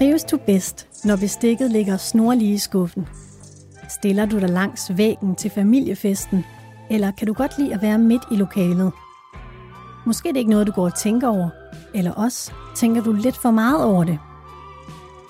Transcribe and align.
Trives 0.00 0.24
du 0.24 0.36
bedst, 0.46 1.04
når 1.04 1.16
bestikket 1.16 1.70
ligger 1.70 1.96
snorlige 1.96 2.52
i 2.52 2.58
skuffen? 2.58 3.08
Stiller 3.88 4.26
du 4.26 4.38
dig 4.38 4.48
langs 4.48 4.96
væggen 4.96 5.34
til 5.34 5.50
familiefesten, 5.50 6.44
eller 6.90 7.10
kan 7.10 7.26
du 7.26 7.32
godt 7.32 7.58
lide 7.58 7.74
at 7.74 7.82
være 7.82 7.98
midt 7.98 8.22
i 8.32 8.36
lokalet? 8.36 8.92
Måske 10.06 10.28
er 10.28 10.32
det 10.32 10.38
ikke 10.38 10.50
noget, 10.50 10.66
du 10.66 10.72
går 10.72 10.84
og 10.84 10.98
tænker 10.98 11.28
over, 11.28 11.48
eller 11.94 12.12
også 12.12 12.52
tænker 12.76 13.02
du 13.02 13.12
lidt 13.12 13.36
for 13.36 13.50
meget 13.50 13.84
over 13.84 14.04
det. 14.04 14.18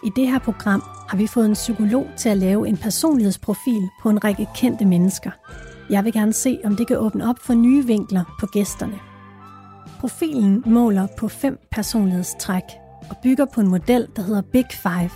I 0.04 0.10
det 0.16 0.28
her 0.28 0.38
program 0.38 0.82
har 1.08 1.16
vi 1.16 1.26
fået 1.26 1.46
en 1.46 1.54
psykolog 1.54 2.06
til 2.16 2.28
at 2.28 2.36
lave 2.36 2.68
en 2.68 2.76
personlighedsprofil 2.76 3.88
på 4.02 4.10
en 4.10 4.24
række 4.24 4.48
kendte 4.54 4.84
mennesker. 4.84 5.30
Jeg 5.90 6.04
vil 6.04 6.12
gerne 6.12 6.32
se, 6.32 6.58
om 6.64 6.76
det 6.76 6.86
kan 6.86 6.98
åbne 6.98 7.28
op 7.30 7.38
for 7.38 7.54
nye 7.54 7.86
vinkler 7.86 8.36
på 8.40 8.46
gæsterne. 8.46 8.98
Profilen 10.00 10.62
måler 10.66 11.06
på 11.18 11.28
fem 11.28 11.58
personlighedstræk 11.70 12.79
og 13.10 13.16
bygger 13.22 13.44
på 13.44 13.60
en 13.60 13.68
model, 13.68 14.08
der 14.16 14.22
hedder 14.22 14.42
Big 14.42 14.66
Five. 14.82 15.10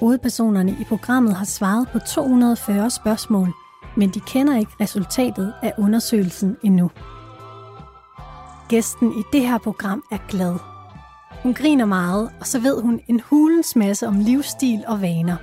Hovedpersonerne 0.00 0.70
i 0.80 0.84
programmet 0.84 1.34
har 1.34 1.44
svaret 1.44 1.88
på 1.92 1.98
240 1.98 2.90
spørgsmål, 2.90 3.48
men 3.96 4.10
de 4.10 4.20
kender 4.20 4.58
ikke 4.58 4.72
resultatet 4.80 5.54
af 5.62 5.72
undersøgelsen 5.78 6.56
endnu. 6.62 6.90
Gæsten 8.68 9.12
i 9.12 9.22
det 9.32 9.40
her 9.40 9.58
program 9.58 10.04
er 10.12 10.18
glad. 10.28 10.54
Hun 11.42 11.54
griner 11.54 11.84
meget, 11.84 12.30
og 12.40 12.46
så 12.46 12.60
ved 12.60 12.82
hun 12.82 13.00
en 13.08 13.20
hulens 13.20 13.76
masse 13.76 14.06
om 14.06 14.18
livsstil 14.18 14.84
og 14.86 15.02
vaner. 15.02 15.36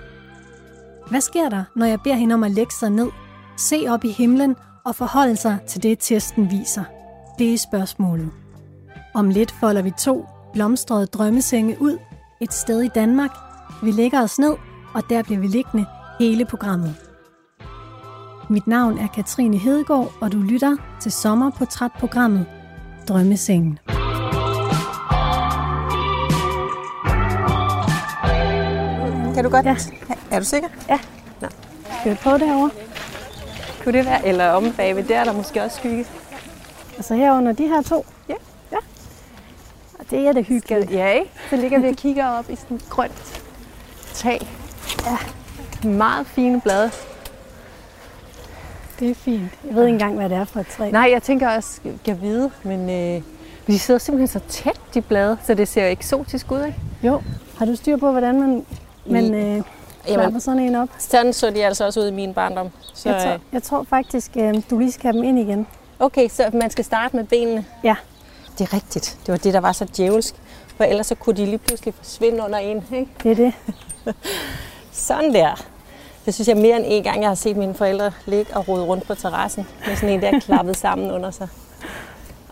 Hvad 1.09 1.21
sker 1.21 1.49
der, 1.49 1.63
når 1.75 1.85
jeg 1.85 2.01
beder 2.01 2.15
hende 2.15 2.33
om 2.35 2.43
at 2.43 2.51
lægge 2.51 2.73
sig 2.73 2.89
ned, 2.89 3.07
se 3.57 3.85
op 3.89 4.03
i 4.03 4.11
himlen 4.11 4.55
og 4.85 4.95
forholde 4.95 5.35
sig 5.35 5.57
til 5.67 5.83
det, 5.83 5.99
testen 5.99 6.51
viser? 6.51 6.83
Det 7.39 7.53
er 7.53 7.57
spørgsmålet. 7.57 8.29
Om 9.13 9.29
lidt 9.29 9.51
folder 9.51 9.81
vi 9.81 9.91
to 9.99 10.25
blomstrede 10.53 11.05
drømmesenge 11.05 11.77
ud 11.81 11.97
et 12.41 12.53
sted 12.53 12.81
i 12.81 12.87
Danmark. 12.87 13.31
Vi 13.83 13.91
lægger 13.91 14.23
os 14.23 14.39
ned, 14.39 14.55
og 14.93 15.03
der 15.09 15.23
bliver 15.23 15.39
vi 15.39 15.47
liggende 15.47 15.85
hele 16.19 16.45
programmet. 16.45 16.95
Mit 18.49 18.67
navn 18.67 18.97
er 18.97 19.07
Katrine 19.07 19.57
Hedegaard, 19.57 20.11
og 20.21 20.31
du 20.31 20.37
lytter 20.37 20.77
til 21.01 21.11
sommerportrætprogrammet 21.11 22.45
Drømmesengen. 23.07 23.79
Kan 29.35 29.43
du 29.43 29.49
godt? 29.49 29.65
Ja. 29.65 29.75
Er 30.31 30.39
du 30.39 30.45
sikker? 30.45 30.69
Ja. 30.89 30.99
Nå. 31.41 31.47
Skal 31.99 32.11
vi 32.11 32.17
prøve 32.23 32.39
derovre? 32.39 32.69
Kunne 33.83 33.97
det 33.97 34.05
være? 34.05 34.27
Eller 34.27 34.49
om 34.49 34.73
bagved, 34.77 35.03
der 35.03 35.19
er 35.19 35.23
der 35.23 35.33
måske 35.33 35.63
også 35.63 35.77
skygge. 35.77 36.05
Altså 36.97 37.15
herunder 37.15 37.51
de 37.51 37.67
her 37.67 37.81
to? 37.81 38.05
Ja. 38.29 38.33
Det 40.11 40.27
er 40.27 40.31
det 40.31 40.45
hyggeligt. 40.45 40.91
Ja, 40.91 41.11
ikke? 41.11 41.31
Så 41.49 41.55
ligger 41.55 41.79
vi 41.79 41.87
og 41.87 41.95
kigger 41.95 42.27
op 42.27 42.49
i 42.49 42.55
sådan 42.55 42.77
et 42.77 42.89
grønt 42.89 43.41
tag. 44.13 44.47
Ja. 45.05 45.17
Meget 45.89 46.27
fine 46.27 46.61
blade. 46.61 46.91
Det 48.99 49.09
er 49.09 49.15
fint. 49.15 49.51
Jeg 49.67 49.75
ved 49.75 49.85
ikke 49.85 49.93
engang, 49.93 50.15
hvad 50.15 50.29
det 50.29 50.37
er 50.37 50.45
for 50.45 50.59
et 50.59 50.67
træ. 50.67 50.91
Nej, 50.91 51.09
jeg 51.11 51.23
tænker 51.23 51.49
også, 51.49 51.81
kan 52.05 52.21
vide, 52.21 52.51
men 52.63 52.89
øh, 52.89 53.21
de 53.67 53.79
sidder 53.79 53.99
simpelthen 53.99 54.41
så 54.41 54.47
tæt, 54.47 54.79
de 54.93 55.01
blade, 55.01 55.37
så 55.43 55.53
det 55.53 55.67
ser 55.67 55.87
eksotisk 55.87 56.51
ud, 56.51 56.65
ikke? 56.65 56.77
Jo. 57.03 57.21
Har 57.57 57.65
du 57.65 57.75
styr 57.75 57.97
på, 57.97 58.11
hvordan 58.11 58.39
man, 58.39 58.65
man 59.05 59.33
øh, 59.33 59.63
klapper 60.05 60.39
sådan 60.39 60.59
en 60.61 60.75
op? 60.75 60.89
sådan 60.97 61.33
så 61.33 61.49
de 61.49 61.65
altså 61.65 61.85
også 61.85 61.99
ud 61.99 62.07
i 62.07 62.11
min 62.11 62.33
barndom. 62.33 62.69
Så, 62.93 63.09
Jeg 63.09 63.21
tror, 63.23 63.37
jeg 63.51 63.63
tror 63.63 63.83
faktisk, 63.83 64.31
øh, 64.35 64.53
du 64.69 64.79
lige 64.79 64.91
skal 64.91 65.03
have 65.03 65.13
dem 65.13 65.23
ind 65.23 65.39
igen. 65.39 65.67
Okay, 65.99 66.29
så 66.29 66.49
man 66.53 66.69
skal 66.69 66.85
starte 66.85 67.15
med 67.15 67.23
benene. 67.23 67.65
Ja. 67.83 67.95
Det 68.59 68.67
er 68.67 68.73
rigtigt. 68.73 69.17
Det 69.25 69.31
var 69.31 69.37
det, 69.37 69.53
der 69.53 69.59
var 69.59 69.71
så 69.71 69.85
djævelsk. 69.97 70.35
For 70.77 70.83
ellers 70.83 71.07
så 71.07 71.15
kunne 71.15 71.35
de 71.35 71.45
lige 71.45 71.57
pludselig 71.57 71.93
forsvinde 71.93 72.43
under 72.43 72.59
en. 72.59 72.83
Ikke? 72.93 73.11
Det 73.23 73.31
er 73.31 73.35
det. 73.35 73.53
Sådan 74.91 75.33
der. 75.33 75.65
Det 76.25 76.33
synes 76.33 76.47
jeg 76.47 76.57
mere 76.57 76.75
end 76.75 76.85
en 76.87 77.03
gang, 77.03 77.21
jeg 77.21 77.29
har 77.29 77.35
set 77.35 77.57
mine 77.57 77.73
forældre 77.73 78.11
ligge 78.25 78.55
og 78.57 78.67
rode 78.67 78.83
rundt 78.83 79.07
på 79.07 79.15
terrassen 79.15 79.67
med 79.87 79.95
sådan 79.95 80.09
en 80.09 80.21
der 80.21 80.39
klappet 80.39 80.77
sammen 80.85 81.11
under 81.11 81.31
sig. 81.31 81.47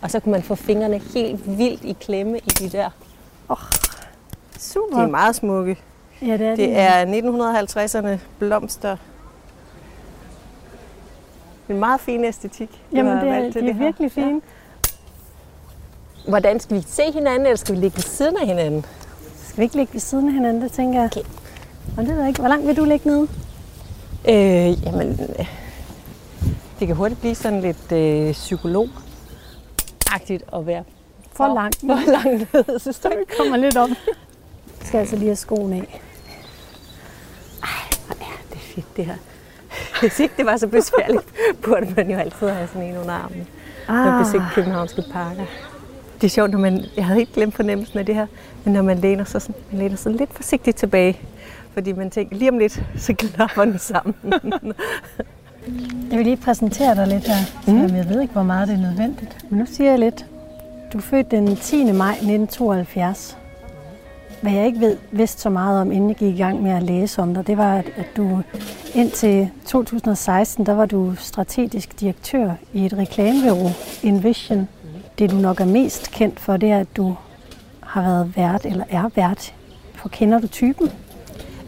Og 0.01 0.11
så 0.11 0.19
kunne 0.19 0.31
man 0.31 0.43
få 0.43 0.55
fingrene 0.55 1.01
helt 1.13 1.57
vildt 1.57 1.83
i 1.83 1.95
klemme 2.01 2.37
i 2.37 2.49
de 2.49 2.69
der. 2.69 2.89
Super. 4.59 4.97
De 4.97 5.03
er 5.03 5.07
meget 5.07 5.35
smukke. 5.35 5.77
Ja, 6.21 6.37
det 6.37 6.41
er 6.41 6.49
det. 6.49 6.57
Det 6.57 6.77
er 6.77 8.15
1950'erne 8.15 8.19
blomster. 8.39 8.97
En 11.69 11.79
meget 11.79 12.01
fin 12.01 12.23
æstetik. 12.23 12.83
Jamen, 12.93 13.17
det 13.17 13.29
er, 13.29 13.39
det 13.39 13.55
er 13.55 13.73
her. 13.73 13.83
virkelig 13.83 14.11
fint. 14.11 14.43
Hvordan 16.27 16.59
skal 16.59 16.77
vi 16.77 16.81
se 16.87 17.03
hinanden, 17.13 17.41
eller 17.41 17.55
skal 17.57 17.75
vi 17.75 17.79
ligge 17.79 17.97
ved 17.97 18.03
siden 18.03 18.37
af 18.37 18.47
hinanden? 18.47 18.85
Skal 19.47 19.57
vi 19.57 19.63
ikke 19.63 19.75
ligge 19.75 19.93
ved 19.93 20.01
siden 20.01 20.27
af 20.27 20.33
hinanden, 20.33 20.61
det 20.61 20.71
tænker 20.71 20.99
jeg. 20.99 21.09
Okay. 21.13 21.21
Og 21.97 22.03
det 22.03 22.07
ved 22.07 22.19
jeg 22.19 22.27
ikke. 22.27 22.39
Hvor 22.39 22.49
langt 22.49 22.67
vil 22.67 22.77
du 22.77 22.85
ligge 22.85 23.09
nede? 23.09 23.27
Øh, 24.29 24.83
jamen, 24.85 25.17
det 26.79 26.87
kan 26.87 26.95
hurtigt 26.95 27.19
blive 27.19 27.35
sådan 27.35 27.61
lidt 27.61 27.91
øh, 27.91 28.31
psykolog 28.31 28.89
agtigt 30.11 30.43
at 30.53 30.67
være 30.67 30.83
For 31.33 31.53
langt. 31.53 31.79
For 31.79 32.11
langt 32.11 32.53
ned, 32.53 32.79
synes 32.79 32.99
du 32.99 33.09
ikke? 33.09 33.37
kommer 33.37 33.57
lidt 33.57 33.77
op. 33.77 33.89
Jeg 33.89 34.87
skal 34.87 34.97
altså 34.97 35.15
lige 35.15 35.27
have 35.27 35.35
skoen 35.35 35.73
af. 35.73 36.01
Ja, 38.19 38.25
det 38.49 38.55
er 38.55 38.59
fedt 38.75 38.97
det 38.97 39.05
her. 39.05 39.15
Hvis 39.99 40.19
ikke 40.19 40.33
det 40.37 40.45
var 40.45 40.57
så 40.57 40.67
besværligt, 40.67 41.25
burde 41.61 41.93
man 41.95 42.11
jo 42.11 42.17
altid 42.17 42.49
have 42.49 42.67
sådan 42.67 42.87
en 42.87 42.97
under 42.97 43.13
armen. 43.13 43.47
Når 43.87 44.11
man 44.11 44.23
besøgte 44.23 44.47
københavnske 44.53 45.03
parker. 45.11 45.45
Det 46.21 46.23
er 46.23 46.29
sjovt, 46.29 46.51
når 46.51 46.59
man, 46.59 46.85
jeg 46.95 47.05
havde 47.05 47.19
ikke 47.19 47.33
glemt 47.33 47.55
fornemmelsen 47.55 47.99
af 47.99 48.05
det 48.05 48.15
her, 48.15 48.27
men 48.63 48.73
når 48.73 48.81
man 48.81 48.97
læner 48.97 49.23
sig, 49.23 49.41
sådan, 49.41 49.55
man 49.71 49.79
læner 49.79 49.95
sig 49.95 50.11
lidt 50.11 50.33
forsigtigt 50.33 50.77
tilbage, 50.77 51.19
fordi 51.73 51.91
man 51.91 52.09
tænker, 52.09 52.35
lige 52.35 52.51
om 52.51 52.57
lidt, 52.57 52.83
så 52.97 53.13
klapper 53.13 53.65
den 53.65 53.79
sammen. 53.79 54.15
Jeg 56.11 56.17
vil 56.17 56.25
lige 56.25 56.37
præsentere 56.37 56.95
dig 56.95 57.07
lidt 57.07 57.27
her, 57.27 57.35
selvom 57.65 57.95
jeg 57.95 58.09
ved 58.09 58.21
ikke, 58.21 58.33
hvor 58.33 58.43
meget 58.43 58.67
det 58.67 58.75
er 58.75 58.81
nødvendigt. 58.81 59.45
Men 59.49 59.59
nu 59.59 59.65
siger 59.65 59.89
jeg 59.89 59.99
lidt. 59.99 60.25
Du 60.93 60.97
er 60.97 61.01
født 61.01 61.31
den 61.31 61.55
10. 61.55 61.91
maj 61.91 62.11
1972. 62.11 63.37
Hvad 64.41 64.51
jeg 64.51 64.65
ikke 64.65 64.79
ved, 64.79 64.97
vidste 65.11 65.41
så 65.41 65.49
meget 65.49 65.81
om, 65.81 65.91
inden 65.91 66.09
jeg 66.09 66.17
gik 66.17 66.35
i 66.35 66.37
gang 66.37 66.63
med 66.63 66.71
at 66.71 66.83
læse 66.83 67.21
om 67.21 67.33
dig, 67.33 67.47
det 67.47 67.57
var, 67.57 67.75
at 67.75 67.85
at 67.95 68.05
du 68.17 68.41
indtil 68.95 69.49
2016, 69.65 70.65
der 70.65 70.73
var 70.73 70.85
du 70.85 71.15
strategisk 71.15 71.99
direktør 71.99 72.51
i 72.73 72.85
et 72.85 72.93
reklamebureau, 72.93 73.69
Envision. 74.03 74.67
Det 75.19 75.31
du 75.31 75.35
nok 75.35 75.59
er 75.61 75.65
mest 75.65 76.11
kendt 76.11 76.39
for, 76.39 76.57
det 76.57 76.71
er, 76.71 76.79
at 76.79 76.87
du 76.97 77.15
har 77.83 78.01
været 78.01 78.33
vært, 78.35 78.65
eller 78.65 78.85
er 78.89 79.09
vært, 79.15 79.53
for 79.95 80.09
kender 80.09 80.39
du 80.39 80.47
typen? 80.47 80.91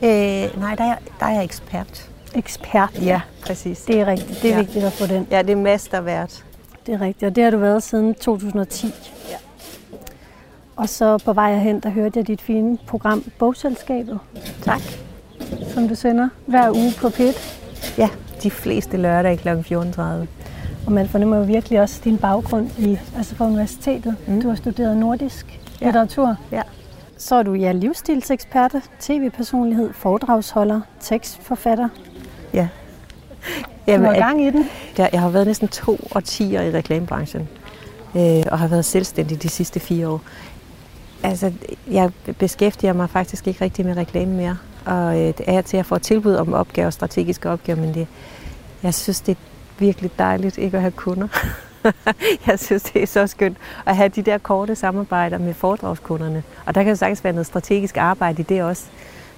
øh, 0.04 0.60
nej, 0.60 0.76
der 0.76 0.84
er, 0.84 0.96
der 1.20 1.26
er 1.26 1.30
jeg 1.34 1.44
ekspert. 1.44 2.10
Ekspert. 2.36 2.90
Ja, 3.02 3.22
præcis. 3.46 3.82
Det 3.82 4.00
er 4.00 4.06
rigtigt. 4.06 4.42
Det 4.42 4.50
er 4.52 4.56
Ja. 4.56 4.62
vigtigt 4.62 4.86
at 4.86 4.94
få 4.94 5.06
den. 5.08 5.28
Ja, 5.32 5.42
det 5.42 5.50
er 5.50 5.56
mestervært. 5.56 6.46
Det 6.86 6.94
er 6.94 7.02
rigtigt, 7.02 7.24
og 7.24 7.36
det 7.36 7.44
har 7.44 7.52
du 7.52 7.58
været 7.58 7.84
siden 7.84 8.16
2010. 8.16 8.86
Ja. 9.30 9.36
Og 10.76 10.90
så 10.90 11.18
på 11.18 11.34
vej 11.34 11.54
herhen, 11.54 11.80
der 11.80 11.90
hørte 11.90 12.20
jeg 12.20 12.28
dit 12.28 12.42
fine 12.42 12.78
program 12.88 13.24
Bogselskabet, 13.40 14.20
Tak. 14.64 14.82
som 15.74 15.88
du 15.88 15.96
sender 15.96 16.30
hver 16.46 16.70
uge 16.72 16.94
på 16.98 17.10
PIT. 17.10 17.60
Ja, 17.98 18.10
de 18.44 18.52
fleste 18.52 18.98
lørdage 18.98 19.38
kl. 19.38 19.48
14.30. 19.50 20.28
Og 20.90 20.94
man 20.94 21.08
fornemmer 21.10 21.38
jo 21.38 21.44
virkelig 21.44 21.82
også 21.82 22.02
din 22.04 22.18
baggrund 22.18 22.70
i, 22.80 22.98
altså 23.18 23.36
på 23.36 23.44
universitetet. 23.44 24.16
Mm. 24.28 24.42
Du 24.42 24.48
har 24.50 24.56
studeret 24.56 24.98
nordisk 24.98 25.60
Ja. 25.82 25.86
litteratur. 25.86 26.36
Ja. 26.52 26.62
Så 27.18 27.36
er 27.36 27.44
du 27.44 27.54
ja, 27.54 27.72
livsstilsekspert, 27.72 28.76
tv-personlighed, 29.00 29.94
foredragsholder, 29.94 30.82
tekstforfatter. 31.00 31.90
Ja. 32.54 32.68
Du 33.62 33.70
Jamen, 33.88 34.06
har 34.06 34.14
at- 34.14 34.20
gang 34.20 34.44
i 34.44 34.50
den. 34.50 34.66
Der, 34.98 35.08
jeg 35.12 35.22
har 35.22 35.30
været 35.30 35.48
næsten 35.48 35.68
to 35.68 36.00
årtier 36.16 36.62
i 36.62 36.72
reklamebranchen, 36.72 37.50
øh, 38.16 38.44
og 38.52 38.60
har 38.60 38.68
været 38.68 38.86
selvstændig 38.86 39.44
de 39.44 39.50
sidste 39.50 39.80
fire 39.80 40.08
år. 40.10 40.22
Altså, 41.24 41.52
jeg 41.92 42.12
beskæftiger 42.40 42.94
mig 42.94 43.10
faktisk 43.10 43.48
ikke 43.48 43.64
rigtig 43.64 43.86
med 43.86 43.98
reklame 43.98 44.34
mere, 44.36 44.58
og 44.86 45.20
øh, 45.20 45.28
det 45.28 45.42
er 45.48 45.62
til 45.62 45.78
at 45.78 45.86
få 45.86 45.98
tilbud 46.00 46.34
om 46.36 46.54
opgaver, 46.54 46.90
strategiske 46.90 47.50
opgaver, 47.50 47.80
men 47.80 47.94
det, 47.94 48.08
jeg 48.84 48.94
synes, 48.94 49.22
det 49.22 49.38
virkelig 49.80 50.12
dejligt 50.20 50.58
ikke 50.58 50.78
at 50.78 50.82
have 50.82 50.92
kunder. 50.92 51.28
jeg 52.48 52.60
synes, 52.60 52.84
det 52.84 53.02
er 53.04 53.08
så 53.08 53.28
skønt 53.28 53.58
at 53.86 53.96
have 53.96 54.10
de 54.10 54.22
der 54.22 54.38
korte 54.38 54.76
samarbejder 54.76 55.38
med 55.38 55.54
foredragskunderne. 55.54 56.44
Og 56.66 56.76
der 56.76 56.84
kan 56.84 56.90
jo 56.90 56.96
sagtens 56.96 57.24
være 57.24 57.34
noget 57.34 57.46
strategisk 57.46 57.98
arbejde 57.98 58.42
i 58.42 58.46
det 58.46 58.64
også. 58.64 58.86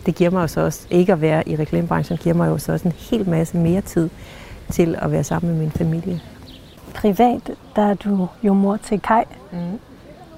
Det 0.05 0.15
giver 0.15 0.29
mig 0.29 0.41
jo 0.41 0.47
så 0.47 0.61
også, 0.61 0.87
ikke 0.89 1.13
at 1.13 1.21
være 1.21 1.49
i 1.49 1.55
reklamebranchen, 1.55 2.17
giver 2.17 2.35
mig 2.35 2.47
jo 2.47 2.57
så 2.57 2.71
også 2.71 2.87
en 2.87 2.93
hel 2.97 3.29
masse 3.29 3.57
mere 3.57 3.81
tid 3.81 4.09
til 4.71 4.95
at 5.01 5.11
være 5.11 5.23
sammen 5.23 5.51
med 5.51 5.59
min 5.61 5.71
familie. 5.71 6.21
Privat, 6.95 7.51
der 7.75 7.81
er 7.81 7.93
du 7.93 8.27
jo 8.43 8.53
mor 8.53 8.77
til 8.77 8.99
Kai, 9.01 9.23
Mm. 9.51 9.79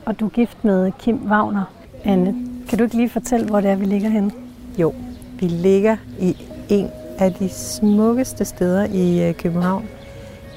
og 0.05 0.19
du 0.19 0.25
er 0.25 0.29
gift 0.29 0.63
med 0.65 0.91
Kim 0.99 1.31
Wagner. 1.31 1.63
Anne, 2.03 2.35
kan 2.69 2.77
du 2.77 2.83
ikke 2.83 2.95
lige 2.95 3.09
fortælle, 3.09 3.45
hvor 3.45 3.61
det 3.61 3.69
er, 3.71 3.75
vi 3.75 3.85
ligger 3.85 4.09
henne? 4.09 4.31
Jo, 4.77 4.93
vi 5.39 5.45
ligger 5.47 5.97
i 6.19 6.37
en 6.69 6.89
af 7.19 7.33
de 7.33 7.49
smukkeste 7.49 8.45
steder 8.45 8.85
i 8.85 9.29
øh, 9.29 9.35
København. 9.35 9.89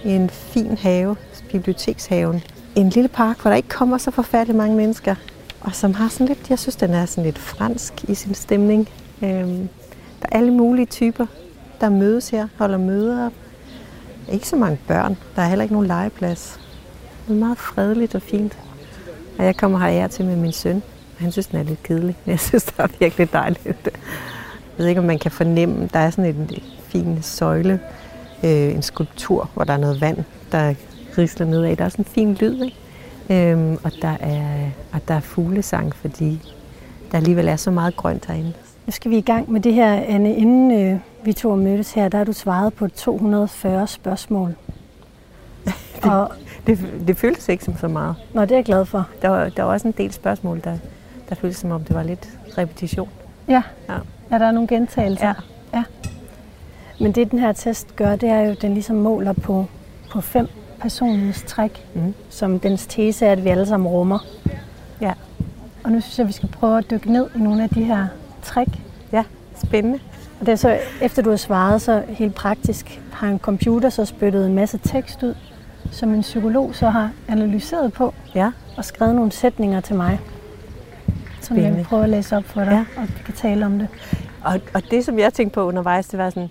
En 0.05 0.31
fin 0.31 0.76
have, 0.79 1.17
bibliotekshaven. 1.53 2.43
En 2.75 2.88
lille 2.88 3.08
park, 3.08 3.41
hvor 3.41 3.50
der 3.50 3.56
ikke 3.56 3.69
kommer 3.69 3.99
så 3.99 4.11
forfærdeligt 4.11 4.56
mange 4.56 4.76
mennesker. 4.76 5.14
og 5.61 5.75
som 5.75 5.94
har 5.94 6.08
sådan 6.08 6.26
lidt, 6.26 6.50
jeg 6.50 6.58
synes, 6.58 6.76
den 6.76 6.91
er 6.91 7.06
sådan 7.06 7.25
lidt 7.25 7.38
fransk 7.38 8.05
i 8.05 8.14
sin 8.14 8.35
stemning. 8.35 8.88
Øhm, 9.23 9.69
der 10.23 10.29
er 10.32 10.37
alle 10.38 10.50
mulige 10.50 10.87
typer, 10.87 11.26
der 11.81 11.88
mødes 11.88 12.31
her, 12.31 12.49
holder 12.59 12.79
møder. 12.79 13.31
Ikke 14.32 14.49
så 14.49 14.56
mange 14.56 14.79
børn. 14.88 15.17
Der 15.37 15.43
er 15.43 15.49
heller 15.49 15.62
ikke 15.62 15.75
nogen 15.75 15.87
legeplads. 15.88 16.61
Det 17.29 17.35
er 17.35 17.38
meget 17.38 17.59
fredeligt 17.59 18.14
og 18.14 18.23
fint. 18.23 18.59
Og 19.38 19.44
jeg 19.44 19.56
kommer 19.56 19.79
her 19.79 20.09
til 20.09 20.25
med 20.25 20.37
min 20.37 20.52
søn. 20.52 20.82
Han 21.19 21.32
synes, 21.32 21.47
den 21.47 21.59
er 21.59 21.62
lidt 21.62 21.82
kedelig. 21.82 22.17
Jeg 22.26 22.41
synes, 22.41 22.64
det 22.64 22.75
er 22.79 22.88
virkelig 23.00 23.32
dejligt. 23.32 23.88
Jeg 24.78 24.82
ved 24.82 24.87
ikke, 24.88 25.00
om 25.00 25.06
man 25.06 25.19
kan 25.19 25.31
fornemme, 25.31 25.88
der 25.93 25.99
er 25.99 26.11
sådan 26.11 26.34
en 26.34 26.50
fin 26.88 27.23
søjle, 27.23 27.81
øh, 28.44 28.75
en 28.75 28.82
skulptur, 28.82 29.50
hvor 29.55 29.64
der 29.64 29.73
er 29.73 29.76
noget 29.76 30.00
vand, 30.00 30.19
der 30.52 30.75
risler 31.19 31.46
nedad. 31.46 31.76
Der 31.76 31.84
er 31.84 31.88
sådan 31.88 32.05
en 32.05 32.11
fin 32.11 32.34
lyd, 32.34 32.62
ikke? 32.64 32.76
Øhm, 33.31 33.78
og, 33.84 33.93
der 34.02 34.17
er, 34.20 34.70
og 34.93 35.00
der 35.08 35.14
er 35.14 35.20
fuglesang, 35.20 35.96
fordi 35.96 36.40
der 37.12 37.19
alligevel 37.19 37.49
er 37.49 37.56
så 37.56 37.70
meget 37.70 37.96
grønt 37.96 38.26
herinde. 38.26 38.52
Nu 38.87 38.90
skal 38.90 39.11
vi 39.11 39.17
i 39.19 39.20
gang 39.20 39.52
med 39.52 39.61
det 39.61 39.75
her, 39.75 39.93
Anne. 39.93 40.37
Inden 40.37 40.93
øh, 40.93 41.00
vi 41.25 41.32
to 41.32 41.56
mødtes 41.56 41.93
her, 41.93 42.08
der 42.08 42.19
har 42.19 42.25
du 42.25 42.32
svaret 42.32 42.75
på 42.75 42.88
240 42.88 43.87
spørgsmål. 43.87 44.55
det, 46.02 46.12
og, 46.12 46.31
det, 46.67 46.78
det 47.06 47.17
føltes 47.17 47.49
ikke 47.49 47.64
som 47.64 47.76
så 47.76 47.88
meget. 47.88 48.14
Nå, 48.34 48.43
det 48.43 48.50
er 48.50 48.56
jeg 48.56 48.64
glad 48.64 48.84
for. 48.84 49.08
Der 49.23 49.28
var, 49.28 49.49
der 49.49 49.62
var 49.62 49.73
også 49.73 49.88
en 49.88 49.94
del 49.99 50.12
spørgsmål, 50.12 50.61
der, 50.64 50.78
der 51.28 51.34
føltes 51.34 51.58
som 51.58 51.70
om, 51.70 51.84
det 51.84 51.96
var 51.96 52.02
lidt 52.02 52.28
repetition. 52.58 53.08
Ja, 53.49 53.62
ja. 53.88 53.99
Ja 54.31 54.38
der 54.38 54.46
er 54.46 54.50
nogle 54.50 54.69
gentagelser. 54.69 55.26
Ja. 55.26 55.34
ja. 55.78 55.84
Men 57.00 57.12
det, 57.12 57.31
den 57.31 57.38
her 57.38 57.52
test 57.52 57.96
gør, 57.96 58.17
det 58.17 58.28
er 58.28 58.40
jo, 58.40 58.50
at 58.50 58.62
den 58.62 58.75
ligesom 58.75 58.96
måler 58.96 59.32
på, 59.32 59.67
på 60.11 60.20
fem 60.20 60.49
personlighedstræk, 60.81 61.87
mm. 61.94 62.14
som 62.31 62.61
dens 62.61 62.87
tese 62.87 63.26
er, 63.26 63.32
at 63.32 63.44
vi 63.44 63.49
alle 63.49 63.67
sammen 63.67 63.88
rummer. 63.88 64.19
Ja. 65.00 65.12
Og 65.84 65.93
nu 65.93 66.00
synes 66.00 66.19
jeg, 66.19 66.25
at 66.25 66.28
vi 66.28 66.32
skal 66.32 66.49
prøve 66.49 66.78
at 66.78 66.90
dykke 66.90 67.12
ned 67.12 67.26
i 67.34 67.38
nogle 67.38 67.62
af 67.62 67.69
de 67.69 67.84
her 67.84 68.06
træk. 68.43 68.69
Ja, 69.12 69.25
spændende. 69.64 69.99
Og 70.40 70.46
det 70.46 70.52
er 70.52 70.56
så, 70.56 70.78
efter 71.00 71.23
du 71.23 71.31
har 71.31 71.37
svaret, 71.37 71.82
så 71.82 72.02
helt 72.08 72.34
praktisk 72.34 73.00
har 73.12 73.28
en 73.28 73.38
computer 73.38 73.88
så 73.88 74.05
spyttet 74.05 74.46
en 74.46 74.55
masse 74.55 74.78
tekst 74.78 75.23
ud, 75.23 75.34
som 75.90 76.14
en 76.14 76.20
psykolog 76.20 76.75
så 76.75 76.90
har 76.90 77.11
analyseret 77.28 77.93
på 77.93 78.14
ja. 78.34 78.50
og 78.76 78.84
skrevet 78.84 79.14
nogle 79.14 79.32
sætninger 79.32 79.81
til 79.81 79.96
mig, 79.96 80.20
som 81.47 81.59
jeg 81.59 81.77
vil 81.77 81.85
prøve 81.85 82.03
at 82.03 82.09
læse 82.09 82.37
op 82.37 82.45
for 82.45 82.65
dig, 82.65 82.87
ja. 82.97 83.03
og 83.03 83.09
vi 83.09 83.23
kan 83.25 83.35
tale 83.35 83.67
om 83.67 83.79
det. 83.79 83.89
Og, 84.45 84.61
og 84.75 84.83
det, 84.91 85.05
som 85.05 85.19
jeg 85.19 85.35
tænkte 85.35 85.55
på 85.55 85.63
undervejs, 85.63 86.07
det 86.09 86.19
var 86.19 86.31
sådan, 86.31 86.51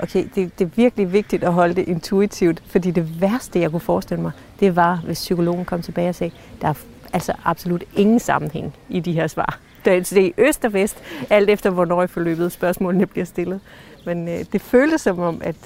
okay, 0.00 0.24
det, 0.34 0.58
det 0.58 0.64
er 0.64 0.68
virkelig 0.76 1.12
vigtigt 1.12 1.44
at 1.44 1.52
holde 1.52 1.74
det 1.74 1.88
intuitivt, 1.88 2.62
fordi 2.66 2.90
det 2.90 3.20
værste, 3.20 3.60
jeg 3.60 3.70
kunne 3.70 3.80
forestille 3.80 4.22
mig, 4.22 4.32
det 4.60 4.76
var, 4.76 4.96
hvis 5.04 5.18
psykologen 5.18 5.64
kom 5.64 5.82
tilbage 5.82 6.08
og 6.08 6.14
sagde, 6.14 6.34
der 6.60 6.68
er 6.68 6.74
altså 7.12 7.32
absolut 7.44 7.84
ingen 7.96 8.18
sammenhæng 8.18 8.74
i 8.88 9.00
de 9.00 9.12
her 9.12 9.26
svar. 9.26 9.58
Det 9.84 10.18
er 10.18 10.30
øst 10.38 10.64
og 10.64 10.72
vest, 10.72 11.02
alt 11.30 11.50
efter 11.50 11.70
hvornår 11.70 12.02
i 12.02 12.06
forløbet 12.06 12.52
spørgsmålene 12.52 13.06
bliver 13.06 13.24
stillet. 13.24 13.60
Men 14.06 14.28
øh, 14.28 14.44
det 14.52 14.60
føltes 14.60 15.00
som 15.00 15.18
om, 15.18 15.40
at, 15.44 15.56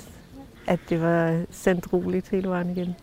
at 0.67 0.79
det 0.89 1.03
var 1.03 1.41
sendt 1.51 1.93
roligt 1.93 2.29
hele 2.29 2.49
vejen 2.49 2.71
igen. 2.71 2.97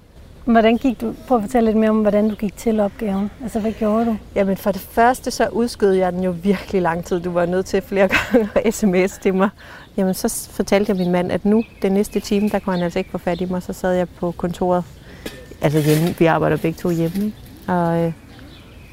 Hvordan 0.45 0.77
gik 0.77 1.01
du, 1.01 1.13
prøv 1.27 1.37
at 1.37 1.43
fortælle 1.43 1.65
lidt 1.65 1.77
mere 1.77 1.89
om, 1.89 2.01
hvordan 2.01 2.29
du 2.29 2.35
gik 2.35 2.57
til 2.57 2.79
opgaven. 2.79 3.31
Altså, 3.43 3.59
hvad 3.59 3.71
gjorde 3.71 4.05
du? 4.05 4.17
Jamen, 4.35 4.57
for 4.57 4.71
det 4.71 4.81
første, 4.81 5.31
så 5.31 5.47
udskød 5.47 5.91
jeg 5.91 6.13
den 6.13 6.23
jo 6.23 6.35
virkelig 6.43 6.81
lang 6.81 7.05
tid. 7.05 7.19
Du 7.19 7.31
var 7.31 7.45
nødt 7.45 7.65
til 7.65 7.81
flere 7.81 8.07
gange 8.31 8.49
at 8.55 8.73
sms 8.73 9.17
til 9.21 9.33
mig. 9.33 9.49
Jamen, 9.97 10.13
så 10.13 10.49
fortalte 10.51 10.89
jeg 10.89 10.97
min 10.97 11.11
mand, 11.11 11.31
at 11.31 11.45
nu, 11.45 11.63
den 11.81 11.91
næste 11.91 12.19
time, 12.19 12.49
der 12.49 12.59
kunne 12.59 12.75
han 12.75 12.83
altså 12.83 12.99
ikke 12.99 13.11
få 13.11 13.17
fat 13.17 13.41
i 13.41 13.45
mig. 13.45 13.63
Så 13.63 13.73
sad 13.73 13.93
jeg 13.93 14.09
på 14.09 14.31
kontoret, 14.31 14.83
altså 15.61 15.79
hjemme. 15.79 16.15
Vi 16.19 16.25
arbejder 16.25 16.57
begge 16.57 16.77
to 16.77 16.89
hjemme. 16.89 17.33
Og, 17.67 17.97
øh, 17.97 18.13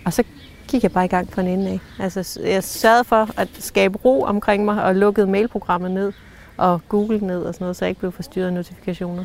og 0.05 0.13
så 0.13 0.23
gik 0.69 0.83
jeg 0.83 0.93
bare 0.93 1.05
i 1.05 1.09
gang 1.09 1.33
fra 1.33 1.43
en 1.43 1.49
ende 1.49 1.71
af. 1.71 1.81
Altså, 1.99 2.41
jeg 2.45 2.65
sørgede 2.65 3.05
for 3.05 3.29
at 3.37 3.49
skabe 3.59 3.99
ro 4.05 4.23
omkring 4.23 4.65
mig 4.65 4.83
og 4.85 4.95
lukkede 4.95 5.27
mailprogrammet 5.27 5.91
ned 5.91 6.13
og 6.57 6.81
Google 6.89 7.19
ned 7.19 7.43
og 7.43 7.55
sådan 7.55 7.65
noget, 7.65 7.77
så 7.77 7.85
jeg 7.85 7.89
ikke 7.89 7.99
blev 8.01 8.13
forstyrret 8.13 8.47
af 8.47 8.53
notifikationer. 8.53 9.25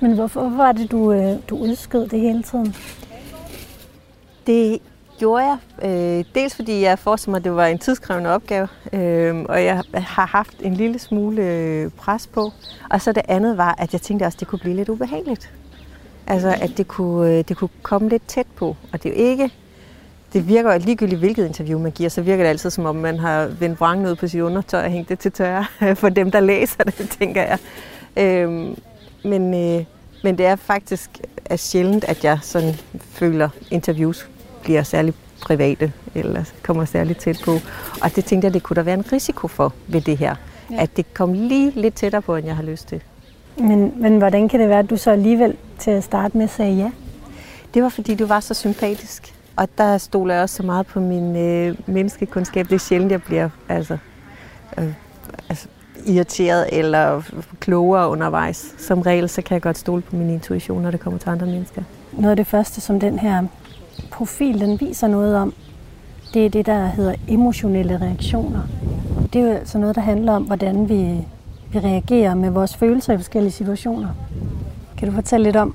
Men 0.00 0.14
hvorfor, 0.14 0.40
hvorfor 0.40 0.56
var 0.56 0.72
det, 0.72 0.90
du, 0.90 1.12
øh, 1.12 1.36
du 1.48 1.56
udskød 1.56 2.08
det 2.08 2.20
hele 2.20 2.42
tiden? 2.42 2.74
Det 4.46 4.80
gjorde 5.18 5.44
jeg. 5.44 5.58
Øh, 5.82 6.24
dels 6.34 6.54
fordi 6.54 6.80
jeg 6.80 6.98
forestillede 6.98 7.30
mig, 7.32 7.38
at 7.38 7.44
det 7.44 7.54
var 7.54 7.66
en 7.66 7.78
tidskrævende 7.78 8.30
opgave, 8.30 8.68
øh, 8.92 9.44
og 9.48 9.64
jeg 9.64 9.82
har 9.94 10.26
haft 10.26 10.54
en 10.60 10.74
lille 10.74 10.98
smule 10.98 11.42
øh, 11.42 11.90
pres 11.90 12.26
på. 12.26 12.52
Og 12.90 13.00
så 13.00 13.12
det 13.12 13.22
andet 13.28 13.56
var, 13.56 13.74
at 13.78 13.92
jeg 13.92 14.00
tænkte 14.00 14.24
også, 14.24 14.36
at 14.36 14.40
det 14.40 14.48
kunne 14.48 14.58
blive 14.58 14.76
lidt 14.76 14.88
ubehageligt. 14.88 15.50
Altså, 16.26 16.56
at 16.60 16.70
det 16.76 16.88
kunne, 16.88 17.30
øh, 17.30 17.44
det 17.48 17.56
kunne 17.56 17.68
komme 17.82 18.08
lidt 18.08 18.28
tæt 18.28 18.46
på. 18.56 18.76
Og 18.92 19.02
det 19.02 19.06
er 19.06 19.24
jo 19.24 19.30
ikke... 19.30 19.50
Det 20.32 20.48
virker 20.48 20.72
jo 20.72 20.78
ligegyldigt, 20.78 21.18
hvilket 21.18 21.46
interview 21.46 21.78
man 21.78 21.92
giver, 21.92 22.08
så 22.08 22.22
virker 22.22 22.44
det 22.44 22.50
altid, 22.50 22.70
som 22.70 22.86
om 22.86 22.96
man 22.96 23.18
har 23.18 23.46
vendt 23.46 23.80
vrangen 23.80 24.06
ud 24.06 24.14
på 24.14 24.28
sit 24.28 24.40
undertøj 24.40 24.84
og 24.84 24.90
hængt 24.90 25.08
det 25.08 25.18
til 25.18 25.32
tørre 25.32 25.66
for 26.00 26.08
dem, 26.08 26.30
der 26.30 26.40
læser 26.40 26.84
det, 26.84 27.16
tænker 27.18 27.42
jeg. 27.42 27.58
Øh, 28.16 28.76
men, 29.24 29.54
øh, 29.54 29.84
men 30.22 30.38
det 30.38 30.46
er 30.46 30.56
faktisk 30.56 31.10
er 31.44 31.56
sjældent, 31.56 32.04
at 32.04 32.24
jeg 32.24 32.38
sådan 32.42 32.74
føler, 33.00 33.48
interviews 33.70 34.28
bliver 34.62 34.82
særlig 34.82 35.14
private, 35.42 35.92
eller 36.14 36.44
kommer 36.62 36.84
særligt 36.84 37.18
tæt 37.18 37.40
på. 37.44 37.58
Og 38.02 38.16
det 38.16 38.24
tænkte 38.24 38.46
jeg, 38.46 38.54
det 38.54 38.62
kunne 38.62 38.74
der 38.74 38.82
være 38.82 38.94
en 38.94 39.12
risiko 39.12 39.48
for 39.48 39.72
ved 39.86 40.00
det 40.00 40.18
her. 40.18 40.34
Ja. 40.70 40.82
At 40.82 40.96
det 40.96 41.14
kom 41.14 41.32
lige 41.32 41.70
lidt 41.70 41.94
tættere 41.94 42.22
på, 42.22 42.36
end 42.36 42.46
jeg 42.46 42.56
har 42.56 42.62
lyst 42.62 42.88
til. 42.88 43.02
Men, 43.56 43.92
men 43.96 44.18
hvordan 44.18 44.48
kan 44.48 44.60
det 44.60 44.68
være, 44.68 44.78
at 44.78 44.90
du 44.90 44.96
så 44.96 45.10
alligevel 45.10 45.56
til 45.78 45.90
at 45.90 46.04
starte 46.04 46.38
med 46.38 46.48
sagde 46.48 46.76
ja? 46.76 46.90
Det 47.74 47.82
var, 47.82 47.88
fordi 47.88 48.14
du 48.14 48.26
var 48.26 48.40
så 48.40 48.54
sympatisk. 48.54 49.34
Og 49.56 49.68
der 49.78 49.98
stoler 49.98 50.34
jeg 50.34 50.42
også 50.42 50.56
så 50.56 50.62
meget 50.62 50.86
på 50.86 51.00
min 51.00 51.36
øh, 51.36 51.76
menneskekundskab. 51.86 52.68
Det 52.68 52.74
er 52.74 52.78
sjældent, 52.78 53.12
jeg 53.12 53.22
bliver 53.22 53.48
altså, 53.68 53.98
øh, 54.78 54.92
altså, 55.48 55.68
irriteret 56.06 56.68
eller 56.72 57.22
klogere 57.60 58.08
undervejs. 58.08 58.74
Som 58.78 59.00
regel, 59.00 59.28
så 59.28 59.42
kan 59.42 59.54
jeg 59.54 59.62
godt 59.62 59.78
stole 59.78 60.02
på 60.02 60.16
min 60.16 60.30
intuition, 60.30 60.82
når 60.82 60.90
det 60.90 61.00
kommer 61.00 61.18
til 61.18 61.28
andre 61.28 61.46
mennesker. 61.46 61.82
Noget 62.12 62.30
af 62.30 62.36
det 62.36 62.46
første, 62.46 62.80
som 62.80 63.00
den 63.00 63.18
her 63.18 63.42
profil 64.10 64.60
den 64.60 64.80
viser 64.80 65.08
noget 65.08 65.36
om, 65.36 65.54
det 66.34 66.46
er 66.46 66.50
det, 66.50 66.66
der 66.66 66.86
hedder 66.86 67.14
emotionelle 67.28 68.00
reaktioner. 68.00 68.60
Det 69.32 69.40
er 69.40 69.46
jo 69.46 69.52
altså 69.52 69.78
noget, 69.78 69.96
der 69.96 70.02
handler 70.02 70.32
om, 70.32 70.42
hvordan 70.42 70.88
vi, 70.88 71.26
vi 71.72 71.78
reagerer 71.78 72.34
med 72.34 72.50
vores 72.50 72.76
følelser 72.76 73.12
i 73.12 73.16
forskellige 73.16 73.52
situationer. 73.52 74.08
Kan 74.96 75.08
du 75.08 75.14
fortælle 75.14 75.44
lidt 75.44 75.56
om, 75.56 75.74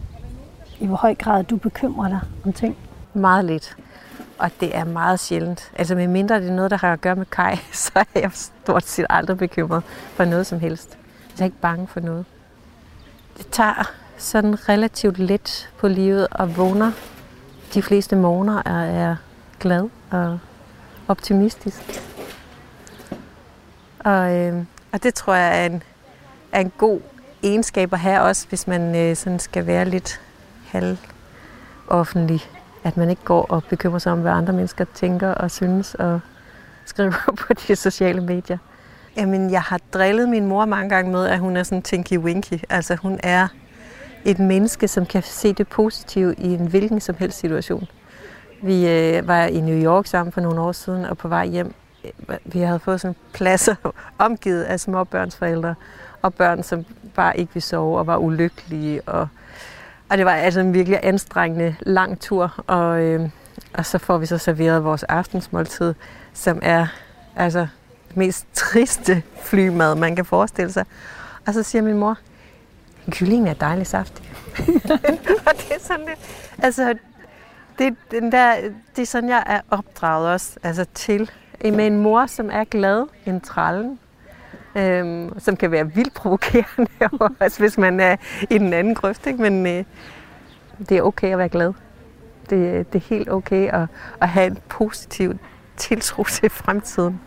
i 0.79 0.85
hvor 0.85 0.95
høj 0.95 1.15
grad 1.15 1.43
du 1.43 1.57
bekymrer 1.57 2.07
dig 2.07 2.19
om 2.45 2.53
ting? 2.53 2.75
Meget 3.13 3.45
lidt. 3.45 3.75
Og 4.39 4.51
det 4.59 4.75
er 4.75 4.83
meget 4.83 5.19
sjældent. 5.19 5.71
Altså 5.75 5.95
med 5.95 6.07
mindre 6.07 6.41
det 6.41 6.49
er 6.49 6.53
noget, 6.53 6.71
der 6.71 6.77
har 6.77 6.93
at 6.93 7.01
gøre 7.01 7.15
med 7.15 7.25
Kai, 7.25 7.55
så 7.85 7.91
er 7.95 8.19
jeg 8.19 8.31
stort 8.33 8.87
set 8.87 9.05
aldrig 9.09 9.37
bekymret 9.37 9.83
for 10.13 10.25
noget 10.25 10.47
som 10.47 10.59
helst. 10.59 10.97
Jeg 11.37 11.41
er 11.41 11.45
ikke 11.45 11.61
bange 11.61 11.87
for 11.87 11.99
noget. 11.99 12.25
Det 13.37 13.47
tager 13.47 13.91
sådan 14.17 14.69
relativt 14.69 15.19
let 15.19 15.69
på 15.77 15.87
livet 15.87 16.27
og 16.31 16.57
vågner 16.57 16.91
de 17.73 17.81
fleste 17.81 18.15
morgener 18.15 18.61
er, 18.65 19.09
er 19.09 19.15
glad 19.59 19.89
og 20.11 20.39
optimistisk. 21.07 22.01
Og, 23.99 24.35
øh, 24.35 24.63
og 24.91 25.03
det 25.03 25.13
tror 25.13 25.33
jeg 25.33 25.61
er 25.61 25.65
en, 25.65 25.83
er 26.51 26.59
en 26.59 26.71
god 26.77 27.01
egenskab 27.43 27.93
at 27.93 27.99
have 27.99 28.21
også, 28.21 28.47
hvis 28.49 28.67
man 28.67 28.95
øh, 28.95 29.15
sådan 29.15 29.39
skal 29.39 29.65
være 29.67 29.85
lidt 29.85 30.21
halv 30.67 30.97
offentlig 31.87 32.49
at 32.89 32.97
man 32.97 33.09
ikke 33.09 33.23
går 33.23 33.45
og 33.49 33.63
bekymrer 33.63 33.99
sig 33.99 34.11
om, 34.11 34.19
hvad 34.19 34.31
andre 34.31 34.53
mennesker 34.53 34.85
tænker 34.93 35.29
og 35.29 35.51
synes 35.51 35.95
og 35.95 36.19
skriver 36.85 37.11
på 37.47 37.53
de 37.53 37.75
sociale 37.75 38.21
medier. 38.21 38.57
Jamen, 39.17 39.51
jeg 39.51 39.61
har 39.61 39.79
drillet 39.93 40.29
min 40.29 40.45
mor 40.45 40.65
mange 40.65 40.89
gange 40.89 41.11
med, 41.11 41.25
at 41.27 41.39
hun 41.39 41.57
er 41.57 41.63
sådan 41.63 41.83
tinky-winky. 41.87 42.63
Altså, 42.69 42.95
hun 42.95 43.19
er 43.23 43.47
et 44.25 44.39
menneske, 44.39 44.87
som 44.87 45.05
kan 45.05 45.23
se 45.23 45.53
det 45.53 45.67
positive 45.67 46.35
i 46.37 46.53
en 46.53 46.67
hvilken 46.67 47.01
som 47.01 47.15
helst 47.19 47.39
situation. 47.39 47.87
Vi 48.63 48.87
øh, 48.87 49.27
var 49.27 49.43
i 49.43 49.59
New 49.61 49.83
York 49.83 50.05
sammen 50.05 50.31
for 50.31 50.41
nogle 50.41 50.61
år 50.61 50.71
siden, 50.71 51.05
og 51.05 51.17
på 51.17 51.27
vej 51.27 51.45
hjem, 51.47 51.73
øh, 52.05 52.37
vi 52.45 52.59
havde 52.59 52.79
fået 52.79 53.01
sådan 53.01 53.15
pladser 53.33 53.75
omgivet 54.17 54.63
af 54.63 54.79
små 54.79 55.03
børnsforældre, 55.03 55.75
og 56.21 56.33
børn, 56.33 56.63
som 56.63 56.85
bare 57.15 57.37
ikke 57.37 57.53
ville 57.53 57.65
sove 57.65 57.99
og 57.99 58.07
var 58.07 58.17
ulykkelige, 58.17 59.01
og 59.01 59.27
og 60.09 60.17
det 60.17 60.25
var 60.25 60.31
altså 60.31 60.59
en 60.59 60.73
virkelig 60.73 60.99
anstrengende 61.03 61.75
lang 61.81 62.19
tur, 62.19 62.63
og, 62.67 63.01
øh, 63.01 63.29
og 63.73 63.85
så 63.85 63.97
får 63.97 64.17
vi 64.17 64.25
så 64.25 64.37
serveret 64.37 64.83
vores 64.83 65.03
aftensmåltid, 65.03 65.93
som 66.33 66.59
er 66.61 66.87
altså 67.35 67.67
mest 68.15 68.45
triste 68.71 69.23
flymad, 69.43 69.95
man 69.95 70.15
kan 70.15 70.25
forestille 70.25 70.71
sig. 70.71 70.85
Og 71.47 71.53
så 71.53 71.63
siger 71.63 71.81
min 71.81 71.97
mor, 71.97 72.17
kyllingen 73.09 73.47
er 73.47 73.53
dejlig 73.53 73.87
saftig. 73.87 74.31
og 75.47 75.53
det 75.57 75.71
er 75.71 75.79
sådan 75.79 76.05
lidt, 76.05 76.19
altså, 76.57 76.95
det, 77.79 77.95
den 78.11 78.31
der, 78.31 78.55
det 78.95 79.01
er 79.01 79.05
sådan, 79.05 79.29
jeg 79.29 79.43
er 79.45 79.61
opdraget 79.69 80.29
også 80.29 80.57
altså 80.63 80.85
til. 80.93 81.31
Med 81.63 81.87
en 81.87 81.97
mor, 81.97 82.25
som 82.25 82.49
er 82.51 82.63
glad, 82.63 83.05
en 83.25 83.41
trallen, 83.41 83.99
øhm, 84.79 85.39
som 85.39 85.55
kan 85.57 85.71
være 85.71 85.93
vildt 85.93 86.13
provokerende, 86.13 86.87
også 87.41 87.59
hvis 87.59 87.77
man 87.77 87.99
er 87.99 88.15
i 88.49 88.57
den 88.57 88.73
anden 88.73 88.95
grøft. 88.95 89.27
Ikke? 89.27 89.41
Men 89.41 89.67
øh, 89.67 89.83
det 90.89 90.97
er 90.97 91.01
okay 91.01 91.31
at 91.31 91.37
være 91.37 91.49
glad. 91.49 91.73
Det, 92.49 92.93
det 92.93 93.01
er 93.01 93.05
helt 93.09 93.29
okay 93.29 93.67
at, 93.73 93.87
at 94.21 94.29
have 94.29 94.47
en 94.47 94.57
positiv 94.69 95.33
tiltro 95.77 96.23
til 96.39 96.49
fremtiden. 96.49 97.19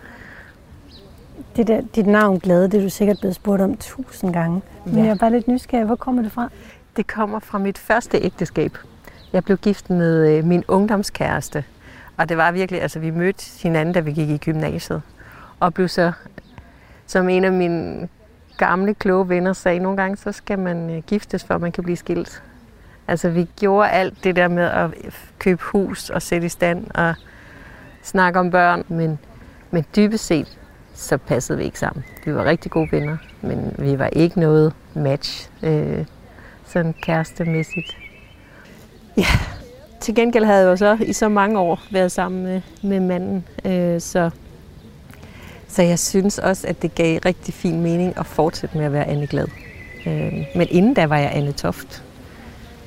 Det 1.57 1.67
der, 1.67 1.81
dit 1.95 2.07
navn 2.07 2.39
Glade, 2.39 2.65
det 2.71 2.75
er 2.75 2.83
du 2.83 2.89
sikkert 2.91 3.17
blevet 3.21 3.35
spurgt 3.37 3.63
om 3.63 3.77
tusind 3.77 4.33
gange. 4.33 4.63
Men 4.87 4.95
Ja. 4.97 5.03
jeg 5.03 5.11
er 5.11 5.15
bare 5.15 5.31
lidt 5.31 5.49
nysgerrig. 5.49 5.87
Hvor 5.87 5.97
kommer 5.97 6.23
det 6.23 6.33
fra? 6.33 6.49
Det 6.97 7.07
kommer 7.07 7.39
fra 7.39 7.59
mit 7.59 7.79
første 7.79 8.19
ægteskab. 8.19 8.79
Jeg 9.33 9.45
blev 9.45 9.57
gift 9.57 9.91
med 9.91 10.37
øh, 10.39 10.45
min 10.45 10.65
ungdomskæreste. 10.69 11.65
Og 12.17 12.29
det 12.29 12.37
var 12.37 12.53
virkelig, 12.53 12.83
altså 12.83 12.99
vi 12.99 13.11
mødte 13.11 13.45
hinanden, 13.63 13.95
da 13.95 14.01
vi 14.01 14.13
gik 14.13 14.29
i 14.31 14.37
gymnasiet. 14.39 15.03
Og 15.61 15.75
blev 15.75 15.89
så, 15.89 16.13
som 17.13 17.29
en 17.29 17.45
af 17.45 17.53
mine 17.53 18.09
gamle, 18.59 18.95
kloge 18.95 19.29
venner 19.29 19.53
sagde, 19.53 19.79
nogle 19.79 19.97
gange, 19.97 20.17
så 20.17 20.33
skal 20.33 20.59
man 20.59 20.91
øh, 20.91 21.03
giftes, 21.07 21.45
før 21.45 21.59
man 21.59 21.73
kan 21.73 21.85
blive 21.85 21.97
skilt. 21.97 22.43
Altså 23.09 23.29
vi 23.29 23.49
gjorde 23.61 23.91
alt 23.91 24.25
det 24.25 24.37
der 24.37 24.49
med 24.49 24.63
at 24.65 24.91
købe 25.39 25.63
hus 25.63 26.11
og 26.11 26.23
sætte 26.23 26.47
i 26.47 26.49
stand 26.49 26.87
og 26.95 27.15
snakke 28.03 28.39
om 28.39 28.51
børn. 28.51 28.85
Men, 28.89 29.19
men 29.71 29.85
dybest 29.97 30.27
set, 30.27 30.59
så 30.95 31.17
passede 31.17 31.59
vi 31.59 31.65
ikke 31.65 31.79
sammen. 31.79 32.05
Vi 32.25 32.35
var 32.35 32.45
rigtig 32.45 32.71
gode 32.71 32.89
venner, 32.93 33.17
men 33.41 33.75
vi 33.79 33.99
var 33.99 34.07
ikke 34.07 34.41
noget 34.41 34.73
match. 34.95 35.51
Øh, 35.63 36.05
sådan 36.67 36.95
kærestemæssigt. 37.03 37.97
Ja, 39.17 39.27
til 40.01 40.15
gengæld 40.15 40.45
havde 40.45 40.61
jeg 40.61 40.71
jo 40.71 40.77
så 40.77 40.99
i 41.07 41.13
så 41.13 41.29
mange 41.29 41.59
år 41.59 41.81
været 41.91 42.13
sammen 42.13 42.43
med, 42.43 42.61
med 42.83 43.01
manden, 43.01 43.45
øh, 43.65 44.01
så, 44.01 44.31
så 45.73 45.83
jeg 45.83 45.99
synes 45.99 46.39
også, 46.39 46.67
at 46.67 46.83
det 46.83 46.95
gav 46.95 47.21
rigtig 47.25 47.55
fin 47.55 47.81
mening 47.81 48.19
at 48.19 48.27
fortsætte 48.27 48.79
med 48.79 48.87
at 48.87 48.93
være 48.93 49.05
Anne 49.05 49.27
Glad. 49.27 49.47
Øh, 50.07 50.33
men 50.55 50.67
inden 50.71 50.95
da 50.95 51.07
var 51.07 51.19
jeg 51.19 51.31
Anne 51.35 51.53
Toft. 51.53 52.05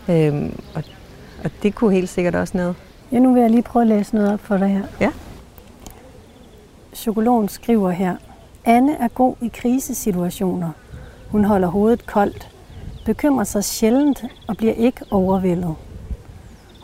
Øh, 0.09 0.49
og, 0.75 0.83
og 1.43 1.51
det 1.63 1.75
kunne 1.75 1.93
helt 1.93 2.09
sikkert 2.09 2.35
også 2.35 2.57
noget. 2.57 2.75
Ja, 3.11 3.19
nu 3.19 3.33
vil 3.33 3.41
jeg 3.41 3.51
lige 3.51 3.61
prøve 3.61 3.83
at 3.83 3.87
læse 3.87 4.15
noget 4.15 4.33
op 4.33 4.39
for 4.39 4.57
dig 4.57 4.67
her. 4.67 4.83
Ja. 5.01 5.11
Psykologen 6.93 7.49
skriver 7.49 7.89
her. 7.89 8.15
Anne 8.65 8.95
er 8.99 9.07
god 9.07 9.35
i 9.41 9.47
krisesituationer. 9.47 10.69
Hun 11.29 11.45
holder 11.45 11.67
hovedet 11.67 12.05
koldt, 12.05 12.49
bekymrer 13.05 13.43
sig 13.43 13.63
sjældent 13.63 14.23
og 14.47 14.57
bliver 14.57 14.73
ikke 14.73 15.01
overvældet. 15.11 15.75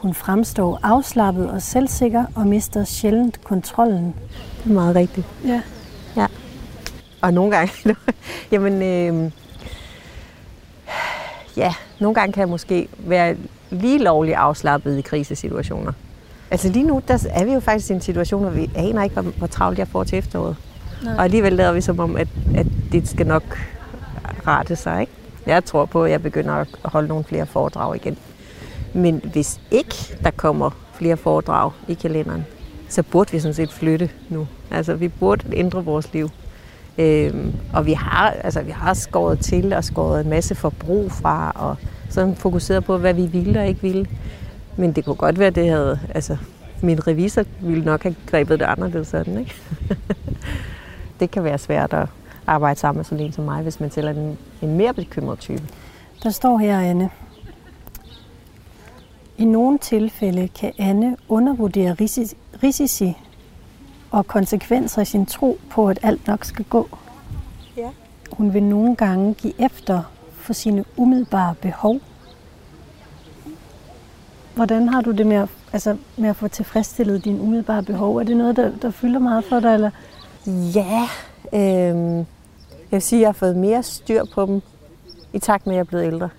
Hun 0.01 0.13
fremstår 0.13 0.79
afslappet 0.83 1.49
og 1.49 1.61
selvsikker 1.61 2.25
og 2.35 2.47
mister 2.47 2.83
sjældent 2.83 3.43
kontrollen. 3.43 4.15
Det 4.63 4.69
er 4.69 4.73
meget 4.73 4.95
rigtigt. 4.95 5.27
Ja. 5.45 5.61
Og 7.23 7.33
nogle 7.33 7.57
gange, 7.57 7.95
jamen, 8.51 8.81
øh, 8.81 9.31
ja, 11.57 11.73
nogle 11.99 12.15
gange 12.15 12.33
kan 12.33 12.41
jeg 12.41 12.49
måske 12.49 12.87
være 12.97 13.35
lige 13.69 13.99
lovligt 13.99 14.37
afslappet 14.37 14.97
i 14.97 15.01
krisesituationer. 15.01 15.91
Altså 16.51 16.69
lige 16.69 16.83
nu, 16.83 17.01
der 17.07 17.27
er 17.29 17.45
vi 17.45 17.53
jo 17.53 17.59
faktisk 17.59 17.89
i 17.89 17.93
en 17.93 18.01
situation, 18.01 18.41
hvor 18.41 18.51
vi 18.51 18.69
aner 18.75 19.03
ikke, 19.03 19.21
hvor, 19.21 19.31
hvor 19.31 19.47
travlt 19.47 19.79
jeg 19.79 19.87
får 19.87 20.03
til 20.03 20.17
efteråret. 20.17 20.55
Nej. 21.03 21.15
Og 21.15 21.23
alligevel 21.23 21.53
lader 21.53 21.71
vi 21.71 21.81
som 21.81 21.99
om, 21.99 22.15
at, 22.15 22.27
at 22.55 22.67
det 22.91 23.07
skal 23.07 23.27
nok 23.27 23.59
rette 24.47 24.75
sig, 24.75 25.01
ikke? 25.01 25.11
Jeg 25.45 25.65
tror 25.65 25.85
på, 25.85 26.03
at 26.03 26.11
jeg 26.11 26.21
begynder 26.21 26.53
at 26.53 26.67
holde 26.83 27.07
nogle 27.07 27.23
flere 27.23 27.45
foredrag 27.45 27.95
igen. 27.95 28.17
Men 28.93 29.21
hvis 29.31 29.59
ikke 29.71 29.95
der 30.23 30.31
kommer 30.31 30.69
flere 30.93 31.17
foredrag 31.17 31.71
i 31.87 31.93
kalenderen, 31.93 32.45
så 32.89 33.03
burde 33.03 33.31
vi 33.31 33.39
sådan 33.39 33.53
set 33.53 33.71
flytte 33.71 34.09
nu. 34.29 34.47
Altså, 34.71 34.93
vi 34.93 35.07
burde 35.07 35.45
ændre 35.53 35.85
vores 35.85 36.13
liv. 36.13 36.29
Øhm, 37.01 37.53
og 37.73 37.85
vi 37.85 37.93
har, 37.93 38.29
altså, 38.29 38.61
vi 38.61 38.71
har 38.71 38.93
skåret 38.93 39.39
til 39.39 39.73
og 39.73 39.83
skåret 39.83 40.21
en 40.21 40.29
masse 40.29 40.55
forbrug 40.55 41.11
fra, 41.11 41.51
og 41.55 41.75
sådan 42.09 42.35
fokuseret 42.35 42.83
på, 42.83 42.97
hvad 42.97 43.13
vi 43.13 43.25
ville 43.25 43.59
og 43.59 43.67
ikke 43.67 43.81
ville. 43.81 44.05
Men 44.77 44.91
det 44.91 45.05
kunne 45.05 45.15
godt 45.15 45.39
være, 45.39 45.47
at 45.47 45.55
det 45.55 45.69
havde, 45.69 45.99
altså, 46.15 46.37
min 46.81 47.07
revisor 47.07 47.43
ville 47.61 47.85
nok 47.85 48.03
have 48.03 48.15
grebet 48.25 48.59
det 48.59 48.65
anderledes 48.65 49.07
sådan, 49.07 49.37
ikke? 49.37 49.55
det 51.19 51.31
kan 51.31 51.43
være 51.43 51.57
svært 51.57 51.93
at 51.93 52.07
arbejde 52.47 52.79
sammen 52.79 52.97
med 52.97 53.05
sådan 53.05 53.25
en 53.25 53.31
som 53.31 53.43
mig, 53.43 53.63
hvis 53.63 53.79
man 53.79 53.91
selv 53.91 54.07
er 54.07 54.11
en, 54.11 54.37
en 54.61 54.77
mere 54.77 54.93
bekymret 54.93 55.39
type. 55.39 55.63
Der 56.23 56.29
står 56.29 56.57
her, 56.57 56.79
Anne. 56.79 57.09
I 59.37 59.45
nogle 59.45 59.77
tilfælde 59.77 60.47
kan 60.47 60.71
Anne 60.79 61.17
undervurdere 61.29 61.93
risici, 61.93 62.35
risici 62.63 63.17
og 64.11 64.27
konsekvenser 64.27 65.01
i 65.01 65.05
sin 65.05 65.25
tro 65.25 65.59
på, 65.69 65.89
at 65.89 65.99
alt 66.03 66.27
nok 66.27 66.45
skal 66.45 66.65
gå. 66.65 66.89
Ja. 67.77 67.89
Hun 68.31 68.53
vil 68.53 68.63
nogle 68.63 68.95
gange 68.95 69.33
give 69.33 69.53
efter 69.61 70.03
for 70.33 70.53
sine 70.53 70.85
umiddelbare 70.97 71.55
behov. 71.55 71.99
Hvordan 74.55 74.89
har 74.89 75.01
du 75.01 75.11
det 75.11 75.27
med 75.27 75.35
at, 75.35 75.49
altså, 75.73 75.97
med 76.17 76.29
at 76.29 76.35
få 76.35 76.47
tilfredsstillet 76.47 77.25
dine 77.25 77.41
umiddelbare 77.41 77.83
behov? 77.83 78.17
Er 78.17 78.23
det 78.23 78.37
noget, 78.37 78.55
der, 78.55 78.71
der 78.81 78.91
fylder 78.91 79.19
meget 79.19 79.45
for 79.45 79.59
dig? 79.59 79.73
Eller? 79.73 79.91
Ja, 80.75 81.07
øh, 81.53 82.17
jeg 82.91 82.97
vil 82.97 83.01
sige, 83.01 83.19
at 83.19 83.21
jeg 83.21 83.27
har 83.27 83.33
fået 83.33 83.55
mere 83.55 83.83
styr 83.83 84.23
på 84.33 84.45
dem 84.45 84.61
i 85.33 85.39
takt 85.39 85.67
med, 85.67 85.73
at 85.73 85.77
jeg 85.77 85.81
er 85.81 85.85
blevet 85.85 86.05
ældre. 86.05 86.29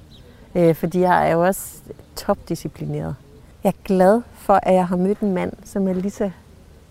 Øh, 0.54 0.74
fordi 0.74 1.00
jeg 1.00 1.28
er 1.28 1.32
jo 1.32 1.46
også 1.46 1.80
topdisciplineret. 2.16 3.14
Jeg 3.64 3.68
er 3.68 3.82
glad 3.84 4.22
for, 4.34 4.60
at 4.62 4.74
jeg 4.74 4.86
har 4.86 4.96
mødt 4.96 5.18
en 5.18 5.32
mand, 5.32 5.52
som 5.64 5.88
er 5.88 5.92
lige 5.92 6.10
så 6.10 6.30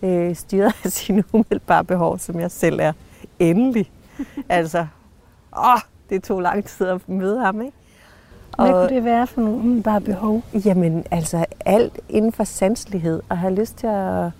øh, 0.02 0.36
styret 0.36 0.74
af 0.84 0.92
sine 0.92 1.24
umiddelbare 1.32 1.84
behov, 1.84 2.18
som 2.18 2.40
jeg 2.40 2.50
selv 2.50 2.80
er. 2.80 2.92
Endelig. 3.38 3.90
altså, 4.48 4.86
åh, 5.58 5.80
det 6.10 6.22
tog 6.22 6.40
lang 6.42 6.64
tid 6.64 6.86
at 6.86 7.08
møde 7.08 7.40
ham, 7.40 7.60
ikke? 7.60 7.76
Hvad 8.56 8.72
kunne 8.72 8.88
det 8.88 9.04
være 9.04 9.26
for 9.26 9.40
nogle 9.40 9.58
umiddelbare 9.58 10.00
behov? 10.00 10.42
Jamen, 10.64 11.04
altså 11.10 11.44
alt 11.64 11.98
inden 12.08 12.32
for 12.32 12.44
sanselighed, 12.44 13.22
og 13.28 13.38
have 13.38 13.54
lyst 13.54 13.76
til 13.76 13.86
at, 13.86 14.30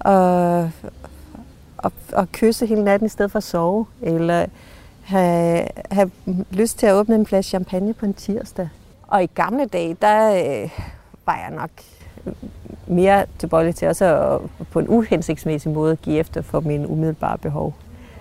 at, 0.00 0.64
at, 1.84 1.92
at 2.12 2.32
kysse 2.32 2.66
hele 2.66 2.84
natten 2.84 3.06
i 3.06 3.08
stedet 3.08 3.30
for 3.30 3.36
at 3.36 3.42
sove, 3.42 3.86
eller 4.02 4.46
have, 5.02 5.66
have 5.90 6.10
lyst 6.50 6.78
til 6.78 6.86
at 6.86 6.94
åbne 6.94 7.14
en 7.14 7.26
flaske 7.26 7.48
champagne 7.48 7.94
på 7.94 8.06
en 8.06 8.14
tirsdag. 8.14 8.68
Og 9.06 9.22
i 9.22 9.26
gamle 9.26 9.66
dage, 9.66 9.96
der 10.02 10.34
øh, 10.34 10.70
var 11.26 11.36
jeg 11.36 11.50
nok 11.50 11.70
mere 12.86 13.24
tilbøjelig 13.38 13.74
til 13.74 13.88
også 13.88 14.04
at, 14.04 14.66
på 14.70 14.78
en 14.78 14.88
uhensigtsmæssig 14.88 15.72
måde 15.72 15.96
give 15.96 16.18
efter 16.18 16.42
for 16.42 16.60
mine 16.60 16.88
umiddelbare 16.88 17.38
behov. 17.38 17.74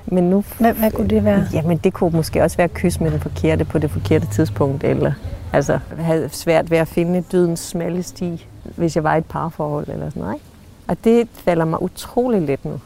Men 0.06 0.30
nu, 0.30 0.44
Hvad, 0.60 0.74
hvad 0.74 0.92
kunne 0.92 1.08
det 1.08 1.24
være? 1.24 1.48
Jamen, 1.54 1.78
det 1.78 1.94
kunne 1.94 2.12
måske 2.18 2.44
også 2.44 2.58
være 2.58 2.66
at 2.66 2.74
kysse 2.74 3.04
med 3.04 3.12
den 3.12 3.20
forkerte 3.20 3.66
på 3.66 3.78
det 3.80 3.92
forkerte 3.92 4.28
tidspunkt, 4.28 4.84
eller 4.84 5.14
altså 5.54 5.80
have 5.98 6.30
svært 6.30 6.72
ved 6.72 6.78
at 6.78 6.88
finde 6.88 7.24
dødens 7.32 7.60
smalle 7.60 8.04
sti, 8.04 8.48
hvis 8.64 8.96
jeg 8.96 9.04
var 9.04 9.16
i 9.16 9.18
et 9.18 9.26
parforhold 9.26 9.88
eller 9.88 10.10
sådan 10.10 10.24
noget. 10.24 10.42
Og 10.88 10.98
det 11.04 11.28
falder 11.34 11.66
mig 11.66 11.82
utrolig 11.82 12.42
let 12.42 12.66
nu. 12.66 12.80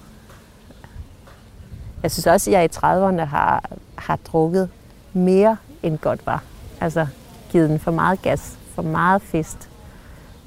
Jeg 2.04 2.12
synes 2.12 2.28
også, 2.28 2.50
at 2.50 2.54
jeg 2.54 2.64
i 2.64 2.68
30'erne 2.68 3.26
har, 3.26 3.64
har 3.96 4.20
drukket 4.32 4.70
mere 5.14 5.58
end 5.84 5.98
godt 5.98 6.26
var. 6.26 6.44
Altså 6.82 7.08
givet 7.50 7.70
den 7.70 7.80
for 7.80 7.92
meget 7.92 8.22
gas, 8.22 8.58
for 8.76 8.82
meget 8.82 9.22
fest, 9.22 9.70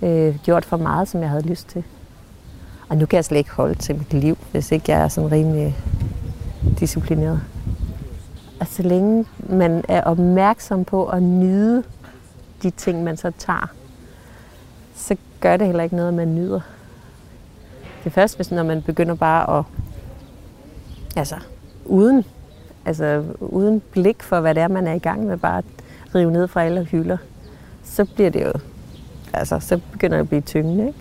øh, 0.02 0.38
gjort 0.45 0.64
for 0.64 0.76
meget, 0.76 1.09
som 1.09 1.21
jeg 1.21 1.31
havde 1.31 1.49
lyst 1.49 1.69
til. 1.69 1.85
Og 2.88 2.97
nu 2.97 3.07
kan 3.07 3.17
jeg 3.17 3.25
slet 3.25 3.38
ikke 3.38 3.50
holde 3.50 3.75
til 3.75 3.97
mit 3.97 4.12
liv, 4.14 4.38
hvis 4.50 4.73
ikke 4.73 4.93
jeg 4.93 5.00
er 5.00 5.09
sådan 5.09 5.33
rimelig 5.33 5.76
disciplineret. 6.81 7.40
Og 8.61 8.67
så 8.67 8.83
længe 8.83 9.25
man 9.38 9.85
er 9.88 10.02
opmærksom 10.02 10.85
på 10.85 11.07
at 11.07 11.23
nyde 11.23 11.83
de 12.62 12.71
ting, 12.71 13.05
man 13.05 13.17
så 13.17 13.33
tager, 13.38 13.73
så 14.95 15.17
gør 15.40 15.57
det 15.57 15.67
heller 15.67 15.83
ikke 15.83 15.97
noget, 15.97 16.09
at 16.09 16.14
man 16.14 16.35
nyder. 16.35 16.61
Det 17.99 18.07
er 18.07 18.11
først, 18.11 18.37
hvis 18.37 18.50
når 18.50 18.62
man 18.62 18.83
begynder 18.83 19.14
bare 19.14 19.59
at, 19.59 19.64
altså 21.17 21.37
uden, 21.85 22.25
altså 22.85 23.25
uden 23.40 23.83
blik 23.90 24.23
for, 24.23 24.40
hvad 24.40 24.55
det 24.55 24.62
er, 24.62 24.69
man 24.69 24.87
er 24.87 24.93
i 24.93 24.99
gang 24.99 25.26
med, 25.26 25.37
bare 25.37 25.59
at 25.59 25.64
rive 26.14 26.31
ned 26.31 26.49
fra 26.49 26.62
alle 26.62 26.85
hylder, 26.85 27.17
så 27.85 28.05
bliver 28.05 28.31
det 28.31 28.45
jo, 28.45 28.52
altså 29.32 29.61
så 29.61 29.80
begynder 29.92 30.16
det 30.16 30.23
at 30.23 30.28
blive 30.28 30.40
tyngende, 30.40 30.87
ikke? 30.87 30.99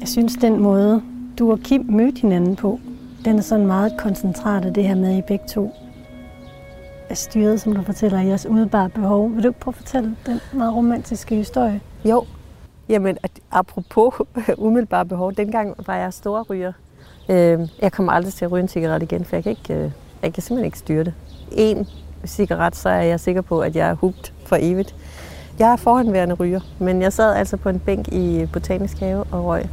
Jeg 0.00 0.08
synes, 0.08 0.36
den 0.36 0.60
måde, 0.60 1.02
du 1.38 1.50
og 1.50 1.58
Kim 1.58 1.86
mødte 1.88 2.20
hinanden 2.20 2.56
på, 2.56 2.80
den 3.24 3.38
er 3.38 3.42
sådan 3.42 3.66
meget 3.66 3.92
koncentreret 3.98 4.64
af 4.64 4.74
det 4.74 4.84
her 4.84 4.94
med, 4.94 5.12
at 5.12 5.18
I 5.18 5.22
begge 5.22 5.44
to 5.48 5.72
er 7.08 7.14
styret, 7.14 7.60
som 7.60 7.74
du 7.74 7.82
fortæller, 7.82 8.20
i 8.20 8.26
jeres 8.26 8.46
udebare 8.46 8.88
behov. 8.88 9.34
Vil 9.34 9.42
du 9.42 9.48
ikke 9.48 9.60
prøve 9.60 9.72
at 9.72 9.76
fortælle 9.76 10.16
den 10.26 10.40
meget 10.52 10.74
romantiske 10.74 11.34
historie? 11.34 11.80
Jo. 12.04 12.24
Jamen, 12.88 13.18
apropos 13.50 14.14
umiddelbare 14.58 15.06
behov, 15.06 15.32
dengang 15.32 15.74
var 15.86 15.96
jeg 15.96 16.12
stor 16.12 16.42
ryger. 16.50 16.72
Øh, 17.28 17.68
jeg 17.82 17.92
kommer 17.92 18.12
aldrig 18.12 18.32
til 18.32 18.44
at 18.44 18.52
ryge 18.52 18.62
en 18.62 18.68
cigaret 18.68 19.02
igen, 19.02 19.24
for 19.24 19.36
jeg 19.36 19.42
kan, 19.42 19.50
ikke, 19.50 19.74
øh, 19.74 19.90
jeg 20.22 20.32
kan 20.32 20.42
simpelthen 20.42 20.64
ikke 20.64 20.78
styre 20.78 21.04
det. 21.04 21.14
En 21.52 21.88
cigaret, 22.26 22.76
så 22.76 22.88
er 22.88 23.02
jeg 23.02 23.20
sikker 23.20 23.40
på, 23.40 23.60
at 23.60 23.76
jeg 23.76 23.88
er 23.88 23.94
hugt 23.94 24.32
for 24.46 24.56
evigt. 24.60 24.94
Jeg 25.60 25.72
er 25.72 25.76
foranværende 25.76 26.34
ryger, 26.34 26.60
men 26.78 27.02
jeg 27.02 27.12
sad 27.12 27.34
altså 27.34 27.56
på 27.56 27.68
en 27.68 27.78
bænk 27.78 28.08
i 28.08 28.46
Botanisk 28.52 28.98
Have 28.98 29.24
og 29.32 29.44
røg, 29.44 29.68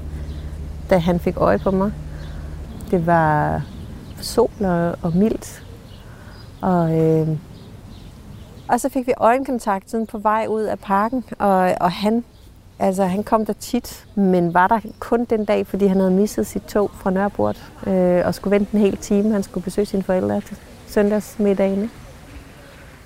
da 0.90 0.98
han 0.98 1.20
fik 1.20 1.38
øje 1.38 1.60
på 1.60 1.72
mig. 1.72 1.92
Det 2.92 3.06
var 3.06 3.62
sol 4.22 4.50
og, 4.60 4.96
og 5.02 5.16
mildt. 5.16 5.64
Og, 6.62 6.98
øh, 6.98 7.28
og 8.68 8.80
så 8.80 8.90
fik 8.90 9.08
vi 9.08 9.14
øjenkontakt 9.18 9.92
sådan 9.92 10.08
på 10.08 10.18
vej 10.18 10.46
ud 10.50 10.62
af 10.62 10.80
parken, 10.80 11.24
og, 11.40 11.76
og 11.80 11.92
han 11.92 12.24
altså 12.80 13.06
han 13.06 13.24
kom 13.24 13.46
der 13.46 13.54
tit, 13.54 14.06
men 14.16 14.54
var 14.54 14.68
der 14.68 14.80
kun 15.00 15.26
den 15.26 15.46
dag, 15.46 15.68
fordi 15.68 15.88
han 15.88 15.98
havde 15.98 16.12
misset 16.12 16.48
sit 16.48 16.64
tog 16.64 16.92
fra 16.94 17.12
Nørreport 17.12 17.72
øh, 17.88 18.22
og 18.26 18.36
skulle 18.36 18.52
vente 18.52 18.76
en 18.76 18.80
hel 18.80 18.98
time. 18.98 19.34
Han 19.34 19.44
skulle 19.44 19.64
besøge 19.64 19.86
sine 19.86 20.04
forældre 20.04 20.42
til 20.42 20.58
søndagsmiddagen. 20.88 21.92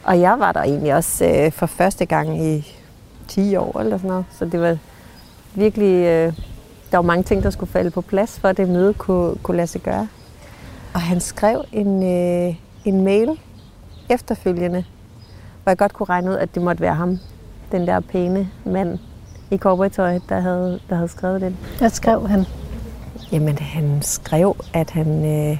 Og 0.03 0.19
jeg 0.19 0.39
var 0.39 0.51
der 0.51 0.61
egentlig 0.61 0.95
også 0.95 1.25
øh, 1.25 1.51
for 1.51 1.65
første 1.65 2.05
gang 2.05 2.43
i 2.45 2.75
10 3.27 3.55
år 3.55 3.79
eller 3.79 3.97
sådan 3.97 4.09
noget. 4.09 4.25
Så 4.31 4.45
det 4.45 4.61
var 4.61 4.77
virkelig, 5.53 5.93
øh, 6.05 6.33
der 6.91 6.97
var 6.97 7.01
mange 7.01 7.23
ting, 7.23 7.43
der 7.43 7.49
skulle 7.49 7.71
falde 7.71 7.91
på 7.91 8.01
plads, 8.01 8.39
for 8.39 8.47
at 8.47 8.57
det 8.57 8.69
møde 8.69 8.93
kunne, 8.93 9.35
kunne 9.35 9.57
lade 9.57 9.67
sig 9.67 9.81
gøre. 9.81 10.07
Og 10.93 11.01
han 11.01 11.19
skrev 11.19 11.63
en, 11.71 12.03
øh, 12.03 12.55
en 12.85 13.03
mail 13.03 13.29
efterfølgende, 14.09 14.85
hvor 15.63 15.69
jeg 15.69 15.77
godt 15.77 15.93
kunne 15.93 16.09
regne 16.09 16.29
ud, 16.31 16.35
at 16.35 16.55
det 16.55 16.63
måtte 16.63 16.81
være 16.81 16.95
ham, 16.95 17.19
den 17.71 17.87
der 17.87 17.99
pæne 17.99 18.49
mand 18.65 18.99
i 19.51 19.57
cowboytøj, 19.57 20.19
der 20.29 20.39
havde, 20.39 20.79
der 20.89 20.95
havde 20.95 21.07
skrevet 21.07 21.41
den. 21.41 21.57
Hvad 21.77 21.89
skrev 21.89 22.27
han? 22.27 22.45
Jamen, 23.31 23.57
han 23.57 24.01
skrev, 24.01 24.55
at 24.73 24.89
han, 24.89 25.25
øh, 25.25 25.57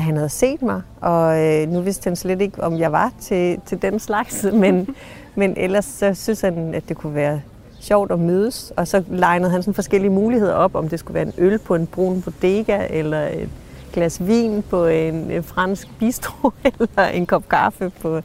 at 0.00 0.04
han 0.04 0.16
havde 0.16 0.28
set 0.28 0.62
mig, 0.62 0.82
og 1.00 1.46
øh, 1.46 1.68
nu 1.68 1.80
vidste 1.80 2.04
han 2.04 2.16
slet 2.16 2.40
ikke, 2.40 2.62
om 2.62 2.78
jeg 2.78 2.92
var 2.92 3.12
til, 3.20 3.60
til 3.66 3.82
den 3.82 3.98
slags, 3.98 4.46
men, 4.62 4.88
men 5.34 5.54
ellers 5.56 5.84
så 5.84 6.14
synes 6.14 6.40
han, 6.40 6.74
at 6.74 6.88
det 6.88 6.96
kunne 6.96 7.14
være 7.14 7.40
sjovt 7.80 8.12
at 8.12 8.18
mødes, 8.18 8.72
og 8.76 8.88
så 8.88 9.02
legnede 9.08 9.50
han 9.50 9.62
sådan 9.62 9.74
forskellige 9.74 10.10
muligheder 10.10 10.54
op, 10.54 10.74
om 10.74 10.88
det 10.88 10.98
skulle 10.98 11.14
være 11.14 11.26
en 11.26 11.32
øl 11.38 11.58
på 11.58 11.74
en 11.74 11.86
brun 11.86 12.22
bodega, 12.22 12.86
eller 12.90 13.26
et 13.26 13.48
glas 13.92 14.26
vin 14.26 14.62
på 14.62 14.86
en, 14.86 15.42
fransk 15.42 15.88
bistro, 15.98 16.50
eller 16.80 17.04
en 17.04 17.26
kop 17.26 17.48
kaffe 17.48 17.90
på... 17.90 18.20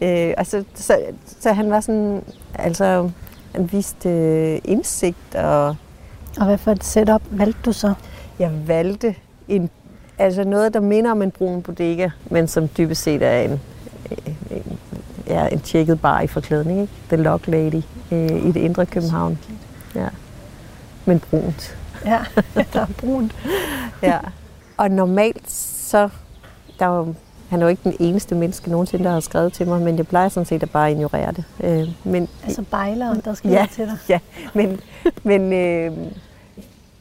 Øh, 0.00 0.34
og 0.38 0.46
så, 0.46 0.64
så, 0.74 0.96
så 1.40 1.52
han 1.52 1.70
var 1.70 1.80
sådan, 1.80 2.22
altså, 2.54 3.10
han 3.54 3.72
viste 3.72 4.08
øh, 4.08 4.58
indsigt, 4.64 5.34
og 5.34 5.76
Og 6.38 6.44
hvad 6.44 6.58
for 6.58 6.70
et 6.70 6.84
setup 6.84 7.22
valgte 7.30 7.60
du 7.64 7.72
så? 7.72 7.94
jeg 8.38 8.52
valgte 8.66 9.14
en, 9.48 9.70
altså 10.20 10.44
noget, 10.44 10.74
der 10.74 10.80
minder 10.80 11.10
om 11.10 11.22
en 11.22 11.30
brun 11.30 11.62
bodega, 11.62 12.08
men 12.30 12.48
som 12.48 12.68
dybest 12.68 13.02
set 13.02 13.22
er 13.22 13.40
en, 13.40 13.60
en, 14.50 14.78
ja, 15.26 15.46
en 15.46 15.60
tjekket 15.60 16.00
bar 16.00 16.20
i 16.20 16.26
forklædning. 16.26 16.80
Ikke? 16.80 16.92
The 17.08 17.16
Lock 17.16 17.46
Lady 17.46 17.82
øh, 18.12 18.30
i 18.30 18.52
det 18.52 18.56
indre 18.56 18.86
København. 18.86 19.38
Ja. 19.94 20.08
Men 21.04 21.20
brunt. 21.20 21.76
Ja, 22.04 22.18
der 22.72 22.80
er 22.80 22.86
brunt. 22.98 23.32
Ja. 24.02 24.18
Og 24.76 24.90
normalt 24.90 25.50
så, 25.50 26.08
der 26.78 26.86
var, 26.86 27.12
han 27.48 27.60
er 27.60 27.64
jo 27.64 27.68
ikke 27.68 27.82
den 27.84 27.96
eneste 28.00 28.34
menneske 28.34 28.70
nogensinde, 28.70 29.04
der 29.04 29.10
har 29.10 29.20
skrevet 29.20 29.52
til 29.52 29.68
mig, 29.68 29.80
men 29.80 29.96
jeg 29.96 30.06
plejer 30.06 30.28
sådan 30.28 30.44
set 30.46 30.62
at 30.62 30.70
bare 30.70 30.92
ignorere 30.92 31.32
det. 31.32 31.44
Øh, 31.64 31.88
men, 32.04 32.28
Altså 32.44 32.62
bejleren, 32.70 33.20
der 33.24 33.34
skal 33.34 33.50
Ja. 33.50 33.66
til 33.74 33.86
dig. 33.86 33.96
ja, 34.08 34.18
men, 34.54 34.80
men, 35.22 35.52
øh, 35.52 35.92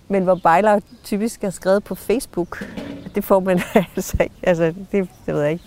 men 0.10 0.24
hvor 0.24 0.36
bejler 0.36 0.80
typisk 1.04 1.44
er 1.44 1.50
skrevet 1.50 1.84
på 1.84 1.96
Facebook, 1.96 2.66
det 3.16 3.24
får 3.24 3.40
man 3.40 3.62
altså 3.96 4.18
ikke. 4.24 4.36
Altså, 4.44 4.64
det, 4.64 5.10
det 5.26 5.36
ved 5.36 5.42
jeg 5.42 5.52
ikke. 5.52 5.64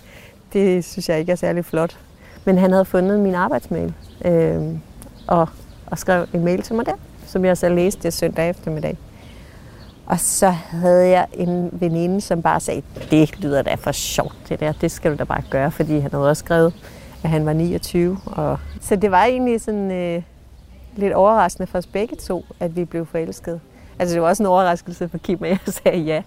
Det 0.53 0.85
synes 0.85 1.09
jeg 1.09 1.19
ikke 1.19 1.31
er 1.31 1.35
særlig 1.35 1.65
flot. 1.65 1.97
Men 2.45 2.57
han 2.57 2.71
havde 2.71 2.85
fundet 2.85 3.19
min 3.19 3.35
arbejdsmail 3.35 3.93
øh, 4.25 4.61
og, 5.27 5.49
og 5.85 5.97
skrev 5.99 6.25
en 6.33 6.43
mail 6.43 6.61
til 6.61 6.75
mig 6.75 6.85
der, 6.85 6.95
som 7.25 7.45
jeg 7.45 7.57
så 7.57 7.69
læste 7.69 8.03
det 8.03 8.13
søndag 8.13 8.49
eftermiddag. 8.49 8.97
Og 10.05 10.19
så 10.19 10.49
havde 10.49 11.09
jeg 11.09 11.27
en 11.33 11.69
veninde, 11.71 12.21
som 12.21 12.41
bare 12.41 12.59
sagde, 12.59 12.81
det 13.11 13.39
lyder 13.39 13.61
da 13.61 13.75
for 13.75 13.91
sjovt 13.91 14.35
det 14.49 14.59
der, 14.59 14.71
det 14.71 14.91
skal 14.91 15.11
du 15.11 15.17
da 15.17 15.23
bare 15.23 15.43
gøre, 15.49 15.71
fordi 15.71 15.99
han 15.99 16.11
havde 16.11 16.29
også 16.29 16.39
skrevet, 16.39 16.73
at 17.23 17.29
han 17.29 17.45
var 17.45 17.53
29. 17.53 18.17
Og... 18.25 18.59
Så 18.81 18.95
det 18.95 19.11
var 19.11 19.25
egentlig 19.25 19.61
sådan 19.61 19.91
øh, 19.91 20.21
lidt 20.95 21.13
overraskende 21.13 21.67
for 21.67 21.77
os 21.77 21.87
begge 21.87 22.15
to, 22.15 22.45
at 22.59 22.75
vi 22.75 22.85
blev 22.85 23.05
forelskede. 23.05 23.59
Altså 23.99 24.13
det 24.13 24.21
var 24.21 24.27
også 24.27 24.43
en 24.43 24.47
overraskelse 24.47 25.09
for 25.09 25.17
Kim, 25.17 25.43
at 25.43 25.49
jeg 25.49 25.59
sagde 25.83 25.97
ja. 25.97 26.21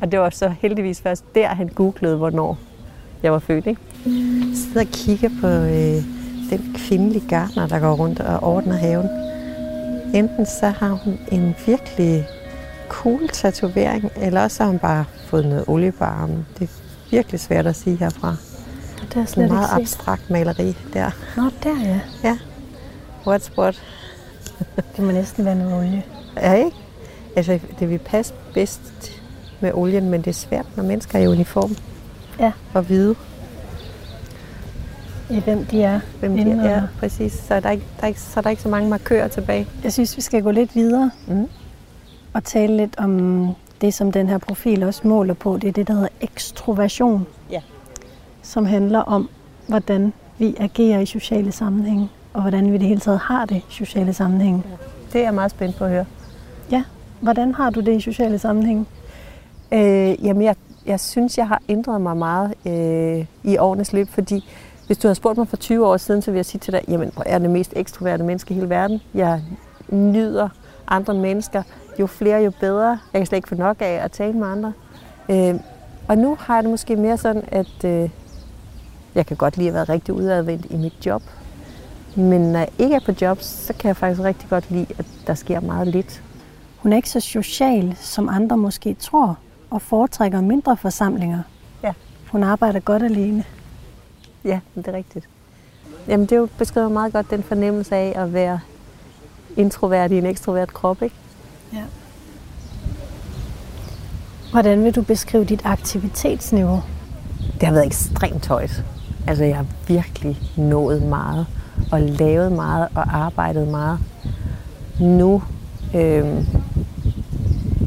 og 0.00 0.12
det 0.12 0.20
var 0.20 0.30
så 0.30 0.48
heldigvis 0.48 1.00
først 1.00 1.24
der, 1.34 1.48
han 1.48 1.68
googlede, 1.68 2.16
hvornår 2.16 2.58
jeg 3.22 3.32
var 3.32 3.38
født. 3.38 3.66
Ikke? 3.66 3.80
Jeg 4.04 4.56
sidder 4.56 4.80
og 4.80 4.86
kigger 4.92 5.30
på 5.40 5.46
øh, 5.46 6.02
den 6.50 6.76
kvindelige 6.76 7.28
gartner, 7.28 7.66
der 7.66 7.78
går 7.78 7.94
rundt 7.94 8.20
og 8.20 8.42
ordner 8.42 8.76
haven. 8.76 9.08
Enten 10.14 10.46
så 10.46 10.68
har 10.68 10.90
hun 10.90 11.18
en 11.32 11.54
virkelig 11.66 12.26
cool 12.88 13.28
tatovering, 13.28 14.10
eller 14.16 14.42
også 14.42 14.62
har 14.62 14.70
hun 14.70 14.78
bare 14.78 15.04
fået 15.26 15.46
noget 15.46 15.64
olie 15.66 15.92
på 15.92 16.04
armen. 16.04 16.46
Det 16.58 16.64
er 16.64 16.72
virkelig 17.10 17.40
svært 17.40 17.66
at 17.66 17.76
sige 17.76 17.96
herfra. 17.96 18.36
Det 19.14 19.16
er 19.16 19.24
slet 19.24 19.44
er 19.44 19.52
meget 19.52 19.68
abstrakt 19.80 20.30
maleri 20.30 20.76
der. 20.92 21.10
Nå, 21.36 21.50
der 21.62 21.80
ja. 21.84 22.00
Ja. 22.24 22.38
What's 23.26 23.58
what? 23.58 23.82
Det 24.96 25.04
må 25.04 25.10
næsten 25.12 25.44
være 25.44 25.54
noget 25.54 25.74
olie. 25.78 26.02
Ja, 26.36 26.52
ikke? 26.52 26.76
Altså, 27.36 27.58
det 27.78 27.88
vil 27.90 27.98
passe 27.98 28.34
bedst 28.54 29.20
med 29.60 29.72
olien, 29.74 30.10
men 30.10 30.20
det 30.20 30.26
er 30.30 30.34
svært, 30.34 30.66
når 30.76 30.84
mennesker 30.84 31.18
er 31.18 31.22
i 31.22 31.26
uniform. 31.26 31.76
Ja. 32.40 32.52
Og 32.74 32.88
vide, 32.88 33.14
I 35.30 35.40
hvem 35.40 35.64
de 35.64 35.82
er. 35.82 36.00
hvem 36.20 36.36
de 36.36 36.50
er. 36.50 36.70
Ja, 36.70 36.82
præcis. 36.98 37.32
Så 37.32 37.54
er 37.54 37.60
der 37.60 37.70
ikke, 37.70 37.84
der 37.96 38.02
er 38.02 38.08
ikke, 38.08 38.20
så 38.20 38.40
er 38.40 38.42
der 38.42 38.50
ikke 38.50 38.62
så 38.62 38.68
mange 38.68 38.88
markører 38.90 39.28
tilbage. 39.28 39.66
Jeg 39.84 39.92
synes, 39.92 40.16
vi 40.16 40.22
skal 40.22 40.42
gå 40.42 40.50
lidt 40.50 40.74
videre 40.74 41.10
Mm. 41.26 41.48
og 42.32 42.44
tale 42.44 42.76
lidt 42.76 42.94
om 42.98 43.46
det, 43.80 43.94
som 43.94 44.12
den 44.12 44.28
her 44.28 44.38
profil 44.38 44.82
også 44.82 45.08
måler 45.08 45.34
på. 45.34 45.58
Det 45.58 45.68
er 45.68 45.72
det, 45.72 45.88
der 45.88 45.94
hedder 45.94 46.08
ekstroversion. 46.20 47.26
Ja. 47.50 47.60
Som 48.42 48.66
handler 48.66 48.98
om, 49.00 49.28
hvordan 49.66 50.12
vi 50.38 50.56
agerer 50.60 51.00
i 51.00 51.06
sociale 51.06 51.52
sammenhænge, 51.52 52.08
og 52.38 52.42
hvordan 52.42 52.72
vi 52.72 52.78
det 52.78 52.88
hele 52.88 53.00
taget 53.00 53.18
har 53.18 53.44
det 53.44 53.56
i 53.56 53.64
sociale 53.68 54.12
sammenhænge. 54.12 54.62
Det 55.12 55.20
er 55.20 55.24
jeg 55.24 55.34
meget 55.34 55.50
spændt 55.50 55.76
på 55.76 55.84
at 55.84 55.90
høre. 55.90 56.04
Hvordan 57.20 57.54
har 57.54 57.70
du 57.70 57.80
det 57.80 57.96
i 57.96 58.00
sociale 58.00 58.38
sammenhænge? 58.38 58.86
Øh, 59.72 60.24
jamen, 60.26 60.42
jeg, 60.42 60.56
jeg 60.86 61.00
synes, 61.00 61.38
jeg 61.38 61.48
har 61.48 61.62
ændret 61.68 62.00
mig 62.00 62.16
meget 62.16 62.54
øh, 62.66 63.26
i 63.52 63.56
årenes 63.58 63.92
løb, 63.92 64.08
fordi 64.08 64.48
hvis 64.86 64.98
du 64.98 65.08
havde 65.08 65.14
spurgt 65.14 65.38
mig 65.38 65.48
for 65.48 65.56
20 65.56 65.86
år 65.86 65.96
siden, 65.96 66.22
så 66.22 66.30
ville 66.30 66.38
jeg 66.38 66.46
sige 66.46 66.58
til 66.58 66.72
dig, 66.72 66.82
jamen, 66.88 67.12
jeg 67.16 67.34
er 67.34 67.38
det 67.38 67.50
mest 67.50 67.72
ekstroverte 67.76 68.24
menneske 68.24 68.50
i 68.50 68.54
hele 68.54 68.68
verden. 68.68 69.00
Jeg 69.14 69.42
nyder 69.88 70.48
andre 70.88 71.14
mennesker. 71.14 71.62
Jo 72.00 72.06
flere, 72.06 72.42
jo 72.42 72.52
bedre. 72.60 72.88
Jeg 73.12 73.20
kan 73.20 73.26
slet 73.26 73.38
ikke 73.38 73.48
få 73.48 73.54
nok 73.54 73.76
af 73.80 74.00
at 74.04 74.12
tale 74.12 74.32
med 74.32 74.46
andre. 74.46 74.72
Øh, 75.28 75.54
og 76.08 76.18
nu 76.18 76.36
har 76.40 76.54
jeg 76.54 76.62
det 76.62 76.70
måske 76.70 76.96
mere 76.96 77.18
sådan, 77.18 77.42
at 77.48 77.84
øh, 77.84 78.10
jeg 79.14 79.26
kan 79.26 79.36
godt 79.36 79.56
lide 79.56 79.68
at 79.68 79.74
være 79.74 79.84
rigtig 79.84 80.14
udadvendt 80.14 80.66
i 80.70 80.76
mit 80.76 81.06
job. 81.06 81.22
Men 82.14 82.40
når 82.40 82.58
jeg 82.58 82.68
ikke 82.78 82.94
er 82.94 83.00
på 83.00 83.12
job, 83.20 83.38
så 83.40 83.72
kan 83.72 83.88
jeg 83.88 83.96
faktisk 83.96 84.20
rigtig 84.20 84.48
godt 84.48 84.70
lide, 84.70 84.86
at 84.98 85.06
der 85.26 85.34
sker 85.34 85.60
meget 85.60 85.88
lidt. 85.88 86.22
Hun 86.76 86.92
er 86.92 86.96
ikke 86.96 87.10
så 87.10 87.20
social, 87.20 87.96
som 88.00 88.28
andre 88.28 88.56
måske 88.56 88.94
tror, 88.94 89.38
og 89.70 89.82
foretrækker 89.82 90.40
mindre 90.40 90.76
forsamlinger. 90.76 91.42
Ja. 91.82 91.92
Hun 92.32 92.42
arbejder 92.42 92.80
godt 92.80 93.02
alene. 93.02 93.44
Ja, 94.44 94.60
det 94.74 94.86
er 94.86 94.92
rigtigt. 94.92 95.28
Jamen, 96.08 96.26
det 96.26 96.32
er 96.32 96.36
jo 96.36 96.48
beskriver 96.58 96.88
meget 96.88 97.12
godt 97.12 97.30
den 97.30 97.42
fornemmelse 97.42 97.96
af 97.96 98.12
at 98.16 98.32
være 98.32 98.60
introvert 99.56 100.12
i 100.12 100.18
en 100.18 100.26
ekstrovert 100.26 100.74
krop, 100.74 101.02
ikke? 101.02 101.16
Hvordan 104.50 104.84
vil 104.84 104.94
du 104.94 105.02
beskrive 105.02 105.44
dit 105.44 105.60
aktivitetsniveau? 105.64 106.82
Det 107.54 107.62
har 107.62 107.72
været 107.72 107.86
ekstremt 107.86 108.46
højt. 108.46 108.84
Altså, 109.26 109.44
jeg 109.44 109.56
har 109.56 109.66
virkelig 109.88 110.38
nået 110.56 111.02
meget, 111.02 111.46
og 111.92 112.00
lavet 112.00 112.52
meget, 112.52 112.88
og 112.94 113.16
arbejdet 113.16 113.68
meget. 113.68 113.98
Nu, 115.00 115.42
øh, 115.94 116.00
jamen, 116.02 116.46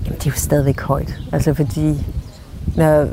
det 0.06 0.28
er 0.28 0.30
jo 0.30 0.32
stadigvæk 0.32 0.82
højt. 0.82 1.20
Altså, 1.32 1.54
fordi 1.54 2.06
når, 2.76 3.08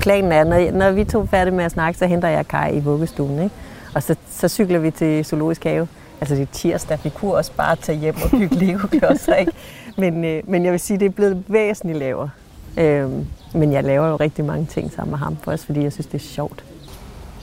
planen 0.00 0.32
er, 0.32 0.44
når, 0.44 0.70
når 0.70 0.90
vi 0.90 1.04
to 1.04 1.20
er 1.20 1.26
færdige 1.26 1.54
med 1.54 1.64
at 1.64 1.72
snakke, 1.72 1.98
så 1.98 2.06
henter 2.06 2.28
jeg 2.28 2.48
Kai 2.48 2.76
i 2.76 2.80
vuggestuen, 2.80 3.38
ikke? 3.38 3.54
Og 3.94 4.02
så, 4.02 4.16
så 4.30 4.48
cykler 4.48 4.78
vi 4.78 4.90
til 4.90 5.24
Zoologisk 5.24 5.64
Have. 5.64 5.88
Altså 6.20 6.34
det 6.34 6.42
er 6.42 6.46
tirsdag, 6.52 6.98
vi 7.04 7.08
kunne 7.08 7.34
også 7.34 7.52
bare 7.52 7.76
tage 7.76 7.98
hjem 7.98 8.14
og 8.24 8.30
bygge 8.30 8.56
legoklodser, 8.56 9.34
ikke? 9.34 9.52
Men, 9.98 10.24
øh, 10.24 10.42
men 10.46 10.64
jeg 10.64 10.72
vil 10.72 10.80
sige, 10.80 10.98
det 10.98 11.06
er 11.06 11.10
blevet 11.10 11.44
væsentligt 11.48 11.98
lavere. 11.98 12.30
Øh, 12.76 13.10
men 13.54 13.72
jeg 13.72 13.84
laver 13.84 14.08
jo 14.08 14.16
rigtig 14.16 14.44
mange 14.44 14.66
ting 14.66 14.92
sammen 14.92 15.10
med 15.10 15.18
ham, 15.18 15.36
også 15.46 15.66
fordi 15.66 15.82
jeg 15.82 15.92
synes, 15.92 16.06
det 16.06 16.14
er 16.14 16.24
sjovt. 16.24 16.64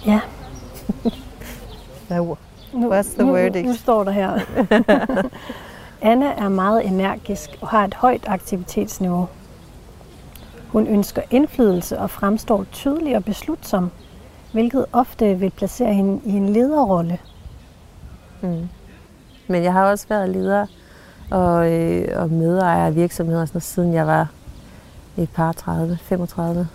Ja. 0.06 0.20
Er 2.12 2.20
ord? 2.20 2.38
Nu, 2.74 2.94
What's 2.94 3.14
the 3.14 3.24
nu, 3.24 3.32
verdict? 3.32 3.68
nu 3.68 3.74
står 3.74 4.04
der 4.04 4.12
her. 4.12 4.40
Anna 6.12 6.26
er 6.26 6.50
meget 6.50 6.86
energisk 6.86 7.50
og 7.62 7.68
har 7.68 7.86
et 7.86 7.94
højt 7.94 8.24
aktivitetsniveau. 8.28 9.28
Hun 10.68 10.88
ønsker 10.88 11.22
indflydelse 11.30 12.00
og 12.00 12.10
fremstår 12.10 12.66
tydelig 12.72 13.16
og 13.16 13.26
beslutsom, 13.26 13.92
hvilket 14.52 14.86
ofte 14.92 15.40
vil 15.40 15.50
placere 15.50 15.94
hende 15.94 16.22
i 16.26 16.32
en 16.32 16.50
lederrolle. 16.50 17.18
Mm. 18.42 18.70
Men 19.48 19.64
jeg 19.64 19.74
har 19.74 19.86
også 19.86 20.08
været 20.10 20.30
leder 20.30 20.66
og, 21.32 21.72
øh, 21.72 22.22
og 22.22 22.30
medejer 22.30 22.86
af 22.86 22.96
virksomheder, 22.96 23.46
sådan 23.46 23.56
noget, 23.56 23.64
siden 23.64 23.94
jeg 23.94 24.08
var 24.08 24.28
et 25.18 25.30
par 25.30 25.52
30, 25.52 25.98
35. 26.02 26.68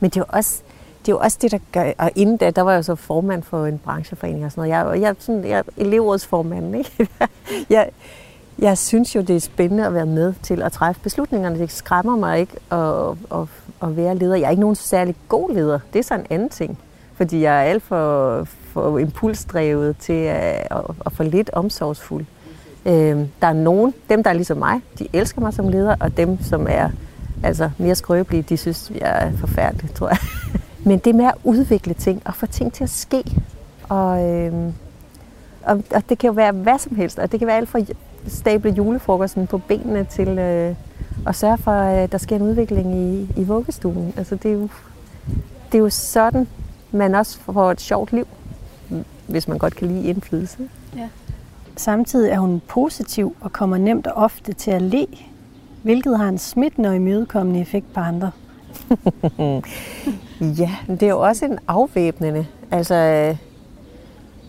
Men 0.00 0.10
det 0.10 0.16
er 0.16 0.20
jo 0.20 0.36
også, 0.38 0.62
det 1.06 1.12
er 1.12 1.16
jo 1.16 1.18
også 1.18 1.38
det, 1.42 1.50
der 1.52 1.58
gør... 1.72 1.92
Og 1.98 2.10
inden 2.16 2.36
da, 2.36 2.50
der 2.50 2.62
var 2.62 2.72
jeg 2.72 2.84
så 2.84 2.94
formand 2.94 3.42
for 3.42 3.66
en 3.66 3.78
brancheforening 3.78 4.44
og 4.44 4.50
sådan 4.50 4.70
noget. 4.70 4.94
Jeg, 4.94 5.00
jeg, 5.00 5.10
er 5.10 5.14
sådan, 5.18 5.44
jeg 5.44 5.58
er 5.58 5.62
elevrådsformand, 5.76 6.76
ikke? 6.76 7.08
jeg, 7.70 7.90
jeg 8.58 8.78
synes 8.78 9.16
jo, 9.16 9.20
det 9.20 9.36
er 9.36 9.40
spændende 9.40 9.86
at 9.86 9.94
være 9.94 10.06
med 10.06 10.34
til 10.42 10.62
at 10.62 10.72
træffe 10.72 11.00
beslutningerne. 11.00 11.58
Det 11.58 11.72
skræmmer 11.72 12.16
mig 12.16 12.40
ikke 12.40 12.56
at, 12.70 13.40
at, 13.40 13.48
at 13.82 13.96
være 13.96 14.16
leder. 14.16 14.36
Jeg 14.36 14.46
er 14.46 14.50
ikke 14.50 14.60
nogen 14.60 14.76
særlig 14.76 15.14
god 15.28 15.54
leder. 15.54 15.78
Det 15.92 15.98
er 15.98 16.02
så 16.02 16.14
en 16.14 16.26
anden 16.30 16.48
ting. 16.48 16.78
Fordi 17.14 17.42
jeg 17.42 17.56
er 17.56 17.62
alt 17.62 17.82
for, 17.82 18.44
for 18.44 18.98
impulsdrevet 18.98 19.96
til 19.98 20.12
at, 20.12 20.66
at, 20.70 20.80
at 21.06 21.12
få 21.12 21.22
lidt 21.22 21.50
omsorgsfuld. 21.52 22.24
Øh, 22.86 23.18
der 23.40 23.46
er 23.46 23.52
nogen, 23.52 23.94
dem 24.10 24.22
der 24.22 24.30
er 24.30 24.34
ligesom 24.34 24.56
mig, 24.56 24.80
de 24.98 25.08
elsker 25.12 25.40
mig 25.40 25.54
som 25.54 25.68
leder, 25.68 25.96
og 26.00 26.16
dem, 26.16 26.42
som 26.42 26.66
er 26.70 26.90
altså, 27.42 27.70
mere 27.78 27.94
skrøbelige, 27.94 28.42
de 28.42 28.56
synes, 28.56 28.92
jeg 29.00 29.26
er 29.26 29.36
forfærdelig, 29.36 29.94
tror 29.94 30.08
jeg. 30.08 30.18
Men 30.84 30.98
det 30.98 31.14
med 31.14 31.24
at 31.24 31.34
udvikle 31.44 31.94
ting 31.94 32.22
og 32.24 32.34
få 32.34 32.46
ting 32.46 32.72
til 32.72 32.84
at 32.84 32.90
ske. 32.90 33.24
Og, 33.88 34.30
øh, 34.30 34.72
og, 35.62 35.82
og 35.94 36.02
det 36.08 36.18
kan 36.18 36.28
jo 36.28 36.32
være 36.32 36.52
hvad 36.52 36.78
som 36.78 36.96
helst, 36.96 37.18
og 37.18 37.32
det 37.32 37.40
kan 37.40 37.46
være 37.46 37.56
alt 37.56 37.68
fra 37.68 37.80
stable 38.26 38.70
julefrokosten 38.70 39.46
på 39.46 39.58
benene 39.58 40.04
til 40.04 40.28
øh, 40.28 40.74
at 41.26 41.36
sørge 41.36 41.58
for, 41.58 41.70
at 41.70 42.12
der 42.12 42.18
sker 42.18 42.36
en 42.36 42.42
udvikling 42.42 42.96
i, 42.96 43.28
i 43.36 43.44
vuggestuen. 43.44 44.14
Altså, 44.16 44.36
det, 44.36 44.50
er 44.50 44.54
jo, 44.54 44.68
det 45.72 45.78
er 45.78 45.82
jo 45.82 45.90
sådan, 45.90 46.48
man 46.92 47.14
også 47.14 47.38
får 47.38 47.70
et 47.70 47.80
sjovt 47.80 48.12
liv, 48.12 48.26
hvis 49.26 49.48
man 49.48 49.58
godt 49.58 49.76
kan 49.76 49.88
lide 49.88 50.04
indflydelse. 50.04 50.58
Ja. 50.96 51.08
Samtidig 51.76 52.30
er 52.30 52.38
hun 52.38 52.62
positiv 52.68 53.36
og 53.40 53.52
kommer 53.52 53.76
nemt 53.78 54.06
og 54.06 54.22
ofte 54.22 54.52
til 54.52 54.70
at 54.70 54.82
le, 54.82 55.06
hvilket 55.82 56.18
har 56.18 56.28
en 56.28 56.38
smittende 56.38 56.88
og 56.88 56.96
imødekommende 56.96 57.60
effekt 57.60 57.94
på 57.94 58.00
andre. 58.00 58.30
ja, 60.60 60.70
det 60.88 61.02
er 61.02 61.08
jo 61.10 61.20
også 61.20 61.44
en 61.44 61.58
afvæbnende. 61.68 62.46
Altså, 62.70 62.94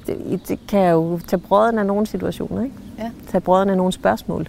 det, 0.07 0.41
det 0.47 0.59
kan 0.67 0.91
jo 0.91 1.19
tage 1.27 1.39
brøden 1.39 1.79
af 1.79 1.85
nogle 1.85 2.05
situationer, 2.05 2.63
ikke? 2.63 2.75
Ja. 2.97 3.11
Tage 3.27 3.41
brøden 3.41 3.69
af 3.69 3.77
nogle 3.77 3.91
spørgsmål. 3.91 4.47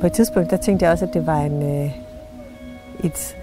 På 0.00 0.06
et 0.06 0.12
tidspunkt, 0.12 0.50
der 0.50 0.56
tænkte 0.56 0.84
jeg 0.84 0.92
også, 0.92 1.04
at 1.04 1.14
det 1.14 1.26
var 1.26 1.40
en, 1.40 1.62
øh, 1.62 1.90
et, 3.04 3.36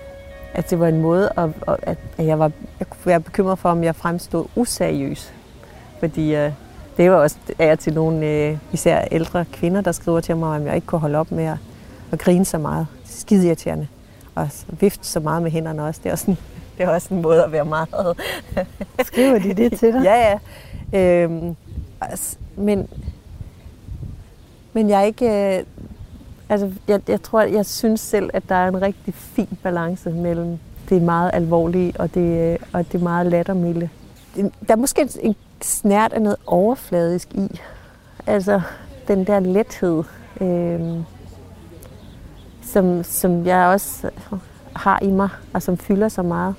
at 0.53 0.69
det 0.69 0.79
var 0.79 0.87
en 0.87 1.01
måde, 1.01 1.29
at, 1.37 1.49
at, 1.67 1.97
at 2.17 2.25
jeg, 2.25 2.39
var, 2.39 2.51
jeg 2.79 2.89
kunne 2.89 3.05
være 3.05 3.19
bekymret 3.19 3.59
for, 3.59 3.69
om 3.69 3.83
jeg 3.83 3.95
fremstod 3.95 4.45
useriøs. 4.55 5.33
Fordi 5.99 6.35
øh, 6.35 6.51
det 6.99 7.11
var 7.11 7.17
også 7.17 7.37
er 7.59 7.75
til 7.75 7.93
nogle 7.93 8.25
øh, 8.25 8.57
især 8.73 9.05
ældre 9.11 9.45
kvinder, 9.45 9.81
der 9.81 9.91
skriver 9.91 10.19
til 10.19 10.37
mig, 10.37 10.57
om 10.57 10.65
jeg 10.65 10.75
ikke 10.75 10.87
kunne 10.87 10.99
holde 10.99 11.17
op 11.17 11.31
med 11.31 11.43
at, 11.43 11.57
at 12.11 12.19
grine 12.19 12.45
så 12.45 12.57
meget. 12.57 12.87
Skide 13.05 13.47
irriterende. 13.47 13.87
Og 14.35 14.49
vifte 14.79 15.07
så 15.07 15.19
meget 15.19 15.43
med 15.43 15.51
hænderne 15.51 15.83
også. 15.83 15.99
Det 16.03 16.09
er 16.09 16.13
også 16.13 16.31
en, 16.31 16.37
det 16.77 16.83
er 16.83 16.89
også 16.89 17.13
en 17.13 17.21
måde 17.21 17.43
at 17.43 17.51
være 17.51 17.65
meget... 17.65 17.89
Skriver 19.05 19.39
de 19.39 19.53
det 19.53 19.79
til 19.79 19.93
dig? 19.93 20.03
ja, 20.03 20.37
ja. 20.93 21.23
Øhm, 21.23 21.55
altså, 22.01 22.37
men, 22.55 22.87
men 24.73 24.89
jeg 24.89 24.99
er 24.99 25.05
ikke... 25.05 25.57
Øh, 25.57 25.63
altså, 26.49 26.71
jeg, 26.87 27.01
jeg 27.07 27.21
tror, 27.21 27.41
jeg 27.41 27.65
synes 27.65 28.01
selv, 28.01 28.29
at 28.33 28.43
der 28.49 28.55
er 28.55 28.67
en 28.67 28.81
rigtig 28.81 29.13
fin 29.13 29.57
balance 29.63 30.09
mellem 30.09 30.59
det 30.89 31.01
meget 31.01 31.31
alvorlige 31.33 31.93
og 31.99 32.13
det, 32.13 32.53
øh, 32.53 32.59
og 32.73 32.91
det 32.91 33.01
meget 33.01 33.27
lattermilde. 33.27 33.89
Der 34.35 34.73
er 34.73 34.75
måske 34.75 35.09
en 35.21 35.35
snært 35.65 36.13
af 36.13 36.21
noget 36.21 36.37
overfladisk 36.45 37.33
i. 37.33 37.59
Altså, 38.27 38.61
den 39.07 39.27
der 39.27 39.39
lethed, 39.39 40.03
øh, 40.41 41.03
som, 42.61 43.03
som 43.03 43.45
jeg 43.45 43.67
også 43.67 44.09
har 44.75 44.99
i 45.01 45.11
mig, 45.11 45.29
og 45.53 45.61
som 45.61 45.77
fylder 45.77 46.09
så 46.09 46.21
meget. 46.21 46.55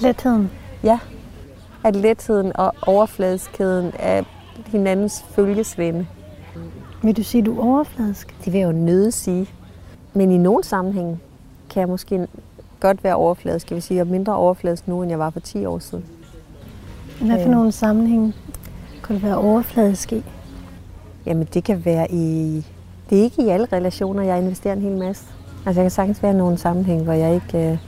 Letheden? 0.00 0.50
Ja. 0.84 0.98
At 1.84 1.96
letheden 1.96 2.56
og 2.56 2.74
overfladiskheden 2.82 3.92
er 3.98 4.22
hinandens 4.66 5.24
følgesvende. 5.30 6.06
Vil 7.02 7.16
du 7.16 7.22
sige, 7.22 7.42
du 7.42 7.60
er 7.60 7.64
overfladisk? 7.64 8.34
Det 8.44 8.52
vil 8.52 8.58
jeg 8.58 8.66
jo 8.66 8.72
nøde 8.72 9.12
sige. 9.12 9.48
Men 10.14 10.30
i 10.30 10.38
nogle 10.38 10.64
sammenhænge 10.64 11.18
kan 11.70 11.80
jeg 11.80 11.88
måske 11.88 12.26
godt 12.80 13.04
være 13.04 13.14
overfladisk. 13.14 13.66
Skal 13.66 13.76
vi 13.76 13.80
sige, 13.80 14.00
er 14.00 14.04
mindre 14.04 14.36
overfladisk 14.36 14.88
nu, 14.88 15.02
end 15.02 15.10
jeg 15.10 15.18
var 15.18 15.30
for 15.30 15.40
10 15.40 15.64
år 15.64 15.78
siden. 15.78 16.04
Hvad 17.20 17.38
for 17.38 17.44
øh. 17.44 17.50
nogle 17.50 17.72
sammenhænge 17.72 18.32
kan 19.04 19.16
du 19.16 19.22
være 19.26 19.36
overfladisk 19.36 20.12
i? 20.12 20.24
Jamen, 21.26 21.48
det 21.54 21.64
kan 21.64 21.84
være 21.84 22.10
i... 22.12 22.56
Det 23.10 23.18
er 23.18 23.22
ikke 23.22 23.42
i 23.42 23.48
alle 23.48 23.66
relationer, 23.72 24.22
jeg 24.22 24.38
investerer 24.38 24.74
en 24.74 24.82
hel 24.82 24.96
masse. 24.96 25.24
Altså, 25.66 25.80
jeg 25.80 25.84
kan 25.84 25.90
sagtens 25.90 26.22
være 26.22 26.32
i 26.32 26.36
nogle 26.36 26.58
sammenhænge, 26.58 27.04
hvor 27.04 27.12
jeg 27.12 27.34
ikke 27.34 27.78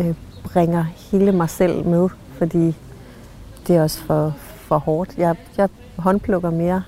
øh, 0.00 0.08
øh, 0.08 0.14
bringer 0.44 0.82
hele 0.82 1.32
mig 1.32 1.50
selv 1.50 1.86
med, 1.86 2.08
fordi 2.32 2.76
det 3.66 3.76
er 3.76 3.82
også 3.82 4.00
for, 4.00 4.34
for 4.38 4.78
hårdt. 4.78 5.18
Jeg, 5.18 5.36
jeg 5.56 5.68
håndplukker 5.96 6.50
mere 6.50 6.82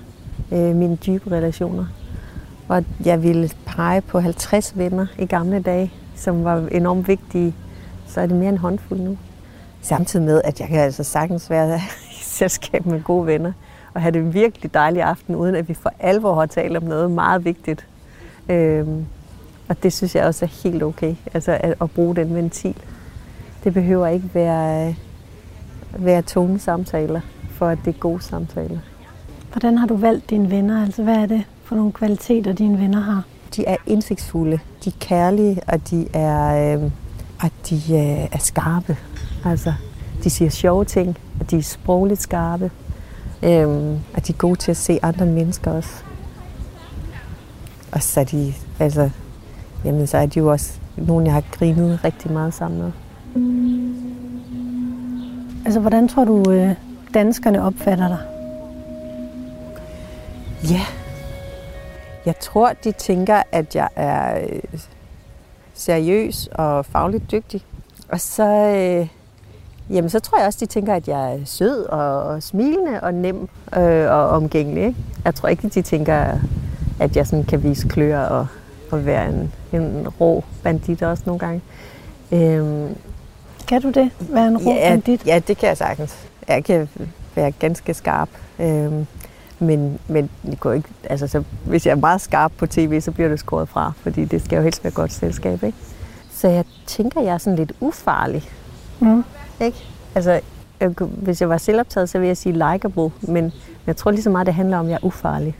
øh, 0.51 0.75
mine 0.75 0.95
dybe 0.95 1.31
relationer. 1.31 1.85
Og 2.67 2.85
jeg 3.05 3.23
ville 3.23 3.49
pege 3.65 4.01
på 4.01 4.19
50 4.19 4.77
venner 4.77 5.07
i 5.19 5.25
gamle 5.25 5.61
dage, 5.61 5.93
som 6.15 6.43
var 6.43 6.67
enormt 6.71 7.07
vigtige. 7.07 7.55
Så 8.07 8.21
er 8.21 8.25
det 8.25 8.35
mere 8.35 8.49
en 8.49 8.57
håndfuld 8.57 8.99
nu. 8.99 9.17
Samtidig 9.81 10.25
med, 10.25 10.41
at 10.43 10.59
jeg 10.59 10.67
kan 10.67 10.79
altså 10.79 11.03
sagtens 11.03 11.49
være 11.49 11.75
i 12.19 12.23
selskab 12.23 12.85
med 12.85 13.03
gode 13.03 13.27
venner 13.27 13.51
og 13.93 14.01
have 14.01 14.11
det 14.11 14.33
virkelig 14.33 14.73
dejlig 14.73 15.01
aften, 15.01 15.35
uden 15.35 15.55
at 15.55 15.69
vi 15.69 15.73
for 15.73 15.93
alvor 15.99 16.35
har 16.35 16.45
talt 16.45 16.77
om 16.77 16.83
noget 16.83 17.11
meget 17.11 17.45
vigtigt. 17.45 17.87
Øhm, 18.49 19.05
og 19.67 19.83
det 19.83 19.93
synes 19.93 20.15
jeg 20.15 20.25
også 20.25 20.45
er 20.45 20.49
helt 20.63 20.83
okay, 20.83 21.15
altså 21.33 21.57
at, 21.59 21.75
at 21.81 21.91
bruge 21.91 22.15
den 22.15 22.35
ventil. 22.35 22.75
Det 23.63 23.73
behøver 23.73 24.07
ikke 24.07 24.29
være, 24.33 24.95
være 25.97 26.21
tunge 26.21 26.59
samtaler, 26.59 27.21
for 27.49 27.67
at 27.67 27.77
det 27.85 27.95
er 27.95 27.99
gode 27.99 28.21
samtaler. 28.21 28.79
Hvordan 29.51 29.77
har 29.77 29.87
du 29.87 29.95
valgt 29.95 30.29
dine 30.29 30.51
venner? 30.51 30.83
Altså, 30.85 31.03
hvad 31.03 31.15
er 31.15 31.25
det 31.25 31.43
for 31.63 31.75
nogle 31.75 31.91
kvaliteter, 31.91 32.53
dine 32.53 32.79
venner 32.79 32.99
har? 32.99 33.23
De 33.55 33.65
er 33.65 33.75
indsigtsfulde, 33.87 34.59
de 34.85 34.89
er 34.89 34.93
kærlige, 34.99 35.61
og 35.67 35.89
de 35.89 36.07
er, 36.13 36.75
øh, 36.75 36.83
og 37.43 37.49
de 37.69 37.75
øh, 37.75 38.27
er 38.31 38.37
skarpe. 38.39 38.97
Altså, 39.45 39.73
de 40.23 40.29
siger 40.29 40.49
sjove 40.49 40.85
ting, 40.85 41.17
og 41.39 41.51
de 41.51 41.57
er 41.57 41.61
sprogligt 41.61 42.21
skarpe. 42.21 42.71
Øh, 43.43 43.67
og 44.13 44.27
de 44.27 44.33
er 44.33 44.37
gode 44.37 44.55
til 44.55 44.71
at 44.71 44.77
se 44.77 44.99
andre 45.01 45.25
mennesker 45.25 45.71
også. 45.71 46.03
Og 47.91 48.03
så 48.03 48.19
er 48.19 48.23
de, 48.23 48.53
altså, 48.79 49.09
jamen, 49.85 50.07
så 50.07 50.17
er 50.17 50.25
de 50.25 50.39
jo 50.39 50.51
også 50.51 50.79
nogen, 50.97 51.25
jeg 51.25 51.33
har 51.33 51.43
grinet 51.51 51.99
rigtig 52.03 52.31
meget 52.31 52.53
sammen 52.53 52.81
med. 52.81 52.91
Altså, 55.65 55.79
hvordan 55.79 56.07
tror 56.07 56.25
du, 56.25 56.51
øh, 56.51 56.75
danskerne 57.13 57.63
opfatter 57.63 58.07
dig? 58.07 58.19
Ja, 60.71 60.81
jeg 62.25 62.39
tror, 62.39 62.73
de 62.83 62.91
tænker, 62.91 63.43
at 63.51 63.75
jeg 63.75 63.89
er 63.95 64.39
øh, 64.39 64.79
seriøs 65.73 66.49
og 66.51 66.85
fagligt 66.85 67.31
dygtig. 67.31 67.65
Og 68.09 68.19
så, 68.19 68.43
øh, 68.43 69.07
jamen, 69.91 70.09
så 70.09 70.19
tror 70.19 70.37
jeg 70.37 70.47
også, 70.47 70.59
de 70.61 70.65
tænker, 70.65 70.93
at 70.93 71.07
jeg 71.07 71.33
er 71.33 71.37
sød 71.45 71.85
og, 71.85 72.23
og 72.23 72.43
smilende 72.43 72.99
og 73.01 73.13
nem 73.13 73.49
øh, 73.77 74.11
og 74.11 74.29
omgængelig. 74.29 74.83
Ikke? 74.83 74.99
Jeg 75.25 75.35
tror 75.35 75.49
ikke, 75.49 75.69
de 75.69 75.81
tænker, 75.81 76.37
at 76.99 77.15
jeg 77.15 77.27
sådan 77.27 77.45
kan 77.45 77.63
vise 77.63 77.87
klør 77.87 78.19
og, 78.19 78.47
og 78.91 79.05
være 79.05 79.29
en, 79.29 79.51
en 79.73 80.07
rå 80.19 80.43
bandit 80.63 81.01
også 81.01 81.23
nogle 81.25 81.39
gange. 81.39 81.61
Øhm, 82.31 82.95
kan 83.67 83.81
du 83.81 83.89
det? 83.89 84.11
Være 84.19 84.47
en 84.47 84.57
rå 84.57 84.71
ja, 84.71 84.89
bandit? 84.89 85.25
Ja, 85.25 85.39
det 85.47 85.57
kan 85.57 85.69
jeg 85.69 85.77
sagtens. 85.77 86.15
Jeg 86.47 86.63
kan 86.63 86.89
være 87.35 87.51
ganske 87.51 87.93
skarp. 87.93 88.29
Øhm, 88.59 89.07
men, 89.59 89.99
men 90.07 90.29
det 90.45 90.59
går 90.59 90.71
ikke, 90.71 90.89
altså, 91.09 91.27
så, 91.27 91.43
hvis 91.65 91.85
jeg 91.85 91.91
er 91.91 91.95
meget 91.95 92.21
skarp 92.21 92.51
på 92.57 92.67
tv, 92.67 93.01
så 93.01 93.11
bliver 93.11 93.29
det 93.29 93.39
skåret 93.39 93.69
fra, 93.69 93.91
fordi 94.01 94.25
det 94.25 94.45
skal 94.45 94.55
jo 94.55 94.61
helst 94.61 94.83
være 94.83 94.93
godt 94.93 95.13
selskab. 95.13 95.63
Ikke? 95.63 95.77
Så 96.31 96.47
jeg 96.47 96.65
tænker, 96.87 97.21
jeg 97.21 97.33
er 97.33 97.37
sådan 97.37 97.59
lidt 97.59 97.71
ufarlig. 97.79 98.49
Mm. 98.99 99.23
Ikke? 99.61 99.77
Altså, 100.15 100.31
øh, 100.31 100.41
jeg, 100.79 100.89
hvis 101.07 101.41
jeg 101.41 101.49
var 101.49 101.57
selvoptaget, 101.57 102.09
så 102.09 102.17
ville 102.17 102.27
jeg 102.27 102.37
sige 102.37 102.53
likable, 102.53 103.11
men 103.21 103.53
jeg 103.87 103.97
tror 103.97 104.11
lige 104.11 104.23
så 104.23 104.29
meget, 104.29 104.47
det 104.47 104.53
handler 104.53 104.77
om, 104.77 104.85
at 104.85 104.91
jeg 104.91 104.99
er 105.01 105.05
ufarlig. 105.05 105.57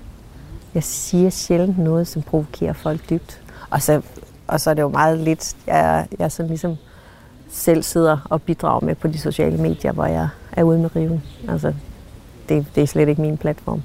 Jeg 0.73 0.83
siger 0.83 1.29
sjældent 1.29 1.77
noget, 1.77 2.07
som 2.07 2.21
provokerer 2.21 2.73
folk 2.73 3.09
dybt. 3.09 3.41
Og 3.69 3.81
så, 3.81 4.01
og 4.47 4.61
så 4.61 4.69
er 4.69 4.73
det 4.73 4.81
jo 4.81 4.89
meget 4.89 5.19
lidt, 5.19 5.55
jeg, 5.67 6.07
jeg 6.19 6.31
sådan 6.31 6.47
ligesom 6.47 6.75
selv 7.49 7.83
sidder 7.83 8.27
og 8.29 8.41
bidrager 8.41 8.85
med 8.85 8.95
på 8.95 9.07
de 9.07 9.17
sociale 9.17 9.57
medier, 9.57 9.91
hvor 9.91 10.05
jeg 10.05 10.27
er 10.51 10.63
ude 10.63 10.79
med 10.79 10.95
riven. 10.95 11.23
Altså, 11.49 11.73
det, 12.49 12.65
det 12.75 12.83
er 12.83 12.87
slet 12.87 13.09
ikke 13.09 13.21
min 13.21 13.37
platform. 13.37 13.81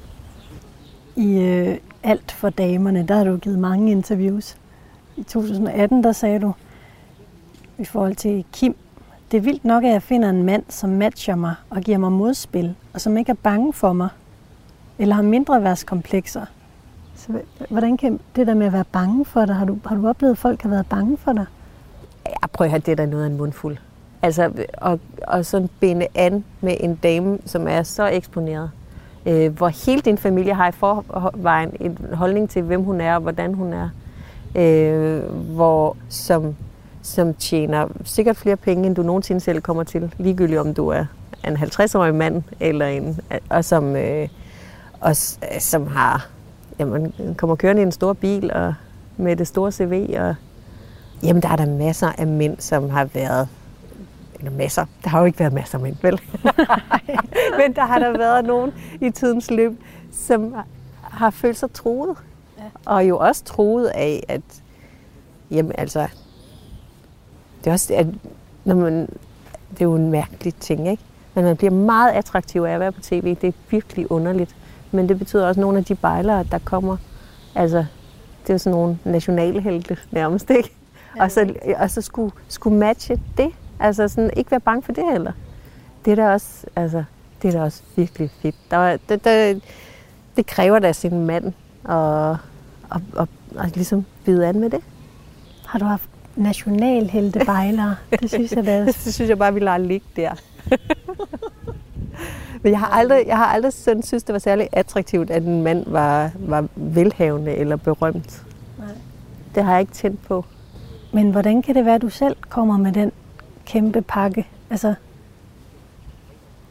I 1.16 1.38
øh, 1.38 1.78
Alt 2.06 2.32
for 2.32 2.50
damerne, 2.50 3.06
der 3.08 3.16
har 3.16 3.24
du 3.24 3.36
givet 3.36 3.58
mange 3.58 3.90
interviews. 3.92 4.56
I 5.16 5.22
2018, 5.22 6.04
der 6.04 6.12
sagde 6.12 6.40
du, 6.40 6.52
i 7.78 7.84
forhold 7.84 8.16
til 8.16 8.44
Kim, 8.52 8.76
det 9.30 9.36
er 9.36 9.42
vildt 9.42 9.64
nok, 9.64 9.84
at 9.84 9.90
jeg 9.90 10.02
finder 10.02 10.30
en 10.30 10.42
mand, 10.42 10.62
som 10.68 10.90
matcher 10.90 11.36
mig 11.36 11.54
og 11.70 11.82
giver 11.82 11.98
mig 11.98 12.12
modspil, 12.12 12.74
og 12.94 13.00
som 13.00 13.16
ikke 13.16 13.30
er 13.30 13.36
bange 13.42 13.72
for 13.72 13.92
mig, 13.92 14.08
eller 14.98 15.14
har 15.14 15.22
mindre 15.22 15.62
værtskomplekser. 15.62 16.46
Så 17.14 17.32
hvordan 17.70 17.96
kan 17.96 18.20
det 18.36 18.46
der 18.46 18.54
med 18.54 18.66
at 18.66 18.72
være 18.72 18.84
bange 18.92 19.24
for 19.24 19.44
dig, 19.44 19.54
har 19.54 19.64
du, 19.64 19.78
har 19.86 19.96
du 19.96 20.08
oplevet, 20.08 20.32
at 20.32 20.38
folk 20.38 20.62
har 20.62 20.68
været 20.68 20.86
bange 20.86 21.16
for 21.16 21.32
dig? 21.32 21.46
Jeg 22.24 22.50
prøver 22.52 22.66
at 22.66 22.70
have 22.70 22.82
det 22.86 22.98
der 22.98 23.06
noget 23.06 23.24
af 23.24 23.26
en 23.26 23.36
mundfuld. 23.36 23.76
Altså, 24.22 24.52
og, 24.78 25.00
og 25.26 25.46
sådan 25.46 25.70
binde 25.80 26.06
an 26.14 26.44
med 26.60 26.76
en 26.80 26.94
dame, 26.94 27.38
som 27.44 27.68
er 27.68 27.82
så 27.82 28.06
eksponeret. 28.06 28.70
Øh, 29.26 29.56
hvor 29.56 29.68
hele 29.86 30.00
din 30.00 30.18
familie 30.18 30.54
har 30.54 30.68
i 30.68 30.72
forvejen 30.72 31.72
en 31.80 31.98
holdning 32.12 32.50
til, 32.50 32.62
hvem 32.62 32.82
hun 32.82 33.00
er 33.00 33.14
og 33.14 33.20
hvordan 33.20 33.54
hun 33.54 33.72
er. 33.72 33.88
Øh, 34.54 35.22
hvor 35.54 35.96
som, 36.08 36.56
som 37.06 37.34
tjener 37.34 37.88
sikkert 38.04 38.36
flere 38.36 38.56
penge, 38.56 38.86
end 38.86 38.96
du 38.96 39.02
nogensinde 39.02 39.40
selv 39.40 39.60
kommer 39.60 39.84
til. 39.84 40.14
Ligegyldigt 40.18 40.60
om 40.60 40.74
du 40.74 40.88
er 40.88 41.04
en 41.44 41.56
50-årig 41.56 42.14
mand, 42.14 42.42
eller 42.60 42.86
en, 42.86 43.20
og 43.50 43.64
som, 43.64 43.96
øh, 43.96 44.28
og, 45.00 45.16
som 45.58 45.86
har, 45.86 46.28
jamen, 46.78 47.14
kommer 47.36 47.56
kørende 47.56 47.82
i 47.82 47.84
en 47.84 47.92
stor 47.92 48.12
bil 48.12 48.52
og 48.52 48.74
med 49.16 49.36
det 49.36 49.46
store 49.46 49.72
CV. 49.72 50.14
Og, 50.18 50.34
jamen, 51.22 51.42
der 51.42 51.48
er 51.48 51.56
der 51.56 51.66
masser 51.66 52.12
af 52.18 52.26
mænd, 52.26 52.56
som 52.58 52.90
har 52.90 53.04
været 53.04 53.48
eller 54.38 54.50
masser. 54.50 54.84
Der 55.04 55.10
har 55.10 55.18
jo 55.18 55.24
ikke 55.24 55.38
været 55.38 55.52
masser 55.52 55.78
af 55.78 55.82
mænd, 55.82 55.96
vel? 56.02 56.20
Men 57.60 57.74
der 57.74 57.84
har 57.84 57.98
der 57.98 58.18
været 58.18 58.44
nogen 58.44 58.72
i 59.00 59.10
tidens 59.10 59.50
løb, 59.50 59.72
som 60.12 60.54
har 61.02 61.30
følt 61.30 61.56
sig 61.56 61.72
troet. 61.72 62.16
Ja. 62.58 62.62
Og 62.84 63.08
jo 63.08 63.18
også 63.18 63.44
troet 63.44 63.86
af, 63.86 64.24
at 64.28 64.42
jamen 65.50 65.72
altså, 65.78 66.08
det 67.66 67.70
er 67.70 67.74
også, 67.74 67.94
at 67.94 68.06
når 68.64 68.74
man, 68.74 69.00
det 69.70 69.80
er 69.80 69.84
jo 69.84 69.94
en 69.94 70.10
mærkelig 70.10 70.54
ting, 70.54 70.88
ikke? 70.88 71.02
Men 71.34 71.44
man 71.44 71.56
bliver 71.56 71.70
meget 71.70 72.12
attraktiv 72.12 72.60
af 72.62 72.72
at 72.72 72.80
være 72.80 72.92
på 72.92 73.00
tv. 73.00 73.36
Det 73.40 73.44
er 73.48 73.52
virkelig 73.70 74.10
underligt. 74.10 74.56
Men 74.90 75.08
det 75.08 75.18
betyder 75.18 75.46
også, 75.46 75.60
at 75.60 75.62
nogle 75.62 75.78
af 75.78 75.84
de 75.84 75.94
bejlere, 75.94 76.44
der 76.50 76.58
kommer, 76.58 76.96
altså, 77.54 77.84
det 78.46 78.52
er 78.52 78.58
sådan 78.58 78.78
nogle 78.78 78.98
nationale 79.04 79.60
helte 79.60 79.96
nærmest, 80.10 80.50
ikke? 80.50 80.72
Ja. 81.16 81.22
Og 81.22 81.30
så, 81.30 81.54
og 81.76 81.90
så 81.90 82.00
skulle, 82.00 82.32
skulle 82.48 82.78
matche 82.78 83.20
det. 83.36 83.50
Altså 83.80 84.08
sådan, 84.08 84.30
ikke 84.36 84.50
være 84.50 84.60
bange 84.60 84.82
for 84.82 84.92
det 84.92 85.04
heller. 85.12 85.32
Det 86.04 86.10
er 86.10 86.16
da 86.16 86.32
også, 86.32 86.66
altså, 86.76 87.04
det 87.42 87.48
er 87.48 87.58
da 87.58 87.64
også 87.64 87.82
virkelig 87.96 88.30
fedt. 88.42 88.56
Der, 88.70 88.96
det, 89.08 89.24
det, 89.24 89.62
det 90.36 90.46
kræver 90.46 90.78
da 90.78 90.92
sin 90.92 91.26
mand 91.26 91.52
at, 91.88 92.30
at, 92.94 93.00
at, 93.20 93.28
at 93.58 93.76
ligesom 93.76 94.04
bide 94.24 94.46
an 94.46 94.60
med 94.60 94.70
det. 94.70 94.80
Har 95.66 95.78
du 95.78 95.84
haft 95.84 96.10
nationalhelte 96.36 97.44
bejlere? 97.44 97.96
Det 98.20 98.30
synes 98.30 98.52
jeg 98.52 98.66
da. 98.66 98.84
det 98.86 99.14
synes 99.14 99.28
jeg 99.28 99.38
bare, 99.38 99.54
vi 99.54 99.60
lader 99.60 99.78
ligge 99.78 100.06
der. 100.16 100.30
Men 102.62 102.72
jeg 102.72 102.78
har 102.78 102.86
aldrig, 102.86 103.26
jeg 103.26 103.36
har 103.36 103.46
aldrig 103.46 103.72
sådan, 103.72 104.02
synes, 104.02 104.22
det 104.22 104.32
var 104.32 104.38
særlig 104.38 104.68
attraktivt, 104.72 105.30
at 105.30 105.42
en 105.42 105.62
mand 105.62 105.84
var, 105.86 106.30
var 106.38 106.66
velhavende 106.76 107.52
eller 107.52 107.76
berømt. 107.76 108.42
Nej. 108.78 108.88
Det 109.54 109.64
har 109.64 109.72
jeg 109.72 109.80
ikke 109.80 109.92
tændt 109.92 110.22
på. 110.22 110.44
Men 111.12 111.30
hvordan 111.30 111.62
kan 111.62 111.74
det 111.74 111.84
være, 111.84 111.94
at 111.94 112.02
du 112.02 112.08
selv 112.08 112.36
kommer 112.48 112.76
med 112.76 112.92
den 112.92 113.12
kæmpe 113.66 114.02
pakke? 114.02 114.46
Altså, 114.70 114.94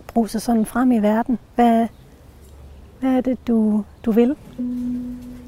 bruge 0.08 0.30
sig 0.30 0.42
sådan 0.42 0.66
frem 0.66 0.92
i 0.92 1.00
verden. 1.00 1.40
Hvad, 1.56 1.88
hvad 3.00 3.12
er 3.12 3.22
det, 3.22 3.48
du, 3.48 3.84
du 4.06 4.12
vil? 4.12 4.36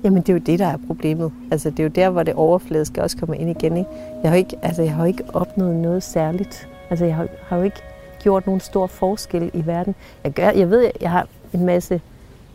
Jamen, 0.03 0.21
det 0.21 0.29
er 0.29 0.33
jo 0.33 0.39
det, 0.39 0.59
der 0.59 0.67
er 0.67 0.77
problemet. 0.87 1.31
Altså, 1.51 1.69
det 1.69 1.79
er 1.79 1.83
jo 1.83 1.89
der, 1.89 2.09
hvor 2.09 2.23
det 2.23 2.33
overfladiske 2.33 3.03
også 3.03 3.17
kommer 3.17 3.35
ind 3.35 3.49
igen. 3.49 3.77
Ikke? 3.77 3.89
Jeg, 4.23 4.31
har 4.31 4.37
ikke, 4.37 4.57
altså, 4.61 4.81
jeg 4.81 4.93
har 4.93 5.05
ikke 5.05 5.23
opnået 5.33 5.75
noget 5.75 6.03
særligt. 6.03 6.69
Altså, 6.89 7.05
jeg 7.05 7.15
har, 7.15 7.27
har 7.47 7.57
jo 7.57 7.63
ikke 7.63 7.81
gjort 8.19 8.45
nogen 8.45 8.61
stor 8.61 8.87
forskel 8.87 9.51
i 9.53 9.65
verden. 9.65 9.95
Jeg, 10.23 10.31
gør, 10.31 10.49
jeg 10.49 10.69
ved, 10.69 10.91
jeg 11.01 11.11
har 11.11 11.27
en 11.53 11.65
masse 11.65 12.01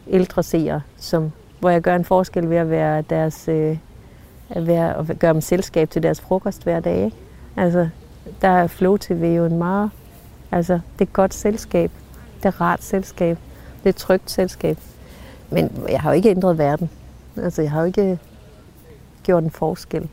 ældre 0.09 0.43
seere, 0.43 0.81
som, 0.97 1.33
hvor 1.61 1.71
jeg 1.71 1.81
gør 1.81 1.97
en 1.97 2.05
forskel 2.05 2.51
ved 2.51 2.57
at 2.57 2.71
være 2.71 3.03
deres, 3.03 3.49
øh, 3.49 3.77
at, 4.51 4.67
være, 4.67 4.99
at 4.99 5.19
gøre 5.19 5.33
dem 5.33 5.41
selskab 5.41 5.91
til 5.91 6.03
deres 6.03 6.21
frokost 6.21 6.65
hver 6.65 6.81
dag. 6.81 7.05
Ikke? 7.05 7.17
Altså, 7.57 7.89
der 8.43 8.49
er 8.49 8.67
Flow 8.67 8.97
TV 8.97 9.35
jo 9.37 9.45
en 9.45 9.59
meget, 9.59 9.91
altså, 10.53 10.73
det 10.73 11.01
er 11.01 11.05
et 11.05 11.13
godt 11.13 11.35
selskab. 11.35 11.91
Det 12.37 12.45
er 12.45 12.61
rart 12.61 12.83
selskab. 12.83 13.39
Det 13.79 13.85
er 13.85 13.91
et 13.91 13.97
trygt 13.97 14.31
selskab. 14.31 14.79
Men 15.51 15.83
jeg 15.89 16.01
har 16.01 16.11
jo 16.11 16.17
ikke 16.17 16.31
ændret 16.31 16.59
verden. 16.59 16.91
Altså, 17.37 17.63
jeg 17.63 17.71
har 17.71 17.81
jo 17.81 17.87
ikke 17.87 18.19
gjort 19.23 19.43
en 19.43 19.51
forskel. 19.51 20.09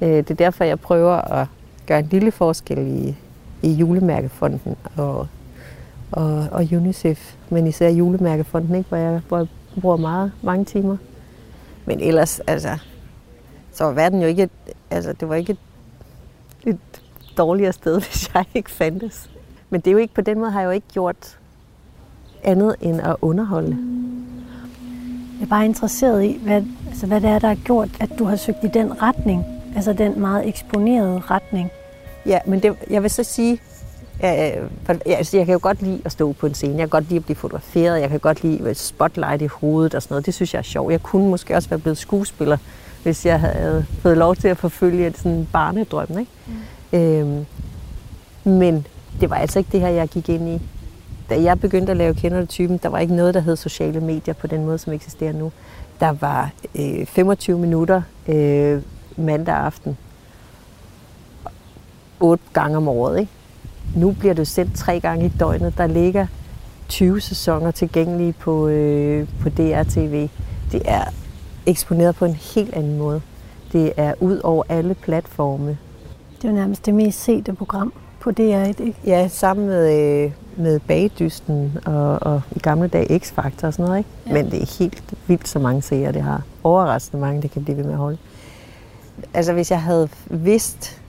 Øh, 0.00 0.08
det 0.08 0.30
er 0.30 0.34
derfor, 0.34 0.64
jeg 0.64 0.80
prøver 0.80 1.12
at 1.12 1.46
gøre 1.86 1.98
en 1.98 2.08
lille 2.10 2.32
forskel 2.32 2.78
i, 2.78 3.16
i 3.62 3.72
julemærkefonden 3.72 4.76
og, 4.96 5.26
og, 6.12 6.48
og 6.52 6.66
UNICEF, 6.72 7.36
men 7.50 7.66
især 7.66 7.88
julemærkefonden, 7.88 8.74
ikke, 8.74 8.88
hvor, 8.88 8.98
jeg, 8.98 9.20
hvor 9.28 9.38
jeg 9.38 9.46
bruger 9.80 9.96
meget, 9.96 10.32
mange 10.42 10.64
timer. 10.64 10.96
Men 11.84 12.00
ellers, 12.00 12.40
altså, 12.40 12.78
så 13.72 13.84
var 13.84 13.92
verden 13.92 14.20
jo 14.20 14.26
ikke, 14.26 14.50
altså, 14.90 15.12
det 15.12 15.28
var 15.28 15.34
ikke 15.34 15.52
et, 15.52 15.58
et 16.66 17.02
dårligere 17.38 17.72
sted, 17.72 18.00
hvis 18.08 18.30
jeg 18.34 18.44
ikke 18.54 18.70
fandtes. 18.70 19.30
Men 19.70 19.80
det 19.80 19.86
er 19.86 19.92
jo 19.92 19.98
ikke, 19.98 20.14
på 20.14 20.20
den 20.20 20.38
måde 20.38 20.50
har 20.50 20.60
jeg 20.60 20.66
jo 20.66 20.70
ikke 20.70 20.88
gjort 20.92 21.38
andet 22.42 22.76
end 22.80 23.00
at 23.00 23.16
underholde. 23.20 24.01
Jeg 25.42 25.46
er 25.46 25.50
bare 25.50 25.64
interesseret 25.64 26.24
i, 26.24 26.40
hvad, 26.42 26.62
altså, 26.88 27.06
hvad 27.06 27.20
det 27.20 27.30
er, 27.30 27.38
der 27.38 27.48
har 27.48 27.54
gjort, 27.54 27.88
at 28.00 28.10
du 28.18 28.24
har 28.24 28.36
søgt 28.36 28.64
i 28.64 28.68
den 28.74 29.02
retning. 29.02 29.44
Altså 29.76 29.92
den 29.92 30.20
meget 30.20 30.48
eksponerede 30.48 31.18
retning. 31.18 31.70
Ja, 32.26 32.38
men 32.46 32.62
det, 32.62 32.76
jeg 32.90 33.02
vil 33.02 33.10
så 33.10 33.24
sige, 33.24 33.60
jeg, 34.20 34.58
jeg, 34.88 34.98
altså, 35.06 35.36
jeg 35.36 35.46
kan 35.46 35.52
jo 35.52 35.58
godt 35.62 35.82
lide 35.82 36.02
at 36.04 36.12
stå 36.12 36.32
på 36.32 36.46
en 36.46 36.54
scene. 36.54 36.72
Jeg 36.72 36.80
kan 36.80 36.88
godt 36.88 37.08
lide 37.08 37.16
at 37.16 37.24
blive 37.24 37.36
fotograferet. 37.36 38.00
Jeg 38.00 38.08
kan 38.10 38.20
godt 38.20 38.42
lide 38.42 38.74
spotlight 38.74 39.42
i 39.42 39.46
hovedet 39.46 39.94
og 39.94 40.02
sådan 40.02 40.12
noget. 40.12 40.26
Det 40.26 40.34
synes 40.34 40.54
jeg 40.54 40.58
er 40.58 40.62
sjovt. 40.62 40.92
Jeg 40.92 41.02
kunne 41.02 41.28
måske 41.28 41.56
også 41.56 41.68
være 41.68 41.78
blevet 41.78 41.98
skuespiller, 41.98 42.56
hvis 43.02 43.26
jeg 43.26 43.40
havde 43.40 43.86
fået 43.98 44.16
lov 44.16 44.36
til 44.36 44.48
at 44.48 44.56
forfølge 44.56 45.12
sådan 45.16 45.32
en 45.32 45.48
barnedrøm. 45.52 46.18
Ikke? 46.18 46.30
Mm. 46.92 46.98
Øhm, 46.98 47.46
men 48.44 48.86
det 49.20 49.30
var 49.30 49.36
altså 49.36 49.58
ikke 49.58 49.72
det 49.72 49.80
her, 49.80 49.88
jeg 49.88 50.08
gik 50.08 50.28
ind 50.28 50.48
i. 50.48 50.62
Da 51.30 51.42
jeg 51.42 51.60
begyndte 51.60 51.90
at 51.90 51.96
lave 51.96 52.14
Kender 52.14 52.44
typen, 52.44 52.80
der 52.82 52.88
var 52.88 52.98
ikke 52.98 53.14
noget, 53.14 53.34
der 53.34 53.40
hed 53.40 53.56
sociale 53.56 54.00
medier 54.00 54.34
på 54.34 54.46
den 54.46 54.64
måde, 54.64 54.78
som 54.78 54.92
eksisterer 54.92 55.32
nu. 55.32 55.52
Der 56.00 56.12
var 56.12 56.50
øh, 56.74 57.06
25 57.06 57.58
minutter 57.58 58.02
øh, 58.28 58.82
mandag 59.16 59.54
aften 59.54 59.96
otte 62.20 62.44
gange 62.52 62.76
om 62.76 62.88
året. 62.88 63.20
Ikke? 63.20 63.32
Nu 63.96 64.10
bliver 64.12 64.34
du 64.34 64.44
sendt 64.44 64.76
tre 64.76 65.00
gange 65.00 65.26
i 65.26 65.28
døgnet. 65.28 65.78
Der 65.78 65.86
ligger 65.86 66.26
20 66.88 67.20
sæsoner 67.20 67.70
tilgængelige 67.70 68.32
på, 68.32 68.68
øh, 68.68 69.28
på 69.40 69.48
DRTV. 69.48 70.28
Det 70.72 70.82
er 70.84 71.04
eksponeret 71.66 72.16
på 72.16 72.24
en 72.24 72.34
helt 72.34 72.74
anden 72.74 72.98
måde. 72.98 73.22
Det 73.72 73.92
er 73.96 74.14
ud 74.20 74.40
over 74.44 74.64
alle 74.68 74.94
platforme. 74.94 75.78
Det 76.36 76.44
er 76.44 76.48
jo 76.48 76.54
nærmest 76.54 76.86
det 76.86 76.94
mest 76.94 77.24
sete 77.24 77.52
program 77.52 77.92
på 78.22 78.30
DR1, 78.30 78.82
ikke? 78.82 78.94
Ja, 79.06 79.28
sammen 79.28 79.66
med, 79.66 79.98
øh, 80.24 80.32
med 80.56 80.80
Bagdysten 80.80 81.78
og, 81.86 82.22
og 82.22 82.42
i 82.50 82.58
gamle 82.58 82.88
dage 82.88 83.18
X-Factor 83.18 83.66
og 83.66 83.72
sådan 83.72 83.84
noget, 83.84 83.98
ikke? 83.98 84.10
Ja. 84.26 84.32
Men 84.32 84.50
det 84.50 84.62
er 84.62 84.78
helt 84.78 85.14
vildt, 85.26 85.48
så 85.48 85.58
mange 85.58 85.82
seere 85.82 86.12
det 86.12 86.22
har. 86.22 86.42
Overraskende 86.64 87.20
mange, 87.20 87.42
det 87.42 87.50
kan 87.50 87.64
blive 87.64 87.76
ved 87.76 87.84
med 87.84 87.92
at 87.92 87.98
holde. 87.98 88.18
Altså, 89.34 89.52
hvis 89.52 89.70
jeg 89.70 89.82
havde 89.82 90.08
vidst, 90.26 91.00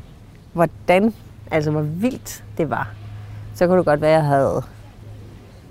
hvordan, 0.53 1.13
altså 1.51 1.71
hvor 1.71 1.81
vildt 1.81 2.43
det 2.57 2.69
var, 2.69 2.93
så 3.55 3.67
kunne 3.67 3.77
det 3.77 3.85
godt 3.85 4.01
være, 4.01 4.11
at 4.11 4.15
jeg 4.15 4.25
havde, 4.25 4.61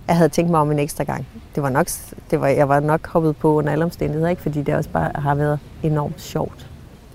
jeg 0.08 0.16
havde 0.16 0.28
tænkt 0.28 0.50
mig 0.50 0.60
om 0.60 0.70
en 0.70 0.78
ekstra 0.78 1.04
gang. 1.04 1.26
Det 1.54 1.62
var 1.62 1.70
nok, 1.70 1.86
det 2.30 2.40
var, 2.40 2.48
jeg 2.48 2.68
var 2.68 2.80
nok 2.80 3.06
hoppet 3.06 3.36
på 3.36 3.54
under 3.54 3.72
alle 3.72 3.84
omstændigheder, 3.84 4.28
ikke? 4.28 4.42
fordi 4.42 4.62
det 4.62 4.74
også 4.74 4.90
bare 4.90 5.10
har 5.14 5.34
været 5.34 5.58
enormt 5.82 6.20
sjovt. 6.20 6.66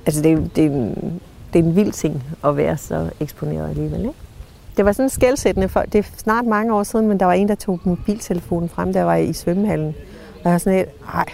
Altså 0.06 0.22
det, 0.22 0.56
det, 0.56 0.96
det 1.54 1.60
er 1.60 1.64
en 1.64 1.76
vild 1.76 1.92
ting 1.92 2.24
at 2.44 2.58
være 2.58 2.78
så 2.78 3.10
eksponeret 3.20 3.70
alligevel. 3.70 4.00
Ikke? 4.00 4.14
Det 4.78 4.86
var 4.86 4.92
sådan 4.92 5.10
skældsættende, 5.10 5.70
for 5.70 5.82
det 5.82 5.96
er 5.96 6.04
snart 6.18 6.46
mange 6.46 6.74
år 6.74 6.84
siden, 6.84 7.08
men 7.08 7.20
der 7.20 7.26
var 7.26 7.34
en, 7.34 7.48
der 7.48 7.56
tog 7.56 7.80
mobiltelefonen 7.84 8.70
frem, 8.70 8.94
der 8.94 9.04
var 9.04 9.16
i 9.16 9.34
svømmehallen. 9.34 9.96
Og 10.36 10.42
jeg 10.44 10.52
var 10.52 10.58
sådan 10.58 10.78
lidt, 10.78 11.14
nej, 11.14 11.26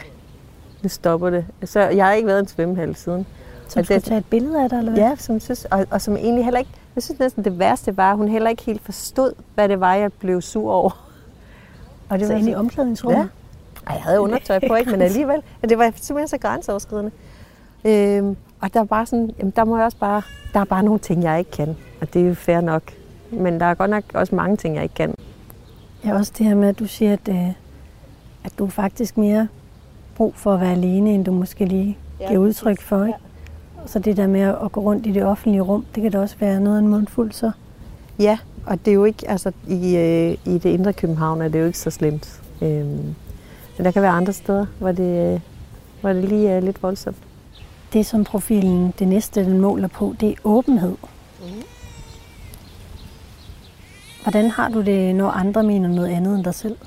nu 0.83 0.89
stopper 0.89 1.29
det. 1.29 1.45
Så 1.63 1.79
jeg 1.79 2.05
har 2.05 2.13
ikke 2.13 2.27
været 2.27 2.39
i 2.39 2.39
en 2.39 2.47
svømmehal 2.47 2.95
siden. 2.95 3.25
Som 3.67 3.83
skulle 3.83 3.99
tage 3.99 4.17
et 4.17 4.25
billede 4.25 4.63
af 4.63 4.69
dig, 4.69 4.77
eller 4.77 4.91
hvad? 4.91 5.03
Ja, 5.03 5.15
som 5.15 5.39
synes, 5.39 5.65
og, 5.65 5.85
og 5.91 6.01
som 6.01 6.17
egentlig 6.17 6.43
heller 6.43 6.59
ikke... 6.59 6.71
Jeg 6.95 7.03
synes 7.03 7.19
næsten, 7.19 7.43
det 7.43 7.59
værste 7.59 7.97
var, 7.97 8.11
at 8.11 8.17
hun 8.17 8.27
heller 8.27 8.49
ikke 8.49 8.63
helt 8.63 8.81
forstod, 8.81 9.33
hvad 9.55 9.69
det 9.69 9.79
var, 9.79 9.95
jeg 9.95 10.13
blev 10.13 10.41
sur 10.41 10.71
over. 10.71 11.09
Og 12.09 12.19
det 12.19 12.29
var 12.29 12.35
inde 12.35 12.51
i 12.51 12.55
omklædningsrummet? 12.55 13.19
Ja. 13.19 13.27
Ej, 13.87 13.95
jeg 13.95 14.03
havde 14.03 14.19
undertøj 14.19 14.59
på, 14.67 14.75
ikke? 14.75 14.91
Men 14.91 15.01
alligevel. 15.11 15.41
Det 15.69 15.77
var 15.77 15.91
simpelthen 15.95 16.27
så 16.27 16.37
grænseoverskridende. 16.37 17.11
Øhm, 17.85 18.37
og 18.63 18.73
der 18.73 18.79
var 18.79 18.85
bare 18.85 19.05
sådan, 19.05 19.31
jamen 19.39 19.53
der 19.55 19.63
må 19.63 19.77
jeg 19.77 19.85
også 19.85 19.97
bare, 19.97 20.21
der 20.53 20.59
er 20.59 20.65
bare 20.65 20.83
nogle 20.83 20.99
ting, 20.99 21.23
jeg 21.23 21.39
ikke 21.39 21.51
kan. 21.51 21.75
Og 22.01 22.13
det 22.13 22.21
er 22.21 22.27
jo 22.27 22.33
fair 22.33 22.61
nok. 22.61 22.83
Men 23.31 23.59
der 23.59 23.65
er 23.65 23.73
godt 23.73 23.91
nok 23.91 24.03
også 24.13 24.35
mange 24.35 24.57
ting, 24.57 24.75
jeg 24.75 24.83
ikke 24.83 24.95
kan. 24.95 25.15
Ja, 26.05 26.15
også 26.15 26.33
det 26.37 26.45
her 26.45 26.55
med, 26.55 26.69
at 26.69 26.79
du 26.79 26.85
siger, 26.85 27.13
at, 27.13 27.29
øh, 27.29 27.47
at 28.43 28.59
du 28.59 28.67
faktisk 28.67 29.17
mere 29.17 29.47
brug 30.15 30.35
for 30.35 30.53
at 30.53 30.61
være 30.61 30.71
alene, 30.71 31.13
end 31.13 31.25
du 31.25 31.31
måske 31.31 31.65
lige 31.65 31.97
ja, 32.19 32.27
giver 32.27 32.39
udtryk 32.39 32.81
for. 32.81 33.05
Ikke? 33.05 33.19
Så 33.85 33.99
det 33.99 34.17
der 34.17 34.27
med 34.27 34.41
at 34.41 34.71
gå 34.71 34.81
rundt 34.81 35.05
i 35.05 35.11
det 35.11 35.23
offentlige 35.23 35.61
rum, 35.61 35.85
det 35.95 36.03
kan 36.03 36.11
da 36.11 36.19
også 36.19 36.35
være 36.39 36.59
noget 36.59 36.77
af 36.77 36.81
en 36.81 36.87
mundfuld 36.87 37.31
så. 37.31 37.51
Ja, 38.19 38.37
og 38.65 38.85
det 38.85 38.91
er 38.91 38.95
jo 38.95 39.05
ikke, 39.05 39.29
altså 39.29 39.51
i, 39.67 39.97
øh, 39.97 40.53
i 40.53 40.57
det 40.57 40.65
indre 40.65 40.93
København 40.93 41.41
er 41.41 41.47
det 41.47 41.59
jo 41.59 41.65
ikke 41.65 41.79
så 41.79 41.89
slemt. 41.89 42.41
Øhm, 42.61 43.15
men 43.77 43.85
der 43.85 43.91
kan 43.91 44.01
være 44.01 44.11
andre 44.11 44.33
steder, 44.33 44.65
hvor 44.79 44.91
det, 44.91 45.41
var 46.01 46.13
det 46.13 46.23
lige 46.23 46.57
uh, 46.57 46.63
lidt 46.63 46.83
voldsomt. 46.83 47.17
Det, 47.93 48.05
som 48.05 48.23
profilen, 48.23 48.93
det 48.99 49.07
næste, 49.07 49.45
den 49.45 49.61
måler 49.61 49.87
på, 49.87 50.15
det 50.19 50.29
er 50.29 50.35
åbenhed. 50.43 50.95
Mm. 51.41 51.63
Hvordan 54.23 54.51
har 54.51 54.69
du 54.69 54.81
det, 54.81 55.15
når 55.15 55.29
andre 55.29 55.63
mener 55.63 55.89
noget 55.89 56.09
andet 56.09 56.35
end 56.35 56.43
dig 56.43 56.55
selv? 56.55 56.77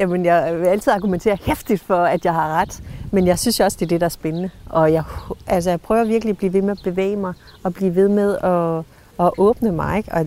Jamen, 0.00 0.24
jeg 0.24 0.58
vil 0.58 0.66
altid 0.66 0.92
argumentere 0.92 1.38
hæftigt 1.44 1.82
for, 1.82 2.04
at 2.04 2.24
jeg 2.24 2.34
har 2.34 2.60
ret. 2.60 2.82
Men 3.10 3.26
jeg 3.26 3.38
synes 3.38 3.60
også, 3.60 3.76
det 3.80 3.86
er 3.86 3.88
det, 3.88 4.00
der 4.00 4.04
er 4.04 4.10
spændende. 4.10 4.50
Og 4.66 4.92
jeg, 4.92 5.02
altså, 5.46 5.70
jeg 5.70 5.80
prøver 5.80 6.04
virkelig 6.04 6.30
at 6.30 6.36
blive 6.36 6.52
ved 6.52 6.62
med 6.62 6.70
at 6.70 6.80
bevæge 6.84 7.16
mig, 7.16 7.34
og 7.62 7.74
blive 7.74 7.94
ved 7.94 8.08
med 8.08 8.36
at, 8.38 8.84
at 9.26 9.32
åbne 9.38 9.72
mig. 9.72 9.96
Ikke? 9.98 10.12
Og, 10.12 10.20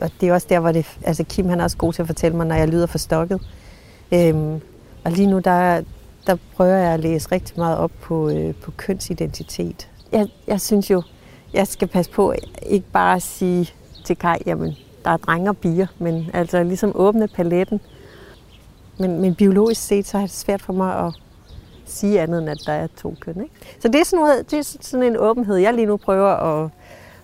og 0.00 0.10
det 0.20 0.28
er 0.28 0.34
også 0.34 0.46
der, 0.50 0.60
hvor 0.60 0.72
det, 0.72 0.98
altså 1.02 1.24
Kim 1.24 1.48
han 1.48 1.60
er 1.60 1.64
også 1.64 1.76
god 1.76 1.92
til 1.92 2.02
at 2.02 2.06
fortælle 2.08 2.36
mig, 2.36 2.46
når 2.46 2.54
jeg 2.54 2.68
lyder 2.68 2.86
forstokket. 2.86 3.40
Øhm, 4.12 4.60
og 5.04 5.12
lige 5.12 5.26
nu, 5.26 5.38
der, 5.38 5.82
der 6.28 6.36
prøver 6.56 6.76
jeg 6.76 6.94
at 6.94 7.00
læse 7.00 7.32
rigtig 7.32 7.58
meget 7.58 7.78
op 7.78 7.90
på, 8.00 8.28
øh, 8.28 8.54
på 8.54 8.70
kønsidentitet. 8.70 9.88
Jeg, 10.12 10.28
jeg 10.46 10.60
synes 10.60 10.90
jo, 10.90 11.02
jeg 11.52 11.66
skal 11.66 11.88
passe 11.88 12.10
på 12.10 12.34
ikke 12.62 12.86
bare 12.92 13.16
at 13.16 13.22
sige 13.22 13.72
til 14.04 14.16
Kai, 14.16 14.36
jamen, 14.46 14.76
der 15.04 15.10
er 15.10 15.16
drenge 15.16 15.50
og 15.50 15.56
piger, 15.56 15.86
men 15.98 16.30
altså 16.32 16.62
ligesom 16.62 16.92
åbne 16.94 17.28
paletten. 17.28 17.80
Men, 18.98 19.20
men 19.20 19.34
biologisk 19.34 19.82
set, 19.82 20.06
så 20.06 20.16
er 20.18 20.22
det 20.22 20.30
svært 20.30 20.62
for 20.62 20.72
mig 20.72 21.06
at 21.06 21.12
sige 21.84 22.20
andet, 22.20 22.38
end 22.38 22.50
at 22.50 22.62
der 22.66 22.72
er 22.72 22.86
to 22.96 23.14
køn. 23.20 23.42
Ikke? 23.42 23.54
Så 23.80 23.88
det 23.88 24.00
er, 24.00 24.04
sådan 24.04 24.24
noget, 24.24 24.50
det 24.50 24.58
er 24.58 24.76
sådan 24.80 25.06
en 25.06 25.16
åbenhed, 25.16 25.56
jeg 25.56 25.74
lige 25.74 25.86
nu 25.86 25.96
prøver 25.96 26.28
at, 26.28 26.70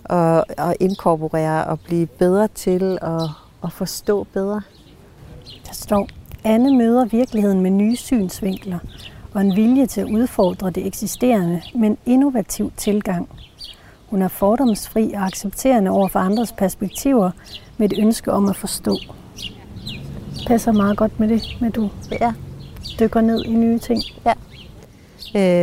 at, 0.09 0.43
at 0.57 0.77
inkorporere 0.79 1.65
og 1.65 1.79
blive 1.79 2.05
bedre 2.05 2.47
til 2.47 2.97
at, 3.01 3.29
at 3.63 3.71
forstå 3.71 4.23
bedre. 4.33 4.61
Der 5.67 5.73
står, 5.73 6.07
Anne 6.45 6.77
møder 6.77 7.05
virkeligheden 7.05 7.61
med 7.61 7.71
nye 7.71 7.95
synsvinkler 7.95 8.79
og 9.33 9.41
en 9.41 9.55
vilje 9.55 9.85
til 9.85 10.01
at 10.01 10.07
udfordre 10.07 10.69
det 10.69 10.87
eksisterende 10.87 11.61
med 11.75 11.89
en 11.89 11.97
innovativ 12.05 12.71
tilgang. 12.77 13.29
Hun 14.07 14.21
er 14.21 14.27
fordomsfri 14.27 15.13
og 15.13 15.25
accepterende 15.25 15.91
over 15.91 16.07
for 16.07 16.19
andres 16.19 16.51
perspektiver 16.51 17.31
med 17.77 17.91
et 17.91 17.99
ønske 17.99 18.31
om 18.31 18.49
at 18.49 18.55
forstå. 18.55 18.97
Passer 20.47 20.71
meget 20.71 20.97
godt 20.97 21.19
med 21.19 21.27
det, 21.27 21.57
med 21.61 21.71
du 21.71 21.89
ja. 22.11 22.33
dykker 22.99 23.21
ned 23.21 23.45
i 23.45 23.53
nye 23.53 23.79
ting. 23.79 24.01
Ja. 24.25 24.33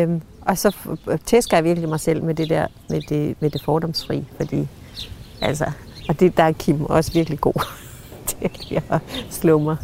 Øhm, 0.03 0.21
og 0.41 0.59
så 0.59 0.77
tæsker 1.27 1.57
jeg 1.57 1.65
virkelig 1.65 1.89
mig 1.89 2.01
selv 2.01 2.25
med 2.25 2.35
det 2.35 2.51
der, 2.51 2.67
med 2.89 3.01
det, 3.01 3.37
med 3.41 3.51
det 3.51 3.63
fordomsfri, 3.63 4.25
fordi 4.37 4.69
altså, 5.41 5.71
og 6.09 6.21
det, 6.21 6.37
der 6.37 6.43
er 6.43 6.53
Kim 6.53 6.85
også 6.85 7.13
virkelig 7.13 7.41
god 7.41 7.65
til 8.27 8.83
at 8.91 9.01
slå 9.31 9.59
mig 9.59 9.77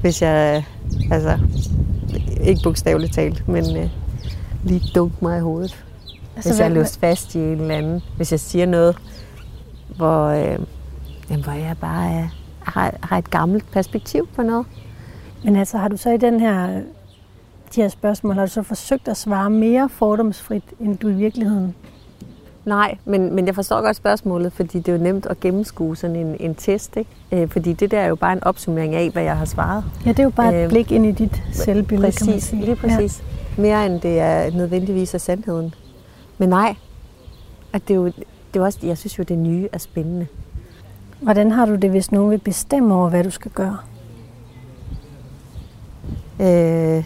hvis 0.00 0.22
jeg, 0.22 0.64
altså, 1.10 1.38
ikke 2.40 2.60
bogstaveligt 2.64 3.14
talt, 3.14 3.48
men 3.48 3.76
øh, 3.76 3.90
lige 4.64 4.82
dunk 4.94 5.22
mig 5.22 5.38
i 5.38 5.40
hovedet. 5.40 5.84
Altså, 6.36 6.50
hvis 6.50 6.60
jeg 6.60 6.64
er 6.64 6.74
løst 6.74 7.00
fast 7.00 7.34
i 7.34 7.38
en 7.38 7.60
eller 7.60 7.74
anden, 7.74 8.02
hvis 8.16 8.32
jeg 8.32 8.40
siger 8.40 8.66
noget, 8.66 8.96
hvor, 9.96 10.26
øh, 10.26 10.58
jamen, 11.30 11.44
hvor 11.44 11.52
jeg 11.52 11.76
bare 11.80 12.18
øh, 12.18 12.28
har, 12.60 12.96
har 13.02 13.18
et 13.18 13.30
gammelt 13.30 13.70
perspektiv 13.70 14.28
på 14.36 14.42
noget. 14.42 14.66
Men 15.44 15.56
altså, 15.56 15.78
har 15.78 15.88
du 15.88 15.96
så 15.96 16.10
i 16.10 16.16
den 16.16 16.40
her, 16.40 16.80
de 17.74 17.82
her 17.82 17.88
spørgsmål, 17.88 18.34
har 18.34 18.46
du 18.46 18.52
så 18.52 18.62
forsøgt 18.62 19.08
at 19.08 19.16
svare 19.16 19.50
mere 19.50 19.88
fordomsfrit, 19.88 20.64
end 20.80 20.98
du 20.98 21.08
i 21.08 21.12
virkeligheden 21.12 21.74
Nej, 22.68 22.98
men, 23.04 23.34
men 23.34 23.46
jeg 23.46 23.54
forstår 23.54 23.80
godt 23.80 23.96
spørgsmålet, 23.96 24.52
fordi 24.52 24.78
det 24.78 24.88
er 24.88 24.96
jo 24.96 25.02
nemt 25.02 25.26
at 25.26 25.40
gennemskue 25.40 25.96
sådan 25.96 26.16
en, 26.16 26.36
en 26.40 26.54
test. 26.54 26.96
Ikke? 26.96 27.10
Øh, 27.32 27.48
fordi 27.48 27.72
det 27.72 27.90
der 27.90 28.00
er 28.00 28.06
jo 28.06 28.14
bare 28.14 28.32
en 28.32 28.44
opsummering 28.44 28.94
af, 28.94 29.10
hvad 29.10 29.22
jeg 29.22 29.36
har 29.36 29.44
svaret. 29.44 29.84
Ja, 30.04 30.10
det 30.10 30.18
er 30.18 30.22
jo 30.22 30.30
bare 30.30 30.60
et 30.60 30.64
øh, 30.64 30.68
blik 30.68 30.92
ind 30.92 31.06
i 31.06 31.12
dit 31.12 31.42
selvbillede, 31.52 32.06
præcis, 32.06 32.24
kan 32.24 32.32
man 32.32 32.40
sige. 32.40 32.64
Lige 32.64 32.76
præcis. 32.76 33.22
Ja. 33.56 33.62
Mere 33.62 33.86
end 33.86 34.00
det 34.00 34.20
er 34.20 34.50
nødvendigvis 34.50 35.14
af 35.14 35.20
sandheden. 35.20 35.74
Men 36.38 36.48
nej, 36.48 36.74
at 37.72 37.88
det 37.88 37.94
er 37.94 37.98
jo, 37.98 38.06
det 38.54 38.60
er 38.60 38.64
også, 38.64 38.78
jeg 38.82 38.98
synes 38.98 39.18
jo, 39.18 39.22
det 39.22 39.38
nye 39.38 39.68
er 39.72 39.78
spændende. 39.78 40.26
Hvordan 41.20 41.50
har 41.50 41.66
du 41.66 41.74
det, 41.74 41.90
hvis 41.90 42.12
nogen 42.12 42.30
vil 42.30 42.38
bestemme 42.38 42.94
over, 42.94 43.10
hvad 43.10 43.24
du 43.24 43.30
skal 43.30 43.50
gøre? 43.50 43.76
Øh, 46.40 47.04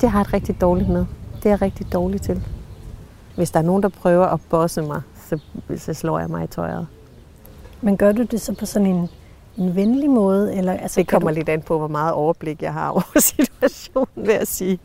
det 0.00 0.10
har 0.10 0.18
jeg 0.18 0.20
et 0.20 0.32
rigtig 0.32 0.60
dårligt 0.60 0.88
med. 0.88 1.04
Det 1.36 1.46
er 1.46 1.50
jeg 1.50 1.62
rigtig 1.62 1.92
dårligt 1.92 2.22
til. 2.22 2.42
Hvis 3.38 3.50
der 3.50 3.58
er 3.58 3.64
nogen, 3.64 3.82
der 3.82 3.88
prøver 3.88 4.26
at 4.26 4.40
bosse 4.50 4.82
mig, 4.82 5.02
så, 5.28 5.38
så 5.76 5.94
slår 5.94 6.18
jeg 6.18 6.28
mig 6.28 6.44
i 6.44 6.46
tøjet. 6.46 6.86
Men 7.80 7.96
gør 7.96 8.12
du 8.12 8.22
det 8.22 8.40
så 8.40 8.54
på 8.54 8.66
sådan 8.66 8.86
en, 8.86 9.08
en 9.56 9.76
venlig 9.76 10.10
måde? 10.10 10.56
Eller, 10.56 10.72
altså, 10.72 11.00
det 11.00 11.08
kommer 11.08 11.30
du... 11.30 11.34
lidt 11.34 11.48
an 11.48 11.62
på, 11.62 11.78
hvor 11.78 11.88
meget 11.88 12.12
overblik 12.12 12.62
jeg 12.62 12.72
har 12.72 12.88
over 12.96 13.20
situationen, 13.20 14.26
vil 14.26 14.34
jeg 14.34 14.46
sige. 14.46 14.78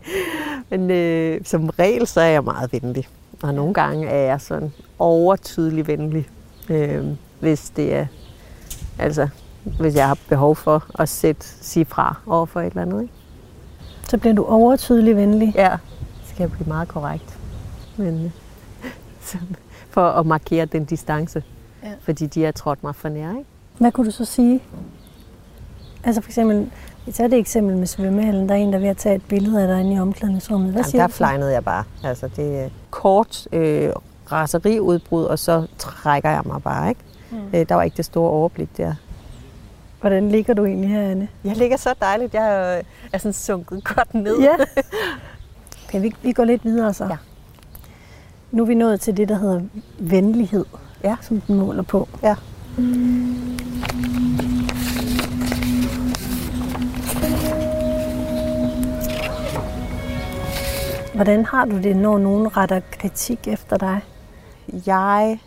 Men 0.69 0.91
øh, 0.91 1.41
som 1.43 1.69
regel, 1.69 2.07
så 2.07 2.21
er 2.21 2.27
jeg 2.27 2.43
meget 2.43 2.73
venlig. 2.73 3.07
Og 3.43 3.53
nogle 3.53 3.73
gange 3.73 4.07
er 4.07 4.25
jeg 4.25 4.41
sådan 4.41 4.73
overtydelig 4.99 5.87
venlig, 5.87 6.29
øh, 6.69 7.05
hvis 7.39 7.69
det 7.69 7.93
er, 7.93 8.05
altså, 8.99 9.27
hvis 9.79 9.95
jeg 9.95 10.07
har 10.07 10.17
behov 10.29 10.55
for 10.55 10.85
at 10.99 11.09
sætte, 11.09 11.45
sige 11.61 11.85
fra 11.85 12.15
over 12.27 12.45
for 12.45 12.61
et 12.61 12.65
eller 12.65 12.81
andet. 12.81 13.01
Ikke? 13.01 13.13
Så 14.09 14.17
bliver 14.17 14.33
du 14.33 14.45
overtydelig 14.45 15.15
venlig? 15.15 15.53
Ja, 15.55 15.75
så 16.23 16.29
skal 16.29 16.43
jeg 16.43 16.51
blive 16.51 16.67
meget 16.67 16.87
korrekt. 16.87 17.39
Men, 17.97 18.33
for 19.93 20.09
at 20.09 20.25
markere 20.25 20.65
den 20.65 20.85
distance. 20.85 21.43
Ja. 21.83 21.89
Fordi 22.01 22.25
de 22.25 22.43
har 22.43 22.51
trådt 22.51 22.83
mig 22.83 22.95
for 22.95 23.09
nær. 23.09 23.29
Ikke? 23.29 23.45
Hvad 23.77 23.91
kunne 23.91 24.05
du 24.05 24.11
så 24.11 24.25
sige? 24.25 24.63
Altså 26.03 26.21
for 26.21 26.29
eksempel, 26.29 26.71
vi 27.05 27.11
tager 27.11 27.27
det 27.27 27.39
eksempel 27.39 27.77
med 27.77 27.87
svømmehallen. 27.87 28.49
Der 28.49 28.55
er 28.55 28.59
en, 28.59 28.73
der 28.73 28.77
er 28.77 28.81
ved 28.81 28.89
at 28.89 28.97
tage 28.97 29.15
et 29.15 29.21
billede 29.27 29.61
af 29.61 29.67
dig 29.67 29.79
inde 29.79 29.95
i 29.95 29.99
omklædningsrummet. 29.99 30.71
Hvad 30.71 30.81
Jamen, 30.81 30.91
siger 30.91 31.01
der 31.01 31.13
flejnede 31.13 31.51
jeg 31.51 31.63
bare. 31.63 31.83
Altså, 32.03 32.27
det 32.35 32.59
er 32.59 32.69
kort 32.89 33.47
øh, 33.51 33.89
raseriudbrud, 34.31 35.25
og 35.25 35.39
så 35.39 35.67
trækker 35.77 36.29
jeg 36.29 36.41
mig 36.45 36.63
bare. 36.63 36.89
Ikke? 36.89 37.01
Mm. 37.31 37.37
Øh, 37.53 37.65
der 37.69 37.75
var 37.75 37.83
ikke 37.83 37.97
det 37.97 38.05
store 38.05 38.29
overblik 38.29 38.77
der. 38.77 38.93
Hvordan 40.01 40.29
ligger 40.29 40.53
du 40.53 40.65
egentlig 40.65 40.89
her, 40.89 41.01
Anne? 41.01 41.27
Jeg 41.43 41.57
ligger 41.57 41.77
så 41.77 41.93
dejligt. 42.01 42.33
Jeg 42.33 42.77
er, 42.77 42.81
er 43.13 43.17
sådan 43.17 43.33
sunket 43.33 43.83
godt 43.83 44.13
ned. 44.13 44.39
Ja. 44.39 44.55
Okay, 45.87 46.01
vi, 46.01 46.15
vi 46.21 46.31
går 46.31 46.43
lidt 46.43 46.65
videre 46.65 46.93
så. 46.93 47.05
Ja. 47.05 47.17
Nu 48.53 48.63
er 48.63 48.67
vi 48.67 48.73
nået 48.73 49.01
til 49.01 49.17
det, 49.17 49.29
der 49.29 49.35
hedder 49.35 49.61
venlighed, 49.99 50.65
ja. 51.03 51.15
som 51.21 51.41
den 51.41 51.55
måler 51.55 51.83
på. 51.83 52.07
Ja. 52.23 52.35
Hvordan 61.15 61.45
har 61.45 61.65
du 61.65 61.77
det, 61.77 61.97
når 61.97 62.17
nogen 62.17 62.57
retter 62.57 62.81
kritik 62.91 63.47
efter 63.47 63.77
dig? 63.77 64.01
Jeg 64.85 65.39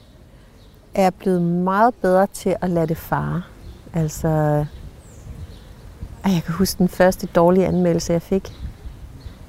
er 0.95 1.11
blevet 1.11 1.43
meget 1.43 1.95
bedre 1.95 2.27
til 2.27 2.57
at 2.61 2.71
lade 2.71 2.87
det 2.87 2.97
fare. 2.97 3.43
Altså, 3.95 4.29
jeg 6.25 6.43
kan 6.47 6.55
huske 6.55 6.79
den 6.79 6.89
første 6.89 7.27
dårlige 7.27 7.67
anmeldelse, 7.67 8.13
jeg 8.13 8.23
fik. 8.23 8.53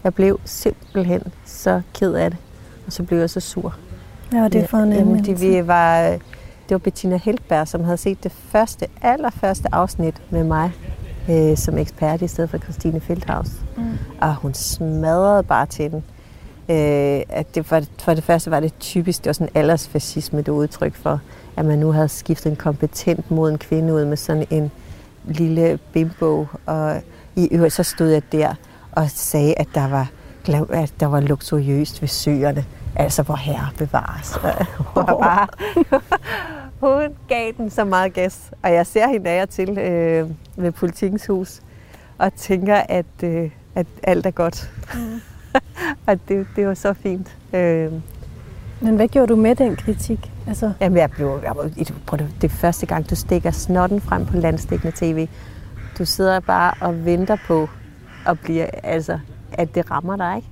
Jeg 0.04 0.14
blev 0.14 0.40
simpelthen 0.46 1.22
så 1.46 1.82
ked 1.94 2.14
af 2.14 2.32
det. 2.32 2.40
Og 2.88 2.94
så 2.94 3.04
blev 3.04 3.20
jeg 3.20 3.30
så 3.30 3.40
sur. 3.40 3.76
Ja, 4.34 4.44
det 4.44 4.56
er 4.56 4.68
for 4.68 4.78
en 4.78 4.94
Jamen, 4.94 5.26
det, 5.26 5.42
vi 5.42 5.68
var, 5.68 6.02
det 6.10 6.72
var 6.72 6.78
Bettina 6.78 7.20
Heltberg, 7.24 7.68
som 7.68 7.84
havde 7.84 7.98
set 7.98 8.24
det 8.24 8.32
første, 8.32 8.88
allerførste 9.02 9.68
afsnit 9.72 10.22
med 10.30 10.44
mig 10.44 10.72
øh, 11.30 11.58
som 11.58 11.78
ekspert 11.78 12.22
i 12.22 12.28
stedet 12.28 12.50
for 12.50 12.58
Christine 12.58 13.00
Feldhaus. 13.00 13.48
Mm. 13.78 13.84
Og 14.22 14.36
hun 14.36 14.54
smadrede 14.54 15.44
bare 15.44 15.66
til 15.66 15.92
den. 15.92 16.04
Øh, 16.70 17.22
at 17.30 17.56
det 17.56 17.66
for, 17.66 17.82
for 18.00 18.14
det 18.14 18.24
første 18.24 18.52
var 18.52 18.60
det 18.60 18.74
typisk, 18.80 19.24
det 19.24 19.28
var 19.28 19.34
sådan 19.34 19.54
aldersfascisme, 19.56 20.40
det 20.40 20.50
udtryk 20.50 20.96
for, 20.96 21.22
at 21.58 21.66
man 21.66 21.80
nu 21.80 21.92
havde 21.92 22.10
skiftet 22.10 22.50
en 22.50 22.56
kompetent 22.56 23.32
mod 23.32 23.52
en 23.52 23.58
kvinde 23.58 23.94
ud 23.94 24.06
med 24.06 24.18
sådan 24.18 24.48
en 24.50 24.72
lille 25.26 25.80
bimbo. 25.94 26.46
Og 26.66 27.02
i 27.36 27.48
øvrigt 27.52 27.74
så 27.74 27.84
stod 27.84 28.08
jeg 28.08 28.22
der 28.32 28.54
og 28.92 29.10
sagde, 29.10 29.54
at 29.54 29.68
der 29.76 29.88
var, 29.88 30.12
at 30.70 30.94
der 31.00 31.06
var 31.06 31.20
luksuriøst 31.20 32.02
ved 32.02 32.08
søerne. 32.08 32.66
Altså, 33.00 33.24
hvor 33.24 33.36
herre 33.36 33.70
bevares. 33.78 34.34
Hun, 34.96 35.06
bare, 35.06 35.48
hun 36.88 37.16
gav 37.28 37.52
den 37.58 37.70
så 37.70 37.86
meget 37.86 38.14
gas. 38.14 38.52
Og 38.64 38.74
jeg 38.74 38.88
ser 38.88 39.08
hende 39.08 39.30
af 39.30 39.48
til 39.48 39.78
øh, 39.78 40.30
ved 40.56 40.72
politikens 40.72 41.28
hus, 41.28 41.62
og 42.18 42.34
tænker, 42.34 42.76
at, 42.76 43.06
øh, 43.24 43.52
at 43.76 43.88
alt 44.04 44.26
er 44.26 44.32
godt. 44.32 44.72
Mm. 44.94 45.22
og 46.08 46.20
det, 46.28 46.48
det 46.56 46.68
var 46.68 46.74
så 46.74 46.94
fint. 46.94 47.38
Øh, 47.54 47.92
men 48.82 48.96
hvad 48.96 49.08
gjorde 49.08 49.28
du 49.28 49.36
med 49.36 49.56
den 49.56 49.76
kritik? 49.76 50.32
Altså... 50.48 50.74
Jamen, 50.82 50.98
jeg 50.98 51.12
blev, 51.12 51.40
jeg 51.44 51.54
prøv 52.06 52.20
det, 52.20 52.30
det 52.42 52.52
første 52.52 52.86
gang, 52.86 53.10
du 53.10 53.16
stikker 53.16 53.52
snotten 53.52 54.02
frem 54.02 54.26
på 54.26 54.38
landstikkende 54.38 54.94
tv. 54.96 55.28
Du 55.98 56.06
sidder 56.06 56.40
bare 56.40 56.74
og 56.82 57.06
venter 57.06 57.38
på, 57.48 57.70
at, 58.28 58.40
blive, 58.40 58.86
altså, 58.86 59.20
at 59.52 59.76
det 59.76 59.92
rammer 59.92 60.16
dig. 60.16 60.36
Ikke? 60.36 60.48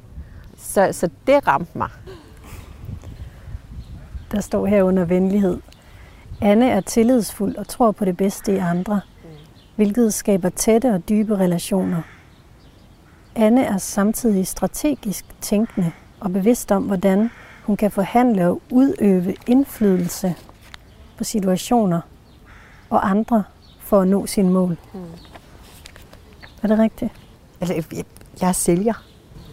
Så, 0.57 0.89
så 0.91 1.09
det 1.27 1.47
ramte 1.47 1.77
mig. 1.77 1.89
Der 4.35 4.41
står 4.41 4.65
her 4.65 4.83
under 4.83 5.05
venlighed. 5.05 5.59
Anne 6.41 6.69
er 6.69 6.81
tillidsfuld 6.81 7.55
og 7.55 7.67
tror 7.67 7.91
på 7.91 8.05
det 8.05 8.17
bedste 8.17 8.53
i 8.53 8.57
andre, 8.57 9.01
hvilket 9.75 10.13
skaber 10.13 10.49
tætte 10.49 10.93
og 10.93 11.09
dybe 11.09 11.37
relationer. 11.37 12.01
Anne 13.35 13.63
er 13.63 13.77
samtidig 13.77 14.47
strategisk 14.47 15.25
tænkende 15.41 15.91
og 16.19 16.33
bevidst 16.33 16.71
om, 16.71 16.83
hvordan 16.83 17.29
hun 17.63 17.77
kan 17.77 17.91
forhandle 17.91 18.47
og 18.47 18.61
udøve 18.71 19.35
indflydelse 19.47 20.35
på 21.17 21.23
situationer 21.23 22.01
og 22.89 23.09
andre 23.09 23.43
for 23.79 24.01
at 24.01 24.07
nå 24.07 24.25
sine 24.25 24.49
mål. 24.49 24.77
Mm. 24.93 24.99
Er 26.63 26.67
det 26.67 26.79
rigtigt? 26.79 27.11
Altså, 27.61 27.83
jeg, 28.41 28.47
er 28.49 28.51
sælger. 28.51 29.05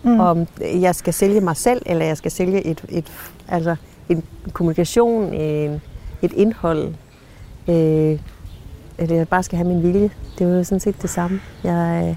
Mm. 0.03 0.21
Om 0.21 0.47
jeg 0.61 0.95
skal 0.95 1.15
sælge 1.15 1.41
mig 1.41 1.57
selv, 1.57 1.83
eller 1.87 2.05
jeg 2.05 2.17
skal 2.17 2.31
sælge 2.31 2.67
et, 2.67 2.85
et, 2.89 3.13
altså 3.49 3.77
en 4.13 4.53
kommunikation, 4.53 5.35
en, 5.35 5.83
et 6.23 6.33
indhold, 6.33 6.95
øh, 7.69 8.19
eller 8.99 9.17
jeg 9.17 9.29
bare 9.29 9.43
skal 9.43 9.57
have 9.57 9.69
min 9.69 9.83
vilje. 9.83 10.11
Det 10.39 10.47
er 10.47 10.57
jo 10.57 10.65
sådan 10.65 10.81
set 10.81 11.03
det 11.03 11.11
samme. 11.11 11.41
Jeg, 11.65 12.17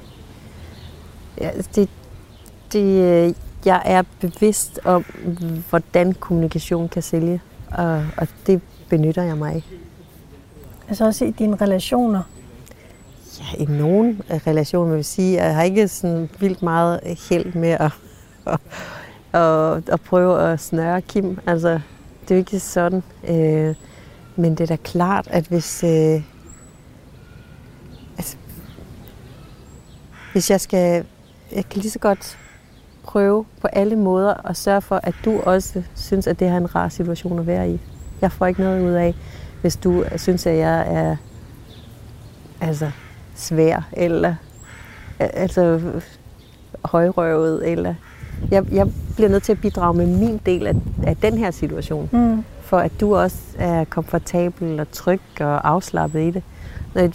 ja, 1.41 1.49
det, 1.75 1.89
det, 2.73 3.35
jeg 3.65 3.81
er 3.85 4.03
bevidst 4.19 4.79
om, 4.83 5.05
hvordan 5.69 6.13
kommunikation 6.13 6.89
kan 6.89 7.01
sælge, 7.01 7.41
og, 7.71 8.05
og 8.17 8.27
det 8.47 8.61
benytter 8.89 9.23
jeg 9.23 9.37
mig 9.37 9.53
af. 9.53 9.63
Altså 10.89 11.05
også 11.05 11.25
i 11.25 11.31
dine 11.31 11.55
relationer? 11.55 12.21
Ja, 13.39 13.63
i 13.63 13.65
nogle 13.65 14.17
relationer 14.29 14.89
vil 14.89 14.95
jeg 14.95 15.05
sige, 15.05 15.43
jeg 15.43 15.55
har 15.55 15.63
ikke 15.63 15.87
sådan 15.87 16.29
vildt 16.39 16.61
meget 16.61 16.99
held 17.29 17.53
med 17.53 17.69
at, 17.69 17.91
at, 18.47 18.59
at, 19.35 19.89
at 19.89 20.01
prøve 20.01 20.41
at 20.41 20.59
snøre 20.59 21.01
Kim. 21.01 21.39
Altså, 21.47 21.79
det 22.21 22.31
er 22.31 22.35
jo 22.35 22.39
ikke 22.39 22.59
sådan. 22.59 23.03
Øh, 23.27 23.75
men 24.35 24.51
det 24.51 24.61
er 24.61 24.67
da 24.67 24.75
klart, 24.75 25.27
at 25.31 25.47
hvis, 25.47 25.83
øh, 25.83 26.21
altså, 28.17 28.37
hvis 30.31 30.51
jeg 30.51 30.61
skal, 30.61 31.05
jeg 31.55 31.69
kan 31.69 31.81
lige 31.81 31.91
så 31.91 31.99
godt 31.99 32.37
prøve 33.03 33.45
på 33.61 33.67
alle 33.67 33.95
måder 33.95 34.47
at 34.49 34.57
sørge 34.57 34.81
for, 34.81 34.99
at 35.03 35.15
du 35.25 35.39
også 35.39 35.83
synes, 35.95 36.27
at 36.27 36.39
det 36.39 36.47
er 36.47 36.57
en 36.57 36.75
rar 36.75 36.89
situation 36.89 37.39
at 37.39 37.47
være 37.47 37.69
i. 37.69 37.81
Jeg 38.21 38.31
får 38.31 38.45
ikke 38.45 38.61
noget 38.61 38.83
ud 38.83 38.91
af, 38.91 39.15
hvis 39.61 39.75
du 39.75 40.03
synes, 40.15 40.45
at 40.45 40.57
jeg 40.57 40.87
er 40.87 41.15
altså, 42.61 42.91
svær, 43.35 43.87
eller 43.93 44.35
altså, 45.19 45.91
højrøvet, 46.85 47.71
eller 47.71 47.95
jeg, 48.51 48.73
jeg 48.73 48.87
bliver 49.15 49.29
nødt 49.29 49.43
til 49.43 49.51
at 49.51 49.61
bidrage 49.61 49.97
med 49.97 50.05
min 50.05 50.41
del 50.45 50.67
af, 50.67 50.75
af 51.07 51.17
den 51.17 51.37
her 51.37 51.51
situation, 51.51 52.09
mm. 52.11 52.43
for 52.61 52.77
at 52.77 52.91
du 52.99 53.15
også 53.15 53.37
er 53.57 53.83
komfortabel 53.83 54.79
og 54.79 54.91
tryg 54.91 55.21
og 55.39 55.69
afslappet 55.69 56.21
i 56.21 56.31
det. 56.31 56.43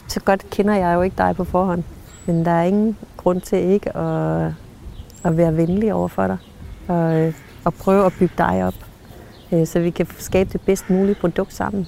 Så 0.09 0.21
godt 0.21 0.51
kender 0.51 0.75
jeg 0.75 0.95
jo 0.95 1.03
ikke 1.03 1.17
dig 1.19 1.37
på 1.37 1.45
forhånd, 1.45 1.83
men 2.27 2.45
der 2.45 2.51
er 2.51 2.63
ingen 2.63 2.97
grund 3.17 3.41
til 3.41 3.59
ikke 3.59 3.97
at, 3.97 4.53
at 5.25 5.37
være 5.37 5.57
venlig 5.57 5.95
over 5.95 6.09
for 6.09 6.27
dig, 6.27 6.39
og, 6.89 7.33
og 7.65 7.75
prøve 7.75 8.07
at 8.07 8.13
bygge 8.19 8.35
dig 8.39 8.65
op, 8.65 8.75
øh, 9.53 9.67
så 9.67 9.81
vi 9.81 9.91
kan 9.91 10.07
skabe 10.19 10.53
det 10.53 10.61
bedst 10.61 10.91
mulige 10.91 11.15
produkt 11.15 11.55
sammen. 11.55 11.87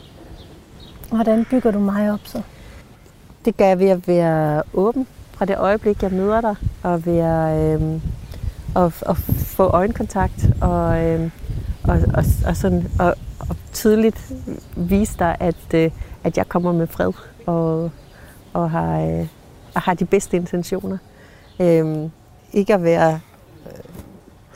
Hvordan 1.11 1.45
bygger 1.51 1.71
du 1.71 1.79
mig 1.79 2.13
op 2.13 2.21
så? 2.25 2.43
Det 3.45 3.57
gør 3.57 3.67
jeg 3.67 3.79
ved 3.79 3.89
at 3.89 4.09
være 4.09 4.63
åben 4.75 5.07
fra 5.33 5.45
det 5.45 5.57
øjeblik, 5.59 6.03
jeg 6.03 6.13
møder 6.13 6.41
dig, 6.41 6.57
og 6.83 7.07
ved 7.07 7.19
at, 7.19 7.81
øh, 7.81 8.01
og, 8.75 8.93
og 9.07 9.17
få 9.17 9.63
øjenkontakt, 9.63 10.47
og, 10.61 11.05
øh, 11.05 11.31
og, 11.85 11.99
og, 12.15 12.25
og, 12.47 12.57
sådan, 12.57 12.91
og, 12.99 13.15
og 13.39 13.57
tydeligt 13.73 14.33
vise 14.77 15.19
dig, 15.19 15.37
at, 15.41 15.75
øh, 15.75 15.91
at 16.25 16.37
jeg 16.37 16.49
kommer 16.49 16.73
med 16.73 16.87
fred, 16.87 17.13
og, 17.47 17.91
og, 18.53 18.71
har, 18.71 19.01
øh, 19.01 19.27
og 19.75 19.81
har 19.81 19.95
de 19.95 20.05
bedste 20.05 20.37
intentioner. 20.37 20.99
Øh, 21.61 22.11
ikke 22.53 22.75
at 22.75 22.83
være, 22.83 23.21
øh, 23.67 23.85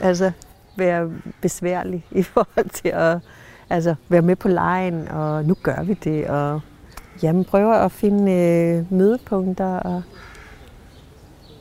altså, 0.01 0.33
være 0.77 1.11
besværlig 1.41 2.05
i 2.11 2.23
forhold 2.23 2.69
til 2.69 2.89
at 2.89 3.19
altså, 3.71 3.95
være 4.09 4.23
med 4.23 4.37
på 4.37 4.49
lejen, 4.49 5.09
og 5.09 5.45
nu 5.45 5.55
gør 5.63 5.83
vi 5.83 5.95
det, 5.95 6.27
og 6.27 6.61
jamen, 7.23 7.45
prøver 7.45 7.75
at 7.75 7.93
finde 7.93 8.33
øh, 8.33 8.93
mødepunkter, 8.93 9.77
og 9.77 10.03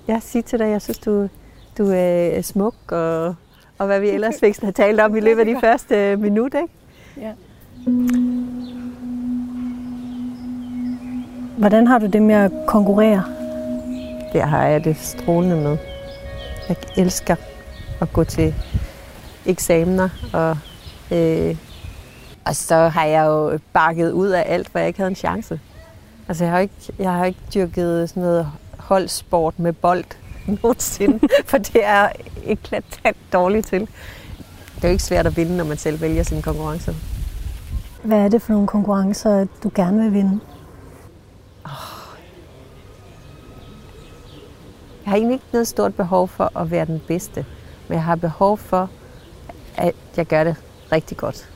ja, 0.07 0.19
sige 0.19 0.41
til 0.41 0.59
dig, 0.59 0.69
jeg 0.69 0.81
synes, 0.81 0.99
du, 0.99 1.29
du 1.77 1.91
er 1.91 2.41
smuk, 2.41 2.75
og, 2.91 3.35
og 3.77 3.85
hvad 3.85 3.99
vi 3.99 4.09
ellers 4.09 4.35
fik 4.39 4.59
have 4.61 4.71
talt 4.71 4.99
om 4.99 5.15
i 5.15 5.19
løbet 5.19 5.39
af 5.39 5.45
de 5.45 5.57
første 5.61 6.15
minutter, 6.15 6.59
ikke? 6.61 6.73
Ja. 7.17 7.31
Hvordan 11.57 11.87
har 11.87 11.99
du 11.99 12.05
det 12.05 12.21
med 12.21 12.35
at 12.35 12.51
konkurrere? 12.67 13.23
Det 14.33 14.41
har 14.41 14.65
jeg 14.65 14.83
det 14.83 14.97
strålende 14.97 15.55
med. 15.55 15.77
Jeg 16.69 16.75
elsker 16.97 17.35
at 18.01 18.13
gå 18.13 18.23
til 18.23 18.55
eksamener, 19.45 20.09
og, 20.33 20.57
øh, 21.11 21.57
og 22.45 22.55
så 22.55 22.75
har 22.75 23.05
jeg 23.05 23.25
jo 23.25 23.59
bakket 23.73 24.11
ud 24.11 24.27
af 24.27 24.43
alt, 24.47 24.67
hvor 24.67 24.79
jeg 24.79 24.87
ikke 24.87 24.99
havde 24.99 25.09
en 25.09 25.15
chance. 25.15 25.59
Altså, 26.27 26.43
jeg 26.43 26.51
har 26.51 26.59
ikke, 26.59 26.93
jeg 26.99 27.11
har 27.13 27.25
ikke 27.25 27.39
dyrket 27.53 28.09
sådan 28.09 28.23
noget 28.23 28.47
holdsport 28.77 29.59
med 29.59 29.73
bold 29.73 30.05
nogensinde, 30.63 31.19
for 31.45 31.57
det 31.57 31.85
er 31.85 32.09
eklatant 32.43 33.17
dårligt 33.33 33.67
til. 33.67 33.81
Det 34.75 34.83
er 34.83 34.87
jo 34.87 34.91
ikke 34.91 35.03
svært 35.03 35.27
at 35.27 35.37
vinde, 35.37 35.57
når 35.57 35.63
man 35.63 35.77
selv 35.77 36.01
vælger 36.01 36.23
sine 36.23 36.41
konkurrencer. 36.41 36.93
Hvad 38.03 38.17
er 38.17 38.27
det 38.27 38.41
for 38.41 38.53
nogle 38.53 38.67
konkurrencer, 38.67 39.45
du 39.63 39.71
gerne 39.75 40.03
vil 40.03 40.13
vinde? 40.13 40.39
Jeg 45.05 45.11
har 45.11 45.17
egentlig 45.17 45.33
ikke 45.33 45.45
noget 45.51 45.67
stort 45.67 45.95
behov 45.95 46.27
for 46.27 46.57
at 46.59 46.71
være 46.71 46.85
den 46.85 47.01
bedste, 47.07 47.45
men 47.87 47.95
jeg 47.95 48.03
har 48.03 48.15
behov 48.15 48.57
for, 48.57 48.89
at 49.77 49.95
jeg 50.17 50.25
gør 50.25 50.43
det 50.43 50.55
rigtig 50.91 51.17
godt. 51.17 51.49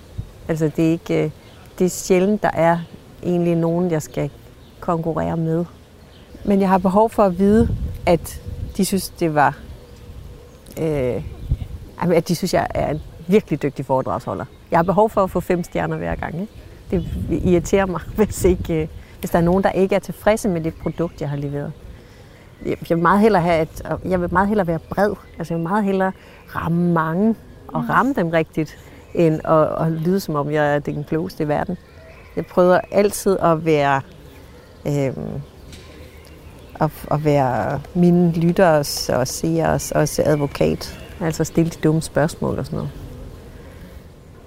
Altså 0.48 0.72
det 0.76 0.88
er 0.88 0.92
ikke, 0.92 1.24
øh, 1.24 1.32
det 1.80 1.86
er 1.86 1.90
sjældent, 1.90 2.44
der 2.44 2.52
er 2.54 2.80
egentlig 3.24 3.56
nogen, 3.56 3.92
jeg 3.92 4.02
skal 4.02 4.32
konkurrere 4.80 5.38
med. 5.38 5.66
Men 6.46 6.62
jeg 6.62 6.70
har 6.70 6.78
behov 6.78 7.10
for 7.10 7.24
at 7.24 7.40
vide, 7.40 7.70
at 8.06 8.42
de 8.78 8.86
synes, 8.86 9.10
det 9.10 9.36
var, 9.36 9.58
øh, 10.82 11.24
at 12.02 12.28
de 12.28 12.36
synes, 12.36 12.54
jeg 12.54 12.68
er 12.70 12.90
en 12.90 13.02
virkelig 13.28 13.62
dygtig 13.62 13.86
foredragsholder. 13.86 14.46
Jeg 14.72 14.78
har 14.78 14.84
behov 14.84 15.10
for 15.10 15.24
at 15.24 15.32
få 15.32 15.40
fem 15.40 15.64
stjerner 15.64 15.98
hver 15.98 16.16
gang. 16.16 16.42
Ikke? 16.42 16.54
Det 16.92 17.08
irriterer 17.44 17.86
mig, 17.86 18.02
hvis, 18.18 18.46
ikke, 18.46 18.82
øh, 18.82 18.88
hvis 19.20 19.30
der 19.32 19.38
er 19.38 19.44
nogen, 19.44 19.64
der 19.64 19.72
ikke 19.72 19.96
er 19.96 20.00
tilfredse 20.00 20.50
med 20.50 20.62
det 20.62 20.74
produkt, 20.74 21.22
jeg 21.22 21.30
har 21.30 21.38
leveret 21.38 21.72
jeg 22.66 22.78
vil 22.90 22.98
meget 22.98 23.20
hellere 23.20 23.42
have, 23.42 23.56
at, 23.56 23.84
jeg 24.06 24.22
vil 24.22 24.34
meget 24.34 24.48
hellere 24.48 24.68
være 24.68 24.80
bred. 24.80 25.14
Altså 25.38 25.54
jeg 25.54 25.60
vil 25.60 25.68
meget 25.68 25.84
hellere 25.84 26.12
ramme 26.56 26.94
mange 26.94 27.36
og 27.68 27.82
mm. 27.82 27.90
ramme 27.90 28.14
dem 28.14 28.30
rigtigt, 28.30 28.78
end 29.14 29.40
at, 29.46 29.86
at 29.86 29.92
lyde 29.92 30.20
som 30.20 30.36
om 30.36 30.52
jeg 30.52 30.76
er 30.76 30.80
den 30.80 31.04
klogeste 31.04 31.44
i 31.44 31.48
verden. 31.48 31.78
Jeg 32.36 32.46
prøver 32.46 32.80
altid 32.92 33.38
at 33.40 33.66
være 33.66 34.02
øhm, 34.88 35.42
at, 36.80 36.92
at 37.12 37.26
være 37.26 37.82
mine 37.96 38.32
lytteres 38.32 39.10
og 39.10 39.28
seers 39.28 39.92
også 39.92 40.24
advokat. 40.26 41.00
Altså 41.22 41.44
stille 41.44 41.72
de 41.72 41.80
dumme 41.84 42.02
spørgsmål 42.02 42.60
og 42.60 42.66
sådan 42.66 42.78
noget. 42.78 42.92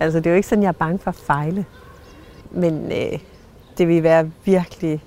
Altså 0.01 0.19
det 0.19 0.27
er 0.27 0.31
jo 0.31 0.37
ikke 0.37 0.49
sådan, 0.49 0.63
jeg 0.63 0.69
er 0.69 0.73
bange 0.73 0.99
for 0.99 1.11
at 1.11 1.17
fejle. 1.17 1.65
Men 2.51 2.93
øh, 2.93 3.19
det 3.79 3.89
vil 3.89 4.03
være 4.03 4.31
virkelig 4.45 5.05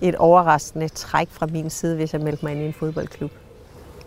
et 0.00 0.14
overraskende 0.14 0.88
træk 0.88 1.28
fra 1.30 1.46
min 1.46 1.70
side, 1.70 1.96
hvis 1.96 2.12
jeg 2.12 2.20
meldte 2.20 2.44
mig 2.44 2.52
ind 2.52 2.62
i 2.62 2.66
en 2.66 2.72
fodboldklub. 2.72 3.30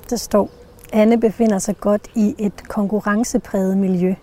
Der 0.09 0.16
står, 0.16 0.49
Anne 0.93 1.20
befinder 1.20 1.59
sig 1.59 1.78
godt 1.78 2.07
i 2.16 2.36
et 2.38 2.68
konkurrencepræget 2.68 3.78
miljø. 3.78 4.16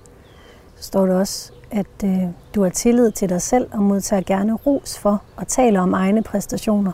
Så 0.77 0.85
står 0.85 1.07
der 1.07 1.15
også, 1.15 1.53
at 1.71 2.05
øh, 2.05 2.19
du 2.55 2.63
har 2.63 2.71
tillid 2.71 3.11
til 3.11 3.29
dig 3.29 3.43
selv 3.43 3.69
og 3.73 3.83
modtager 3.83 4.23
gerne 4.23 4.55
ros 4.55 4.99
for 4.99 5.23
at 5.39 5.47
tale 5.47 5.81
om 5.81 5.93
egne 5.93 6.23
præstationer. 6.23 6.93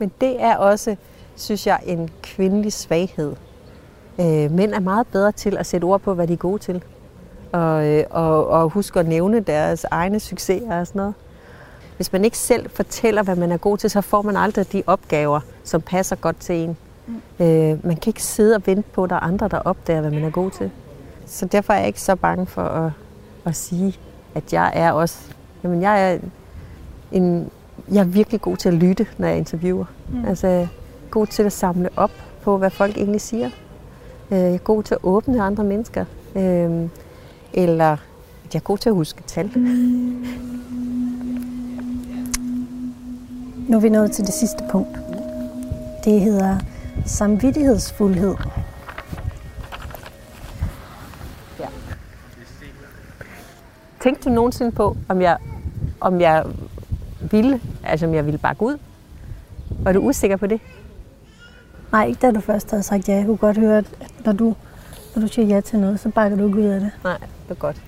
Men 0.00 0.12
det 0.20 0.42
er 0.42 0.56
også, 0.56 0.96
synes 1.36 1.66
jeg, 1.66 1.80
en 1.86 2.10
kvindelig 2.22 2.72
svaghed. 2.72 3.36
Øh, 4.20 4.50
mænd 4.50 4.74
er 4.74 4.80
meget 4.80 5.06
bedre 5.06 5.32
til 5.32 5.56
at 5.56 5.66
sætte 5.66 5.84
ord 5.84 6.00
på, 6.00 6.14
hvad 6.14 6.26
de 6.26 6.32
er 6.32 6.36
gode 6.36 6.58
til. 6.58 6.82
Og, 7.52 7.86
øh, 7.86 8.04
og, 8.10 8.48
og 8.48 8.68
huske 8.68 9.00
at 9.00 9.06
nævne 9.06 9.40
deres 9.40 9.84
egne 9.90 10.20
succeser 10.20 10.80
og 10.80 10.86
sådan 10.86 10.98
noget. 10.98 11.14
Hvis 11.96 12.12
man 12.12 12.24
ikke 12.24 12.38
selv 12.38 12.70
fortæller, 12.70 13.22
hvad 13.22 13.36
man 13.36 13.52
er 13.52 13.56
god 13.56 13.78
til, 13.78 13.90
så 13.90 14.00
får 14.00 14.22
man 14.22 14.36
aldrig 14.36 14.72
de 14.72 14.82
opgaver, 14.86 15.40
som 15.64 15.80
passer 15.80 16.16
godt 16.16 16.40
til 16.40 16.54
en. 16.54 16.76
Mm. 17.06 17.44
Øh, 17.46 17.86
man 17.86 17.96
kan 17.96 18.10
ikke 18.10 18.22
sidde 18.22 18.54
og 18.54 18.62
vente 18.66 18.90
på, 18.92 19.04
at 19.04 19.10
der 19.10 19.16
er 19.16 19.20
andre, 19.20 19.48
der 19.48 19.58
opdager, 19.58 20.00
hvad 20.00 20.10
man 20.10 20.24
er 20.24 20.30
god 20.30 20.50
til. 20.50 20.70
Så 21.26 21.46
derfor 21.46 21.72
er 21.72 21.78
jeg 21.78 21.86
ikke 21.86 22.00
så 22.00 22.16
bange 22.16 22.46
for 22.46 22.62
at, 22.62 22.92
at 23.44 23.56
sige, 23.56 23.98
at 24.34 24.52
jeg 24.52 24.72
er 24.74 24.92
også... 24.92 25.18
Jamen, 25.64 25.82
jeg 25.82 26.12
er, 26.12 26.18
en, 27.12 27.50
jeg 27.92 28.00
er 28.00 28.04
virkelig 28.04 28.40
god 28.40 28.56
til 28.56 28.68
at 28.68 28.74
lytte, 28.74 29.06
når 29.18 29.28
jeg 29.28 29.36
interviewer. 29.36 29.84
Mm. 30.12 30.24
Altså, 30.24 30.66
god 31.10 31.26
til 31.26 31.42
at 31.42 31.52
samle 31.52 31.88
op 31.96 32.10
på, 32.42 32.58
hvad 32.58 32.70
folk 32.70 32.96
egentlig 32.96 33.20
siger. 33.20 33.50
Øh, 34.30 34.38
jeg 34.38 34.54
er 34.54 34.58
god 34.58 34.82
til 34.82 34.94
at 34.94 35.00
åbne 35.02 35.42
andre 35.42 35.64
mennesker. 35.64 36.04
Øh, 36.36 36.88
eller 37.52 37.96
jeg 38.52 38.54
er 38.54 38.60
god 38.60 38.78
til 38.78 38.88
at 38.88 38.94
huske 38.94 39.22
tal. 39.26 39.50
Mm. 39.58 40.26
Nu 43.68 43.76
er 43.76 43.80
vi 43.80 43.88
nået 43.88 44.12
til 44.12 44.26
det 44.26 44.34
sidste 44.34 44.64
punkt. 44.70 44.98
Det 46.04 46.20
hedder 46.20 46.58
samvittighedsfuldhed. 47.06 48.34
Ja. 51.60 51.66
Tænkte 54.00 54.28
du 54.28 54.34
nogensinde 54.34 54.72
på, 54.72 54.96
om 55.08 55.20
jeg, 55.20 55.36
om 56.00 56.20
jeg 56.20 56.44
ville, 57.30 57.60
altså 57.84 58.06
om 58.06 58.14
jeg 58.14 58.26
ville 58.26 58.38
bakke 58.38 58.62
ud? 58.62 58.78
Var 59.70 59.92
du 59.92 60.00
usikker 60.00 60.36
på 60.36 60.46
det? 60.46 60.60
Nej, 61.92 62.06
ikke 62.06 62.18
da 62.22 62.30
du 62.30 62.40
først 62.40 62.70
havde 62.70 62.82
sagt 62.82 63.08
ja. 63.08 63.14
Jeg 63.14 63.26
kunne 63.26 63.36
godt 63.36 63.58
høre, 63.58 63.78
at 63.78 63.86
når 64.24 64.32
du, 64.32 64.54
når 65.14 65.22
du 65.22 65.28
siger 65.28 65.46
ja 65.46 65.60
til 65.60 65.78
noget, 65.78 66.00
så 66.00 66.10
bakker 66.10 66.38
du 66.38 66.46
ikke 66.46 66.58
ud 66.58 66.64
af 66.64 66.80
det. 66.80 66.90
Nej, 67.04 67.18
det 67.18 67.50
er 67.50 67.54
godt. 67.54 67.82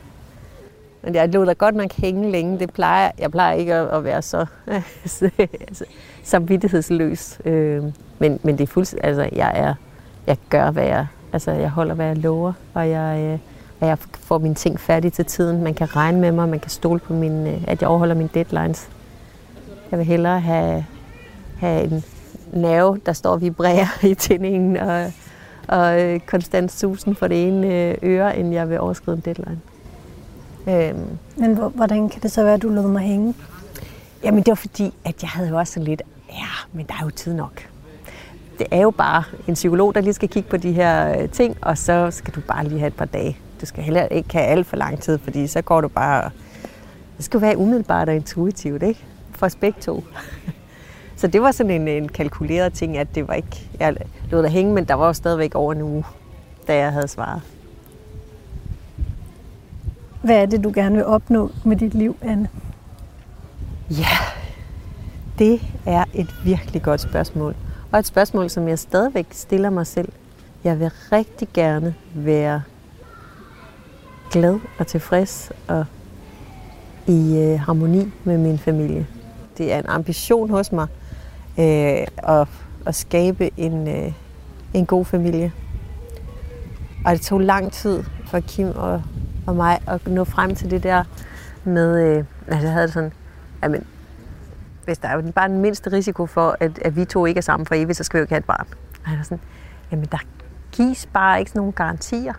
Men 1.03 1.15
jeg 1.15 1.29
lå 1.29 1.45
da 1.45 1.53
godt 1.53 1.75
nok 1.75 1.93
hænge 1.93 2.31
længe. 2.31 2.59
Det 2.59 2.73
plejer, 2.73 3.11
jeg 3.19 3.31
plejer 3.31 3.55
ikke 3.55 3.75
at, 3.75 3.89
at 3.89 4.05
være 4.05 4.23
så 4.23 4.47
samvittighedsløs. 6.23 7.41
Øh, 7.45 7.83
men, 8.19 8.41
men 8.43 8.59
det 8.59 8.63
er 8.63 8.67
fuldstændig, 8.67 9.05
altså 9.05 9.29
jeg 9.33 9.53
er, 9.55 9.75
jeg 10.27 10.37
gør, 10.51 10.71
hvad 10.71 10.85
jeg, 10.85 11.07
altså 11.33 11.51
jeg 11.51 11.71
holder, 11.71 11.95
hvad 11.95 12.07
jeg 12.07 12.17
lover, 12.17 12.53
og 12.75 12.91
jeg, 12.91 13.21
øh, 13.21 13.39
og 13.81 13.89
jeg 13.89 13.99
får 13.99 14.39
mine 14.39 14.55
ting 14.55 14.81
færdige 14.81 15.11
til 15.11 15.25
tiden. 15.25 15.63
Man 15.63 15.75
kan 15.75 15.97
regne 15.97 16.21
med 16.21 16.33
mig, 16.33 16.49
man 16.49 16.61
kan 16.61 16.71
stole 16.71 17.01
på, 17.01 17.13
min, 17.13 17.47
øh, 17.47 17.65
at 17.67 17.81
jeg 17.81 17.89
overholder 17.89 18.15
mine 18.15 18.31
deadlines. 18.35 18.89
Jeg 19.93 19.99
vil 19.99 20.07
hellere 20.07 20.41
have, 20.41 20.85
have 21.59 21.85
en 21.85 22.05
nerve, 22.53 23.01
der 23.07 23.13
står 23.13 23.31
og 23.31 23.41
vibrerer 23.41 23.87
i 24.11 24.15
tændingen, 24.15 24.77
og, 24.77 25.13
og 25.69 26.01
øh, 26.01 26.21
konstant 26.21 26.73
susen 26.73 27.17
for 27.17 27.29
det 27.29 27.49
ene 27.49 27.67
øh, 27.67 27.95
øre, 28.03 28.39
end 28.39 28.53
jeg 28.53 28.71
vil 28.71 28.81
overskride 28.81 29.17
en 29.17 29.23
deadline. 29.25 29.61
Øhm. 30.69 31.19
Men 31.37 31.59
hvordan 31.75 32.09
kan 32.09 32.23
det 32.23 32.33
så 32.33 32.43
være, 32.45 32.55
at 32.55 32.63
du 32.63 32.69
lod 32.69 32.89
mig 32.89 33.03
hænge? 33.03 33.35
Jamen 34.25 34.39
det 34.39 34.49
var 34.49 34.55
fordi, 34.55 34.95
at 35.05 35.23
jeg 35.23 35.31
havde 35.31 35.49
jo 35.49 35.59
også 35.59 35.73
sådan 35.73 35.85
lidt, 35.85 36.03
ja, 36.29 36.49
men 36.73 36.87
der 36.87 36.95
er 37.01 37.05
jo 37.05 37.11
tid 37.11 37.35
nok. 37.35 37.69
Det 38.59 38.67
er 38.71 38.81
jo 38.81 38.91
bare 38.91 39.25
en 39.49 39.55
psykolog, 39.55 39.95
der 39.95 40.01
lige 40.01 40.13
skal 40.13 40.29
kigge 40.29 40.49
på 40.49 40.57
de 40.57 40.73
her 40.73 41.23
øh, 41.23 41.29
ting, 41.29 41.57
og 41.61 41.79
så 41.79 42.11
skal 42.11 42.35
du 42.35 42.41
bare 42.41 42.65
lige 42.65 42.79
have 42.79 42.89
et 42.89 42.97
par 42.97 43.05
dage. 43.05 43.39
Du 43.61 43.67
skal 43.67 43.85
heller 43.85 44.05
ikke 44.05 44.33
have 44.33 44.47
alt 44.47 44.67
for 44.67 44.77
lang 44.77 45.01
tid, 45.01 45.19
fordi 45.19 45.47
så 45.47 45.63
går 45.63 45.81
du 45.81 45.89
bare... 45.89 46.31
Det 47.17 47.25
skal 47.25 47.41
være 47.41 47.57
umiddelbart 47.57 48.09
og 48.09 48.15
intuitivt, 48.15 48.83
ikke? 48.83 49.05
For 49.43 49.47
os 49.47 49.57
begge 49.57 49.81
to. 49.81 50.05
Så 51.21 51.27
det 51.27 51.43
var 51.43 51.53
sådan 51.53 51.71
en, 51.71 51.89
en 51.89 52.09
kalkuleret 52.09 52.73
ting, 52.73 52.97
at 52.97 53.15
det 53.15 53.29
var 53.29 53.35
ikke... 53.35 53.69
Jeg 53.81 53.97
lod 54.31 54.43
der 54.43 54.49
hænge, 54.49 54.75
men 54.75 54.85
der 54.85 54.95
var 54.95 55.07
jo 55.07 55.13
stadigvæk 55.13 55.55
over 55.55 55.73
en 55.73 55.83
uge, 55.83 56.05
da 56.69 56.77
jeg 56.77 56.93
havde 56.93 57.09
svaret. 57.09 57.43
Hvad 60.23 60.37
er 60.37 60.47
det, 60.47 60.65
du 60.65 60.73
gerne 60.75 60.95
vil 60.95 61.05
opnå 61.05 61.51
med 61.65 61.77
dit 61.77 61.95
liv, 61.95 62.17
Anne? 62.21 62.49
Ja, 63.91 64.17
det 65.39 65.63
er 65.87 66.05
et 66.15 66.35
virkelig 66.45 66.83
godt 66.83 67.01
spørgsmål. 67.01 67.55
Og 67.93 67.99
et 67.99 68.07
spørgsmål, 68.07 68.51
som 68.51 68.69
jeg 68.69 68.79
stadigvæk 68.79 69.27
stiller 69.31 69.71
mig 69.71 69.87
selv. 69.87 70.13
Jeg 70.65 70.81
vil 70.81 70.91
rigtig 71.13 71.49
gerne 71.55 71.95
være 72.15 72.63
glad 74.31 74.59
og 74.79 74.87
tilfreds 74.87 75.53
og 75.69 75.85
i 77.07 77.37
øh, 77.39 77.61
harmoni 77.61 78.13
med 78.25 78.39
min 78.39 78.59
familie. 78.59 79.07
Det 79.59 79.73
er 79.73 79.79
en 79.79 79.87
ambition 79.87 80.51
hos 80.51 80.73
mig 80.73 80.87
øh, 81.59 82.07
at, 82.17 82.49
at 82.87 82.95
skabe 82.95 83.51
en, 83.57 83.89
øh, 83.89 84.13
en 84.75 84.87
god 84.87 85.05
familie. 85.05 85.53
Og 87.05 87.13
det 87.13 87.21
tog 87.21 87.41
lang 87.41 87.73
tid 87.73 88.05
for 88.27 88.41
Kim 88.41 88.69
og 88.77 89.03
og 89.47 89.57
mig 89.57 89.81
at 89.87 90.07
nå 90.07 90.25
frem 90.25 90.55
til 90.55 90.71
det 90.71 90.83
der 90.83 91.05
med, 91.65 92.01
øh, 92.03 92.25
altså 92.49 92.67
jeg 92.67 92.73
havde 92.73 92.87
det 92.87 92.95
sådan, 92.95 93.13
jamen, 93.63 93.87
hvis 94.85 94.99
der 94.99 95.09
er 95.09 95.31
bare 95.31 95.49
den 95.49 95.59
mindste 95.59 95.93
risiko 95.93 96.27
for, 96.27 96.57
at, 96.61 96.79
at 96.79 96.97
vi 96.97 97.05
to 97.05 97.27
ikke 97.27 97.39
er 97.39 97.43
sammen 97.43 97.67
for 97.67 97.75
evigt, 97.75 97.97
så 97.97 98.05
skal 98.05 98.19
vi 98.19 98.21
jo 98.21 98.25
ikke 98.25 98.33
have 98.33 98.39
et 98.39 98.45
barn. 98.45 98.67
Og 99.05 99.11
jeg 99.11 99.17
var 99.17 99.25
sådan, 99.25 99.41
jamen 99.91 100.07
der 100.13 100.19
gives 100.73 101.07
bare 101.07 101.39
ikke 101.39 101.51
sådan 101.51 101.61
nogle 101.61 101.73
garantier. 101.73 102.35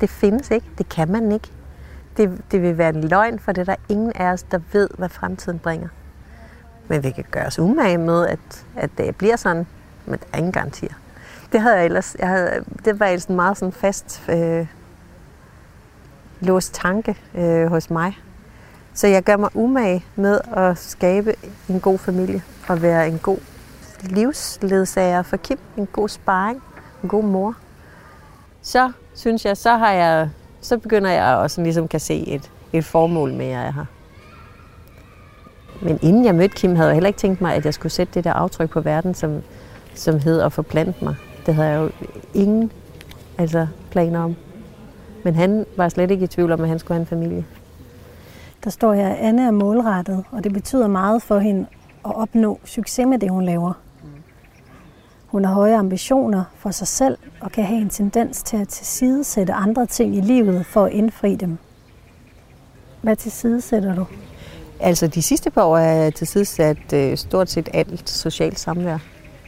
Det 0.00 0.10
findes 0.10 0.50
ikke. 0.50 0.66
Det 0.78 0.88
kan 0.88 1.10
man 1.10 1.32
ikke. 1.32 1.48
Det, 2.16 2.42
det 2.50 2.62
vil 2.62 2.78
være 2.78 2.88
en 2.88 3.04
løgn, 3.04 3.38
for 3.38 3.52
det 3.52 3.60
er 3.60 3.64
der 3.64 3.76
ingen 3.88 4.12
af 4.14 4.32
os, 4.32 4.42
der 4.42 4.60
ved, 4.72 4.88
hvad 4.98 5.08
fremtiden 5.08 5.58
bringer. 5.58 5.88
Men 6.88 7.04
vi 7.04 7.10
kan 7.10 7.24
gøre 7.30 7.46
os 7.46 7.58
umage 7.58 7.98
med, 7.98 8.26
at, 8.26 8.66
at 8.76 8.90
det 8.98 9.16
bliver 9.16 9.36
sådan, 9.36 9.66
men 10.06 10.18
der 10.18 10.26
er 10.32 10.38
ingen 10.38 10.52
garantier. 10.52 10.94
Det 11.52 11.60
havde 11.60 11.76
jeg 11.76 11.84
ellers, 11.84 12.16
jeg 12.18 12.28
havde, 12.28 12.64
det 12.84 13.00
var 13.00 13.06
ellers 13.06 13.24
en 13.24 13.36
meget 13.36 13.56
sådan 13.58 13.72
fast 13.72 14.22
øh, 14.28 14.66
låst 16.40 16.74
tanke 16.74 17.16
øh, 17.34 17.66
hos 17.66 17.90
mig. 17.90 18.18
Så 18.94 19.06
jeg 19.06 19.22
gør 19.22 19.36
mig 19.36 19.50
umage 19.54 20.04
med 20.16 20.40
at 20.56 20.78
skabe 20.78 21.34
en 21.68 21.80
god 21.80 21.98
familie 21.98 22.42
og 22.68 22.82
være 22.82 23.08
en 23.08 23.18
god 23.18 23.38
livsledsager 24.02 25.22
for 25.22 25.36
Kim, 25.36 25.58
en 25.76 25.86
god 25.86 26.08
sparring, 26.08 26.62
en 27.02 27.08
god 27.08 27.24
mor. 27.24 27.54
Så 28.62 28.92
synes 29.14 29.44
jeg, 29.44 29.56
så 29.56 29.76
har 29.76 29.92
jeg, 29.92 30.30
så 30.60 30.78
begynder 30.78 31.10
jeg 31.10 31.36
også 31.36 31.62
ligesom 31.62 31.88
kan 31.88 32.00
se 32.00 32.26
et, 32.28 32.50
et 32.72 32.84
formål 32.84 33.32
med, 33.32 33.46
at 33.46 33.52
jeg 33.52 33.66
er 33.66 33.72
her. 33.72 33.84
Men 35.84 35.98
inden 36.02 36.24
jeg 36.24 36.34
mødte 36.34 36.54
Kim, 36.54 36.76
havde 36.76 36.88
jeg 36.88 36.94
heller 36.94 37.08
ikke 37.08 37.18
tænkt 37.18 37.40
mig, 37.40 37.54
at 37.54 37.64
jeg 37.64 37.74
skulle 37.74 37.92
sætte 37.92 38.14
det 38.14 38.24
der 38.24 38.32
aftryk 38.32 38.70
på 38.70 38.80
verden, 38.80 39.14
som, 39.14 39.42
som 39.94 40.18
hed 40.18 40.40
at 40.40 40.52
forplante 40.52 41.04
mig. 41.04 41.14
Det 41.46 41.54
havde 41.54 41.68
jeg 41.68 41.80
jo 41.80 41.90
ingen 42.34 42.72
altså, 43.38 43.66
planer 43.90 44.20
om. 44.20 44.36
Men 45.24 45.34
han 45.34 45.66
var 45.76 45.88
slet 45.88 46.10
ikke 46.10 46.24
i 46.24 46.26
tvivl 46.26 46.52
om, 46.52 46.60
at 46.60 46.68
han 46.68 46.78
skulle 46.78 46.94
have 46.94 47.00
en 47.00 47.06
familie. 47.06 47.44
Der 48.64 48.70
står 48.70 48.92
her, 48.92 49.08
at 49.08 49.16
Anne 49.16 49.46
er 49.46 49.50
målrettet, 49.50 50.24
og 50.30 50.44
det 50.44 50.52
betyder 50.52 50.88
meget 50.88 51.22
for 51.22 51.38
hende 51.38 51.66
at 52.04 52.16
opnå 52.16 52.60
succes 52.64 53.06
med 53.06 53.18
det, 53.18 53.30
hun 53.30 53.44
laver. 53.44 53.72
Hun 55.26 55.44
har 55.44 55.54
høje 55.54 55.76
ambitioner 55.76 56.44
for 56.58 56.70
sig 56.70 56.88
selv 56.88 57.18
og 57.40 57.52
kan 57.52 57.64
have 57.64 57.80
en 57.80 57.88
tendens 57.88 58.42
til 58.42 58.56
at 58.56 58.68
tilsidesætte 58.68 59.52
andre 59.52 59.86
ting 59.86 60.16
i 60.16 60.20
livet 60.20 60.66
for 60.66 60.84
at 60.84 60.92
indfri 60.92 61.34
dem. 61.34 61.58
Hvad 63.02 63.16
tilsidesætter 63.16 63.94
du? 63.94 64.06
Altså 64.84 65.06
de 65.06 65.22
sidste 65.22 65.50
par 65.50 65.62
år 65.64 65.78
er 65.78 66.10
til 66.10 66.26
sidst 66.26 66.60
øh, 66.92 67.16
stort 67.16 67.50
set 67.50 67.68
alt 67.74 68.10
socialt 68.10 68.58
samvær. 68.58 68.98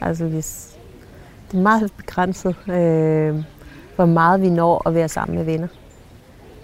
Altså 0.01 0.25
hvis 0.25 0.77
det 1.51 1.57
er 1.57 1.61
meget 1.61 1.91
begrænset. 1.97 2.55
Øh, 2.69 3.43
hvor 3.95 4.05
meget 4.05 4.41
vi 4.41 4.49
når 4.49 4.87
at 4.87 4.93
være 4.93 5.09
sammen 5.09 5.37
med 5.37 5.45
venner. 5.45 5.67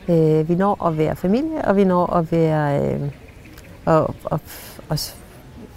Øh, 0.09 0.49
vi 0.49 0.55
når 0.55 0.85
at 0.85 0.97
være 0.97 1.15
familie, 1.15 1.65
og 1.65 1.75
vi 1.75 1.83
når 1.83 2.13
at 2.13 2.31
være 2.31 2.93
øh, 2.93 3.01
og, 3.85 4.15
og, 4.23 4.39
og 4.89 4.97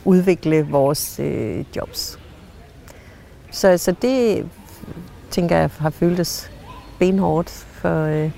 udvikle 0.05 0.67
vores 0.71 1.21
øh, 1.21 1.65
jobs. 1.77 2.19
Så, 3.51 3.79
så 3.79 3.93
det 4.03 4.49
tænker 5.31 5.57
jeg 5.57 5.71
har 5.79 5.91
føltes 5.91 6.51
benhårdt 6.99 7.51
for, 7.51 8.05
øh, 8.05 8.31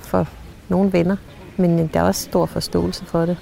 for 0.00 0.28
nogle 0.68 0.92
venner, 0.92 1.16
men 1.56 1.78
øh, 1.78 1.94
der 1.94 2.00
er 2.00 2.04
også 2.04 2.22
stor 2.22 2.46
forståelse 2.46 3.04
for 3.04 3.26
det. 3.26 3.36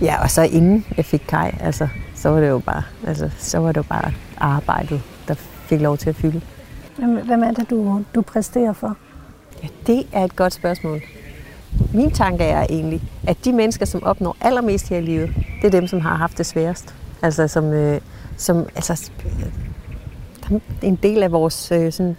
Ja, 0.00 0.22
og 0.22 0.30
så 0.30 0.42
inden 0.42 0.84
jeg 0.96 1.04
fik 1.04 1.22
Kai, 1.28 1.50
altså, 1.60 1.88
så 2.14 2.28
var 2.28 2.40
det 2.40 2.48
jo 2.48 2.58
bare, 2.58 2.82
altså, 3.06 3.30
så 3.38 3.58
var 3.58 3.72
det 3.72 3.76
jo 3.76 3.82
bare 3.82 4.12
arbejdet, 4.38 5.02
der 5.28 5.34
fik 5.66 5.80
lov 5.80 5.96
til 5.96 6.08
at 6.08 6.16
fylde. 6.16 6.40
Hvem 7.24 7.42
er 7.42 7.50
det, 7.50 7.70
du, 7.70 8.02
du 8.14 8.22
præsterer 8.22 8.72
for? 8.72 8.96
Ja, 9.62 9.68
det 9.86 10.06
er 10.12 10.24
et 10.24 10.36
godt 10.36 10.52
spørgsmål. 10.52 11.00
Min 11.94 12.10
tanke 12.10 12.44
er 12.44 12.66
egentlig, 12.70 13.02
at 13.26 13.36
de 13.44 13.52
mennesker, 13.52 13.86
som 13.86 14.02
opnår 14.02 14.36
allermest 14.40 14.88
her 14.88 14.98
i 14.98 15.00
livet, 15.00 15.30
det 15.62 15.66
er 15.66 15.80
dem, 15.80 15.86
som 15.86 16.00
har 16.00 16.16
haft 16.16 16.38
det 16.38 16.46
sværest. 16.46 16.94
Altså 17.22 17.48
som, 17.48 17.64
øh, 17.72 18.00
som 18.36 18.66
altså, 18.76 19.10
en 20.82 20.96
del 21.02 21.22
af 21.22 21.32
vores 21.32 21.72
øh, 21.72 21.92
sådan, 21.92 22.16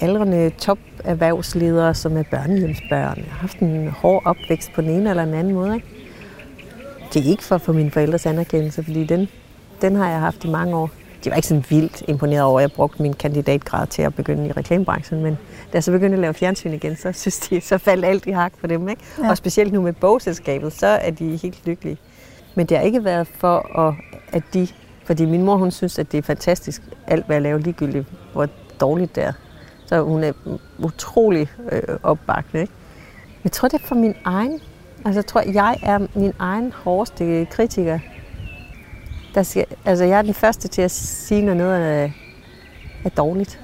aldrende 0.00 0.50
top-erhvervsledere, 0.58 1.94
som 1.94 2.16
er 2.16 2.22
børnehjemsbørn, 2.30 3.24
har 3.30 3.38
haft 3.40 3.58
en 3.58 3.88
hård 3.88 4.22
opvækst 4.24 4.72
på 4.72 4.80
den 4.80 4.90
ene 4.90 5.10
eller 5.10 5.24
den 5.24 5.34
anden 5.34 5.54
måde. 5.54 5.74
Ikke? 5.74 5.99
Det 7.14 7.26
er 7.26 7.30
ikke 7.30 7.42
for 7.42 7.54
at 7.54 7.60
få 7.60 7.72
mine 7.72 7.90
forældres 7.90 8.26
anerkendelse, 8.26 8.84
fordi 8.84 9.04
den, 9.04 9.28
den 9.82 9.96
har 9.96 10.10
jeg 10.10 10.20
haft 10.20 10.44
i 10.44 10.48
mange 10.48 10.76
år 10.76 10.90
de 11.24 11.30
var 11.30 11.36
ikke 11.36 11.48
sådan 11.48 11.64
vildt 11.68 12.02
imponeret 12.08 12.42
over, 12.42 12.60
at 12.60 12.62
jeg 12.62 12.72
brugte 12.72 13.02
min 13.02 13.14
kandidatgrad 13.14 13.86
til 13.86 14.02
at 14.02 14.14
begynde 14.14 14.48
i 14.48 14.52
reklamebranchen, 14.52 15.22
men 15.22 15.32
da 15.32 15.74
jeg 15.74 15.84
så 15.84 15.92
begyndte 15.92 16.14
at 16.14 16.20
lave 16.20 16.34
fjernsyn 16.34 16.72
igen, 16.72 16.96
så 16.96 17.12
synes 17.12 17.38
de, 17.38 17.60
så 17.60 17.78
faldt 17.78 18.04
alt 18.04 18.26
i 18.26 18.30
hak 18.30 18.52
for 18.58 18.66
dem. 18.66 18.88
Ikke? 18.88 19.02
Ja. 19.18 19.30
Og 19.30 19.36
specielt 19.36 19.72
nu 19.72 19.82
med 19.82 19.92
bogselskabet, 19.92 20.72
så 20.72 20.86
er 20.86 21.10
de 21.10 21.36
helt 21.36 21.66
lykkelige. 21.66 21.98
Men 22.54 22.66
det 22.66 22.76
har 22.76 22.84
ikke 22.84 23.04
været 23.04 23.26
for, 23.26 23.78
at, 23.78 23.94
at 24.32 24.42
de... 24.54 24.68
Fordi 25.04 25.24
min 25.24 25.42
mor, 25.42 25.56
hun 25.56 25.70
synes, 25.70 25.98
at 25.98 26.12
det 26.12 26.18
er 26.18 26.22
fantastisk, 26.22 26.82
alt 27.06 27.26
hvad 27.26 27.36
jeg 27.36 27.42
laver, 27.42 27.58
ligegyldigt 27.58 28.06
hvor 28.32 28.48
dårligt 28.80 29.16
det 29.16 29.24
er. 29.24 29.32
Så 29.86 30.02
hun 30.02 30.24
er 30.24 30.32
utrolig 30.78 31.48
øh, 31.72 31.82
opbakkende. 32.02 32.60
Ikke? 32.62 32.72
Jeg 33.44 33.52
tror, 33.52 33.68
det 33.68 33.82
er 33.82 33.86
for 33.86 33.94
min 33.94 34.14
egen. 34.24 34.60
Altså, 35.04 35.18
jeg 35.18 35.26
tror, 35.26 35.40
jeg 35.52 35.76
er 35.82 35.98
min 36.14 36.32
egen 36.38 36.72
hårdeste 36.72 37.46
kritiker 37.50 37.98
der 39.34 39.42
siger, 39.42 39.64
altså 39.84 40.04
jeg 40.04 40.18
er 40.18 40.22
den 40.22 40.34
første 40.34 40.68
til 40.68 40.82
at 40.82 40.90
sige, 40.90 41.42
når 41.42 41.54
noget 41.54 42.02
er, 42.02 42.10
er 43.04 43.08
dårligt. 43.08 43.60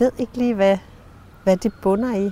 Jeg 0.00 0.04
ved 0.04 0.12
ikke 0.18 0.38
lige, 0.38 0.54
hvad, 0.54 0.78
hvad 1.44 1.56
det 1.56 1.72
bunder 1.82 2.16
i. 2.16 2.30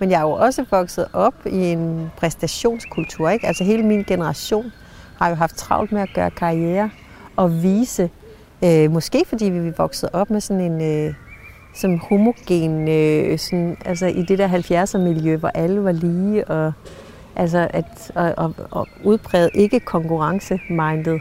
Men 0.00 0.10
jeg 0.10 0.18
er 0.18 0.22
jo 0.22 0.30
også 0.30 0.64
vokset 0.70 1.06
op 1.12 1.34
i 1.46 1.58
en 1.58 2.10
præstationskultur. 2.16 3.28
Ikke? 3.28 3.46
Altså 3.46 3.64
hele 3.64 3.82
min 3.82 4.04
generation 4.04 4.72
har 5.16 5.28
jo 5.28 5.34
haft 5.34 5.56
travlt 5.56 5.92
med 5.92 6.00
at 6.00 6.08
gøre 6.14 6.30
karriere. 6.30 6.90
og 7.36 7.62
vise, 7.62 8.10
øh, 8.64 8.90
måske 8.90 9.24
fordi 9.26 9.44
vi 9.44 9.68
er 9.68 9.72
vokset 9.76 10.10
op 10.12 10.30
med 10.30 10.40
sådan 10.40 10.72
en 10.72 11.06
øh, 11.06 11.14
som 11.74 11.98
homogen, 11.98 12.88
øh, 12.88 13.38
sådan, 13.38 13.76
altså 13.84 14.06
i 14.06 14.22
det 14.22 14.38
der 14.38 14.48
70'er 14.48 14.98
miljø, 14.98 15.36
hvor 15.36 15.48
alle 15.48 15.84
var 15.84 15.92
lige, 15.92 16.48
og 16.48 16.72
altså 17.36 17.68
at 17.70 18.12
og, 18.14 18.34
og, 18.36 18.54
og 18.70 18.88
udpræget 19.04 19.50
ikke 19.54 19.80
konkurrence-minded. 19.80 21.20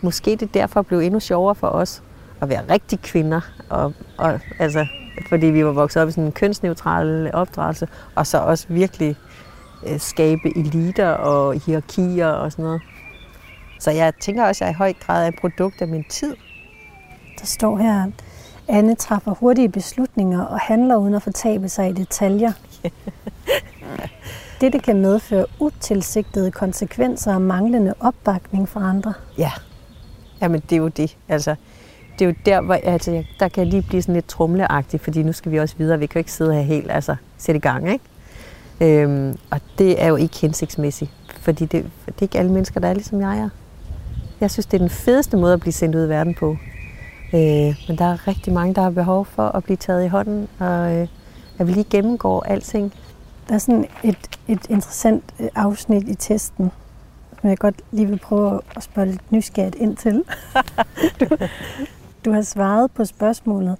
Måske 0.00 0.36
det 0.36 0.54
derfor 0.54 0.82
blev 0.82 0.98
endnu 0.98 1.20
sjovere 1.20 1.54
for 1.54 1.68
os 1.68 2.02
at 2.40 2.48
være 2.48 2.62
rigtig 2.70 3.00
kvinder, 3.00 3.40
og, 3.70 3.92
og 4.18 4.40
altså 4.58 4.86
fordi 5.28 5.46
vi 5.46 5.64
var 5.64 5.72
vokset 5.72 6.02
op 6.02 6.08
i 6.08 6.10
sådan 6.10 6.24
en 6.24 6.32
kønsneutral 6.32 7.30
opdragelse, 7.34 7.88
og 8.14 8.26
så 8.26 8.38
også 8.38 8.66
virkelig 8.68 9.16
øh, 9.86 10.00
skabe 10.00 10.58
eliter 10.58 11.08
og 11.08 11.60
hierarkier 11.66 12.28
og 12.28 12.52
sådan 12.52 12.64
noget. 12.64 12.82
Så 13.80 13.90
jeg 13.90 14.12
tænker 14.20 14.44
også, 14.44 14.64
at 14.64 14.68
jeg 14.68 14.74
i 14.74 14.78
høj 14.78 14.92
grad 14.92 15.24
er 15.24 15.28
et 15.28 15.36
produkt 15.40 15.82
af 15.82 15.88
min 15.88 16.04
tid. 16.04 16.36
Der 17.40 17.46
står 17.46 17.78
her, 17.78 18.10
Anne 18.68 18.94
træffer 18.94 19.34
hurtige 19.34 19.68
beslutninger 19.68 20.44
og 20.44 20.60
handler 20.60 20.96
uden 20.96 21.14
at 21.14 21.22
fortabe 21.22 21.68
sig 21.68 21.88
i 21.88 21.92
detaljer. 21.92 22.52
Dette 24.60 24.78
kan 24.78 25.00
medføre 25.00 25.46
utilsigtede 25.60 26.50
konsekvenser 26.50 27.34
og 27.34 27.42
manglende 27.42 27.94
opbakning 28.00 28.68
fra 28.68 28.80
andre. 28.88 29.12
Ja, 29.38 29.50
jamen 30.42 30.60
det 30.60 30.72
er 30.72 30.80
jo 30.80 30.88
det. 30.88 31.16
Altså, 31.28 31.54
det 32.18 32.24
er 32.24 32.28
jo 32.28 32.34
der, 32.46 32.60
hvor 32.60 32.74
altså, 32.74 33.24
der 33.40 33.48
kan 33.48 33.66
lige 33.66 33.82
blive 33.82 34.02
sådan 34.02 34.14
lidt 34.14 34.28
trumleagtig, 34.28 35.00
fordi 35.00 35.22
nu 35.22 35.32
skal 35.32 35.52
vi 35.52 35.58
også 35.60 35.74
videre. 35.78 35.98
Vi 35.98 36.06
kan 36.06 36.14
jo 36.14 36.20
ikke 36.20 36.32
sidde 36.32 36.54
her 36.54 36.62
helt, 36.62 36.90
altså 36.90 37.16
sætte 37.38 37.56
i 37.56 37.60
gang, 37.60 37.92
ikke? 37.92 38.04
Øhm, 38.80 39.38
og 39.50 39.60
det 39.78 40.02
er 40.02 40.08
jo 40.08 40.16
ikke 40.16 40.36
hensigtsmæssigt, 40.36 41.10
fordi 41.40 41.64
det, 41.64 41.84
det 42.06 42.14
er 42.18 42.22
ikke 42.22 42.38
alle 42.38 42.52
mennesker, 42.52 42.80
der 42.80 42.88
er 42.88 42.94
ligesom 42.94 43.20
jeg 43.20 43.38
er. 43.38 43.48
Jeg 44.40 44.50
synes, 44.50 44.66
det 44.66 44.74
er 44.74 44.78
den 44.78 44.90
fedeste 44.90 45.36
måde 45.36 45.52
at 45.52 45.60
blive 45.60 45.72
sendt 45.72 45.94
ud 45.94 46.06
i 46.06 46.08
verden 46.08 46.34
på. 46.34 46.56
Øh, 47.34 47.84
men 47.88 47.98
der 47.98 48.04
er 48.04 48.28
rigtig 48.28 48.52
mange, 48.52 48.74
der 48.74 48.82
har 48.82 48.90
behov 48.90 49.24
for 49.24 49.42
at 49.48 49.64
blive 49.64 49.76
taget 49.76 50.04
i 50.04 50.08
hånden, 50.08 50.48
og 50.58 50.92
øh, 50.92 51.08
jeg 51.58 51.66
vil 51.66 51.74
lige 51.74 51.86
gennemgå 51.90 52.40
alting. 52.40 52.92
Der 53.48 53.54
er 53.54 53.58
sådan 53.58 53.86
et, 54.04 54.18
et 54.48 54.66
interessant 54.70 55.24
øh, 55.40 55.48
afsnit 55.54 56.08
i 56.08 56.14
testen, 56.14 56.70
som 57.40 57.50
jeg 57.50 57.58
godt 57.58 57.82
lige 57.92 58.08
vil 58.08 58.18
prøve 58.18 58.60
at 58.76 58.82
spørge 58.82 59.08
lidt 59.08 59.32
nysgerrigt 59.32 59.74
ind 59.74 59.96
til. 59.96 60.24
du, 61.20 61.36
du 62.24 62.32
har 62.32 62.42
svaret 62.42 62.90
på 62.90 63.04
spørgsmålet, 63.04 63.76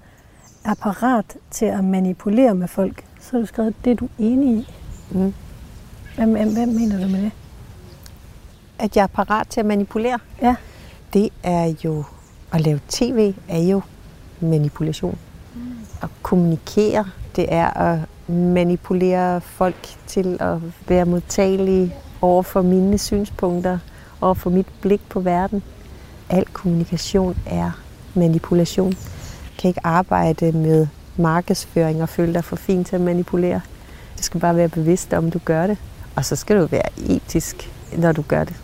er 0.64 0.74
parat 0.74 1.36
til 1.50 1.66
at 1.66 1.84
manipulere 1.84 2.55
med 2.55 2.68
folk. 2.68 3.05
Så 3.20 3.30
har 3.30 3.38
du 3.38 3.46
skrevet, 3.46 3.74
det 3.84 3.90
er 3.90 3.96
du 3.96 4.09
enig 4.18 4.59
i. 4.59 4.68
Mm. 5.11 5.34
Hvem, 6.16 6.32
hvem, 6.32 6.55
hvem 6.55 6.68
mener 6.68 7.00
du 7.00 7.09
med 7.09 7.22
det? 7.22 7.32
At 8.78 8.96
jeg 8.96 9.02
er 9.02 9.07
parat 9.07 9.48
til 9.48 9.61
at 9.61 9.66
manipulere? 9.66 10.18
Ja. 10.42 10.57
Det 11.12 11.28
er 11.42 11.74
jo, 11.84 12.05
at 12.55 12.61
lave 12.61 12.80
tv 12.88 13.34
er 13.48 13.59
jo 13.59 13.80
manipulation. 14.40 15.18
Mm. 15.55 15.61
At 16.02 16.09
kommunikere, 16.22 17.05
det 17.36 17.46
er 17.48 17.66
at 17.66 17.98
manipulere 18.28 19.40
folk 19.40 19.96
til 20.07 20.36
at 20.40 20.59
være 20.88 21.05
modtagelige 21.05 21.94
over 22.20 22.42
for 22.42 22.62
mine 22.62 22.98
synspunkter, 22.98 23.78
over 24.20 24.34
for 24.34 24.50
mit 24.50 24.66
blik 24.80 25.00
på 25.09 25.20
verden. 25.20 25.62
Al 26.30 26.44
kommunikation 26.52 27.36
er 27.46 27.70
manipulation. 28.14 28.90
Jeg 28.90 29.59
kan 29.59 29.68
ikke 29.68 29.86
arbejde 29.86 30.52
med 30.52 30.86
markedsføring 31.16 32.02
og 32.02 32.09
føle 32.09 32.34
dig 32.34 32.44
for 32.44 32.57
fint 32.57 32.86
til 32.86 32.96
at 32.96 33.02
manipulere. 33.02 33.61
Du 34.18 34.22
skal 34.22 34.40
bare 34.40 34.57
være 34.57 34.68
bevidst 34.68 35.12
om, 35.12 35.30
du 35.30 35.38
gør 35.44 35.66
det. 35.66 35.78
Og 36.16 36.24
så 36.24 36.36
skal 36.36 36.61
du 36.61 36.66
være 36.66 36.88
etisk, 37.09 37.70
når 37.96 38.12
du 38.12 38.22
gør 38.22 38.44
det. 38.44 38.64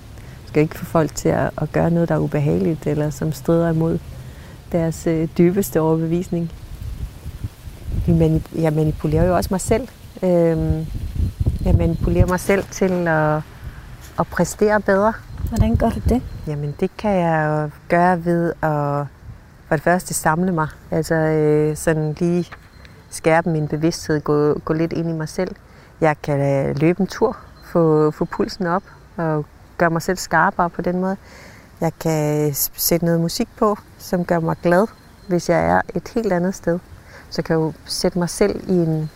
Skal 0.50 0.62
ikke 0.62 0.78
få 0.78 0.84
folk 0.84 1.14
til 1.14 1.28
at, 1.28 1.50
at 1.58 1.72
gøre 1.72 1.90
noget, 1.90 2.08
der 2.08 2.14
er 2.14 2.18
ubehageligt, 2.18 2.86
eller 2.86 3.10
som 3.10 3.32
strider 3.32 3.70
imod 3.70 3.98
deres 4.72 5.06
øh, 5.06 5.28
dybeste 5.38 5.80
overbevisning. 5.80 6.52
Jeg 8.54 8.72
manipulerer 8.72 9.24
jo 9.24 9.36
også 9.36 9.48
mig 9.50 9.60
selv. 9.60 9.88
Øhm, 10.22 10.86
jeg 11.64 11.74
manipulerer 11.74 12.26
mig 12.26 12.40
selv 12.40 12.64
til 12.70 13.08
at, 13.08 13.36
at 14.18 14.26
præstere 14.30 14.80
bedre. 14.80 15.12
Hvordan 15.48 15.76
gør 15.76 15.90
du 15.90 16.00
det? 16.08 16.22
Jamen, 16.46 16.74
det 16.80 16.90
kan 16.98 17.10
jeg 17.10 17.46
jo 17.46 17.70
gøre 17.88 18.24
ved 18.24 18.52
at 18.62 19.06
for 19.68 19.76
det 19.76 19.82
første 19.82 20.14
samle 20.14 20.52
mig. 20.52 20.68
Altså 20.90 21.14
øh, 21.14 21.76
sådan 21.76 22.16
lige 22.18 22.46
skærpe 23.10 23.50
min 23.50 23.68
bevidsthed, 23.68 24.20
gå, 24.20 24.58
gå 24.58 24.72
lidt 24.72 24.92
ind 24.92 25.10
i 25.10 25.12
mig 25.12 25.28
selv. 25.28 25.56
Jeg 26.00 26.16
kan 26.22 26.40
øh, 26.40 26.76
løbe 26.76 27.00
en 27.00 27.06
tur, 27.06 27.36
få, 27.64 28.10
få 28.10 28.24
pulsen 28.24 28.66
op 28.66 28.82
og 29.16 29.44
gøre 29.80 29.90
mig 29.90 30.02
selv 30.02 30.16
skarpere 30.16 30.70
på 30.70 30.82
den 30.82 31.00
måde. 31.00 31.16
Jeg 31.80 31.92
kan 32.00 32.54
sætte 32.54 33.06
noget 33.06 33.20
musik 33.20 33.48
på, 33.56 33.78
som 33.98 34.24
gør 34.24 34.40
mig 34.40 34.56
glad, 34.62 34.86
hvis 35.28 35.48
jeg 35.48 35.66
er 35.66 35.80
et 35.94 36.08
helt 36.14 36.32
andet 36.32 36.54
sted. 36.54 36.78
Så 37.30 37.42
kan 37.42 37.54
jeg 37.54 37.60
jo 37.60 37.72
sætte 37.84 38.18
mig 38.18 38.28
selv 38.28 38.70
i 38.70 38.72
en, 38.72 39.10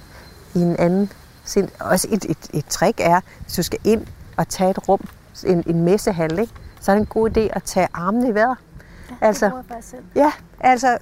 i 0.54 0.58
en 0.58 0.76
anden 0.76 1.12
sind. 1.44 1.68
Også 1.80 2.08
et, 2.10 2.24
et, 2.24 2.50
et 2.52 2.64
trick 2.66 3.00
er, 3.00 3.20
hvis 3.42 3.54
du 3.54 3.62
skal 3.62 3.78
ind 3.84 4.06
og 4.36 4.48
tage 4.48 4.70
et 4.70 4.88
rum, 4.88 5.00
en, 5.46 5.64
en 5.66 5.84
messehal, 5.84 6.38
ikke? 6.38 6.52
så 6.80 6.90
er 6.92 6.94
det 6.94 7.00
en 7.00 7.06
god 7.06 7.30
idé 7.30 7.40
at 7.40 7.62
tage 7.62 7.88
armene 7.94 8.28
i 8.28 8.34
vejret. 8.34 8.56
Ja, 9.10 9.26
altså, 9.26 9.46
det 9.68 9.84
selv. 9.84 10.04
Ja, 10.14 10.32
altså, 10.60 10.98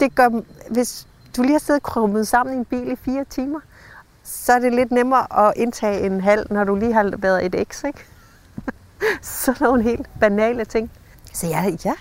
det 0.00 0.14
gør, 0.14 0.28
hvis 0.70 1.06
du 1.36 1.42
lige 1.42 1.52
har 1.52 1.58
siddet 1.58 1.82
krummet 1.82 2.28
sammen 2.28 2.54
i 2.54 2.58
en 2.58 2.64
bil 2.64 2.92
i 2.92 2.96
fire 2.96 3.24
timer, 3.30 3.60
så 4.24 4.52
er 4.52 4.58
det 4.58 4.72
lidt 4.72 4.92
nemmere 4.92 5.46
at 5.48 5.52
indtage 5.56 6.06
en 6.06 6.20
halv, 6.20 6.46
når 6.50 6.64
du 6.64 6.74
lige 6.74 6.92
har 6.92 7.12
været 7.18 7.46
et 7.46 7.54
eks, 7.54 7.84
ikke? 7.84 8.04
så 9.22 9.56
nogle 9.60 9.82
helt 9.82 10.10
banale 10.20 10.64
ting. 10.64 10.90
Så 11.32 11.46
ja, 11.46 11.64
ja, 11.84 11.94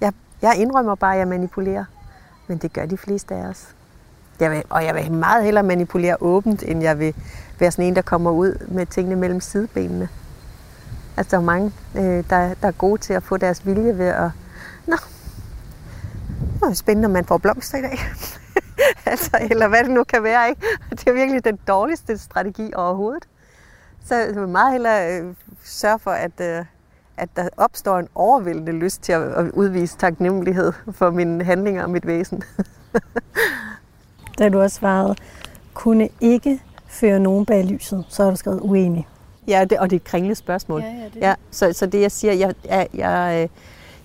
jeg, 0.00 0.12
jeg 0.42 0.56
indrømmer 0.56 0.94
bare, 0.94 1.12
at 1.12 1.18
jeg 1.18 1.28
manipulerer. 1.28 1.84
Men 2.46 2.58
det 2.58 2.72
gør 2.72 2.86
de 2.86 2.96
fleste 2.96 3.34
af 3.34 3.46
os. 3.46 3.74
Jeg 4.40 4.50
vil, 4.50 4.62
og 4.70 4.84
jeg 4.84 4.94
vil 4.94 5.12
meget 5.12 5.44
hellere 5.44 5.64
manipulere 5.64 6.16
åbent, 6.20 6.62
end 6.62 6.82
jeg 6.82 6.98
vil 6.98 7.14
være 7.58 7.70
sådan 7.70 7.84
en, 7.84 7.96
der 7.96 8.02
kommer 8.02 8.30
ud 8.30 8.66
med 8.68 8.86
tingene 8.86 9.16
mellem 9.16 9.40
sidebenene. 9.40 10.08
Altså, 11.16 11.30
der 11.30 11.42
er 11.42 11.44
mange, 11.46 11.72
øh, 11.94 12.24
der, 12.30 12.54
der 12.54 12.68
er 12.68 12.72
gode 12.72 13.00
til 13.00 13.12
at 13.12 13.22
få 13.22 13.36
deres 13.36 13.66
vilje 13.66 13.98
ved 13.98 14.06
at... 14.06 14.30
Nå, 14.86 14.96
det 16.60 16.70
er 16.70 16.74
spændende, 16.74 17.06
om 17.06 17.12
man 17.12 17.24
får 17.24 17.38
blomster 17.38 17.78
i 17.78 17.82
dag. 17.82 17.98
altså, 19.12 19.38
eller 19.50 19.68
hvad 19.68 19.84
det 19.84 19.90
nu 19.90 20.04
kan 20.04 20.22
være, 20.22 20.48
ikke? 20.48 20.66
Det 20.90 21.08
er 21.08 21.12
virkelig 21.12 21.44
den 21.44 21.58
dårligste 21.68 22.18
strategi 22.18 22.72
overhovedet. 22.74 23.28
Så 24.06 24.14
jeg 24.14 24.34
vil 24.34 24.48
meget 24.48 24.72
hellere 24.72 25.20
øh, 25.20 25.34
sørge 25.64 25.98
for, 25.98 26.10
at, 26.10 26.40
øh, 26.40 26.64
at 27.16 27.28
der 27.36 27.48
opstår 27.56 27.98
en 27.98 28.08
overvældende 28.14 28.72
lyst 28.72 29.02
til 29.02 29.12
at, 29.12 29.50
udvise 29.50 29.98
taknemmelighed 29.98 30.72
for 30.92 31.10
mine 31.10 31.44
handlinger 31.44 31.82
og 31.82 31.90
mit 31.90 32.06
væsen. 32.06 32.42
da 34.38 34.48
du 34.48 34.58
har 34.58 34.68
svaret, 34.68 35.18
kunne 35.74 36.08
ikke 36.20 36.62
føre 36.86 37.20
nogen 37.20 37.46
bag 37.46 37.64
lyset, 37.64 38.04
så 38.08 38.22
har 38.22 38.30
du 38.30 38.36
skrevet 38.36 38.60
uenig. 38.60 39.08
Ja, 39.48 39.64
det, 39.70 39.78
og 39.78 39.90
det 39.90 39.96
er 39.96 40.00
et 40.00 40.04
kringlet 40.04 40.36
spørgsmål. 40.36 40.80
Ja, 40.80 40.86
ja, 40.86 41.04
det 41.04 41.16
ja, 41.16 41.34
så, 41.50 41.72
så 41.72 41.86
det 41.86 42.00
jeg 42.00 42.12
siger, 42.12 42.32
jeg, 42.32 42.54
jeg, 42.64 42.88
jeg, 42.94 43.48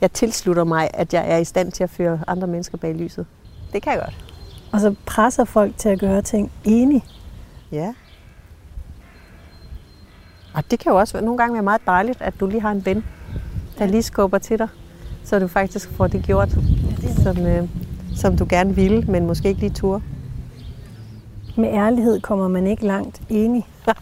jeg 0.01 0.11
tilslutter 0.11 0.63
mig, 0.63 0.89
at 0.93 1.13
jeg 1.13 1.31
er 1.31 1.37
i 1.37 1.45
stand 1.45 1.71
til 1.71 1.83
at 1.83 1.89
føre 1.89 2.19
andre 2.27 2.47
mennesker 2.47 2.77
bag 2.77 2.95
lyset. 2.95 3.25
Det 3.73 3.83
kan 3.83 3.93
jeg 3.93 4.01
godt. 4.01 4.25
Og 4.73 4.79
så 4.79 4.95
presser 5.05 5.45
folk 5.45 5.77
til 5.77 5.89
at 5.89 5.99
gøre 5.99 6.21
ting 6.21 6.51
enige. 6.63 7.05
Ja. 7.71 7.93
Og 10.53 10.63
det 10.71 10.79
kan 10.79 10.91
jo 10.91 10.97
også 10.97 11.21
nogle 11.21 11.37
gange 11.37 11.53
være 11.53 11.63
meget 11.63 11.81
dejligt, 11.85 12.21
at 12.21 12.33
du 12.39 12.47
lige 12.47 12.61
har 12.61 12.71
en 12.71 12.85
ven, 12.85 13.05
der 13.79 13.85
lige 13.85 14.03
skubber 14.03 14.37
til 14.37 14.59
dig, 14.59 14.67
så 15.23 15.39
du 15.39 15.47
faktisk 15.47 15.89
får 15.89 16.07
det 16.07 16.23
gjort, 16.23 16.55
ja, 16.55 16.61
det 17.07 17.23
som, 17.23 17.45
øh, 17.45 17.69
som 18.15 18.37
du 18.37 18.45
gerne 18.49 18.75
ville, 18.75 19.01
men 19.01 19.27
måske 19.27 19.49
ikke 19.49 19.61
lige 19.61 19.73
turde. 19.73 20.03
Med 21.57 21.69
ærlighed 21.73 22.21
kommer 22.21 22.47
man 22.47 22.67
ikke 22.67 22.85
langt 22.85 23.21
enig. 23.29 23.67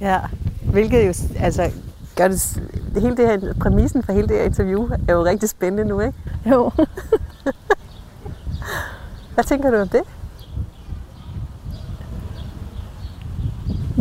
ja, 0.00 0.20
hvilket 0.62 1.06
jo 1.06 1.14
altså, 1.40 1.70
gør 2.16 2.28
det, 2.28 2.62
det 2.94 3.02
hele 3.02 3.16
det 3.16 3.26
her, 3.26 3.54
præmissen 3.60 4.02
for 4.02 4.12
hele 4.12 4.28
det 4.28 4.36
her 4.36 4.44
interview 4.44 4.88
er 5.08 5.12
jo 5.12 5.24
rigtig 5.24 5.48
spændende 5.48 5.84
nu, 5.84 6.00
ikke? 6.00 6.18
Jo. 6.50 6.70
Hvad 9.34 9.44
tænker 9.44 9.70
du 9.70 9.76
om 9.76 9.88
det? 9.88 10.02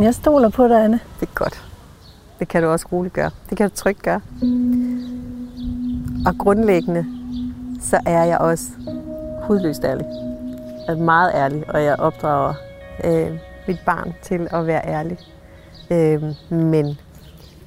Jeg 0.01 0.15
stoler 0.15 0.49
på 0.49 0.67
dig, 0.67 0.83
Anne. 0.83 0.99
Det 1.19 1.29
er 1.29 1.33
godt. 1.33 1.63
Det 2.39 2.47
kan 2.47 2.63
du 2.63 2.69
også 2.69 2.87
roligt 2.91 3.13
gøre. 3.13 3.31
Det 3.49 3.57
kan 3.57 3.69
du 3.69 3.75
trygt 3.75 4.01
gøre. 4.01 4.21
Og 6.25 6.37
grundlæggende, 6.37 7.05
så 7.81 7.99
er 8.05 8.23
jeg 8.23 8.37
også 8.37 8.63
hudløst 9.43 9.83
ærlig. 9.83 10.05
Jeg 10.87 10.95
er 10.95 11.03
meget 11.03 11.31
ærlig, 11.35 11.69
og 11.69 11.83
jeg 11.83 11.99
opdrager 11.99 12.53
øh, 13.03 13.37
mit 13.67 13.79
barn 13.85 14.13
til 14.21 14.47
at 14.51 14.67
være 14.67 14.87
ærlig. 14.87 15.17
Øh, 15.91 16.23
men 16.49 16.85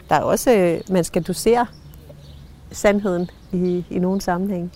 der 0.09 0.15
er 0.15 0.21
også, 0.21 0.53
øh, 0.53 0.81
man 0.95 1.05
skal 1.05 1.23
dosere 1.23 1.67
sandheden 2.71 3.31
i, 3.53 3.87
i 3.91 3.99
nogle 3.99 4.21
sammenhæng. 4.21 4.73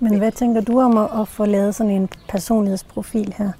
Men 0.00 0.18
hvad 0.18 0.32
tænker 0.32 0.60
du 0.60 0.80
om 0.80 0.96
at, 0.96 1.20
at 1.20 1.28
få 1.28 1.44
lavet 1.44 1.74
sådan 1.74 1.92
en 1.92 2.08
personlighedsprofil 2.28 3.34
her? 3.38 3.52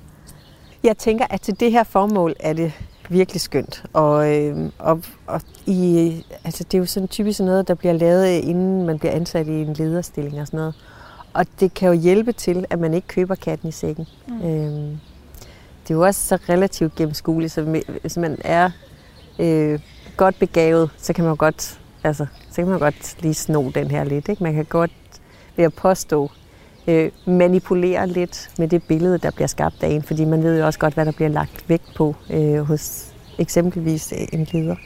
Jeg 0.89 0.99
tænker, 0.99 1.27
at 1.31 1.41
til 1.41 1.61
det 1.61 1.73
her 1.73 1.85
formål 1.85 2.35
er 2.41 2.53
det 2.53 2.73
virkelig 3.09 3.41
skønt. 3.41 3.85
Og, 3.93 4.37
øh, 4.37 4.71
og, 4.79 5.03
og 5.27 5.41
i, 5.67 6.25
altså, 6.45 6.65
det 6.65 6.75
er 6.75 6.79
jo 6.79 6.87
sådan 6.87 7.09
typisk 7.09 7.41
noget, 7.41 7.69
der 7.69 7.75
bliver 7.75 7.93
lavet, 7.93 8.27
inden 8.29 8.87
man 8.87 8.99
bliver 8.99 9.13
ansat 9.13 9.47
i 9.47 9.63
en 9.63 9.73
lederstilling 9.73 10.41
og 10.41 10.47
sådan 10.47 10.59
noget. 10.59 10.75
Og 11.35 11.47
det 11.61 11.75
kan 11.75 11.89
jo 11.89 11.95
hjælpe 11.95 12.33
til, 12.33 12.65
at 12.71 12.79
man 12.79 12.95
ikke 12.95 13.09
køber 13.09 13.35
katten 13.35 13.69
i 13.69 13.73
sækken. 13.73 14.07
Mm. 14.29 14.35
Øh, 14.35 14.99
det 15.83 15.91
er 15.91 15.95
jo 15.95 16.07
også 16.07 16.29
så 16.29 16.39
relativt 16.49 16.95
gennemskueligt, 16.95 17.53
så 17.53 17.83
hvis 18.01 18.17
man 18.17 18.39
er 18.45 18.71
øh, 19.39 19.81
godt 20.17 20.39
begavet, 20.39 20.91
så 20.99 21.13
kan 21.13 21.25
man 21.25 21.37
godt, 21.37 21.81
altså, 22.05 22.27
så 22.51 22.57
kan 22.57 22.67
man 22.67 22.79
godt 22.79 23.23
lige 23.23 23.35
sno 23.35 23.71
den 23.71 23.91
her 23.91 24.05
lidt. 24.05 24.29
Ikke? 24.29 24.43
Man 24.43 24.55
kan 24.55 24.65
godt 24.65 24.93
ved 25.57 25.65
at 25.65 25.75
påstå, 25.75 26.31
øh, 26.89 27.11
manipulere 27.27 28.07
lidt 28.07 28.51
med 28.59 28.69
det 28.69 28.83
billede, 28.83 29.19
der 29.19 29.31
bliver 29.31 29.49
skabt 29.49 29.83
af 29.83 29.89
en, 29.89 30.03
fordi 30.03 30.25
man 30.25 30.43
ved 30.43 30.59
jo 30.59 30.67
også 30.67 30.79
godt, 30.79 30.95
hvad 30.95 31.07
der 31.07 31.13
bliver 31.13 31.29
lagt 31.29 31.69
vægt 31.69 31.95
på 31.97 32.15
øh, 32.31 32.61
hos 32.61 33.15
eksempelvis 33.39 34.13
øh, 34.13 34.27
en 34.33 34.49
leder. 34.53 34.77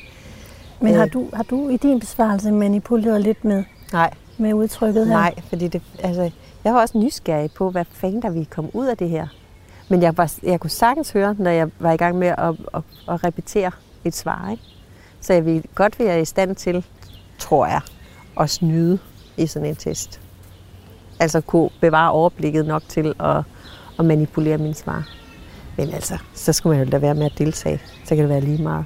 Men 0.80 0.94
har 0.94 1.04
øh. 1.04 1.12
du, 1.12 1.28
har 1.32 1.42
du 1.42 1.68
i 1.68 1.76
din 1.76 2.00
besvarelse 2.00 2.52
manipuleret 2.52 3.20
lidt 3.20 3.44
med, 3.44 3.64
nej. 3.92 4.10
med 4.38 4.54
udtrykket 4.54 5.06
her? 5.06 5.14
Nej, 5.14 5.34
fordi 5.48 5.68
det, 5.68 5.82
altså, 6.02 6.30
jeg 6.64 6.74
var 6.74 6.80
også 6.80 6.98
nysgerrig 6.98 7.50
på, 7.52 7.70
hvad 7.70 7.84
fanden 7.90 8.22
der 8.22 8.30
ville 8.30 8.46
komme 8.46 8.76
ud 8.76 8.86
af 8.86 8.96
det 8.96 9.08
her. 9.08 9.26
Men 9.88 10.02
jeg, 10.02 10.16
var, 10.16 10.32
jeg 10.42 10.60
kunne 10.60 10.70
sagtens 10.70 11.10
høre, 11.10 11.36
når 11.38 11.50
jeg 11.50 11.70
var 11.78 11.92
i 11.92 11.96
gang 11.96 12.18
med 12.18 12.28
at, 12.28 12.54
at, 12.74 12.82
at 13.08 13.24
repetere 13.24 13.70
et 14.04 14.14
svar. 14.14 14.50
Ikke? 14.50 14.62
Så 15.20 15.32
jeg 15.32 15.46
vil 15.46 15.64
godt 15.74 15.98
være 15.98 16.20
i 16.20 16.24
stand 16.24 16.56
til, 16.56 16.84
tror 17.38 17.66
jeg, 17.66 17.80
at 18.40 18.50
snyde 18.50 18.98
i 19.36 19.46
sådan 19.46 19.68
en 19.68 19.76
test. 19.76 20.20
Altså 21.22 21.40
kunne 21.40 21.70
bevare 21.80 22.10
overblikket 22.10 22.66
nok 22.66 22.82
til 22.88 23.14
at, 23.20 23.42
at 23.98 24.04
manipulere 24.04 24.58
mine 24.58 24.74
svar. 24.74 25.08
Men 25.76 25.90
altså, 25.90 26.18
så 26.34 26.52
skulle 26.52 26.76
man 26.76 26.86
jo 26.86 26.90
da 26.90 26.98
være 26.98 27.14
med 27.14 27.26
at 27.26 27.38
deltage. 27.38 27.80
Så 28.04 28.08
kan 28.08 28.18
det 28.18 28.28
være 28.28 28.40
lige 28.40 28.62
meget. 28.62 28.84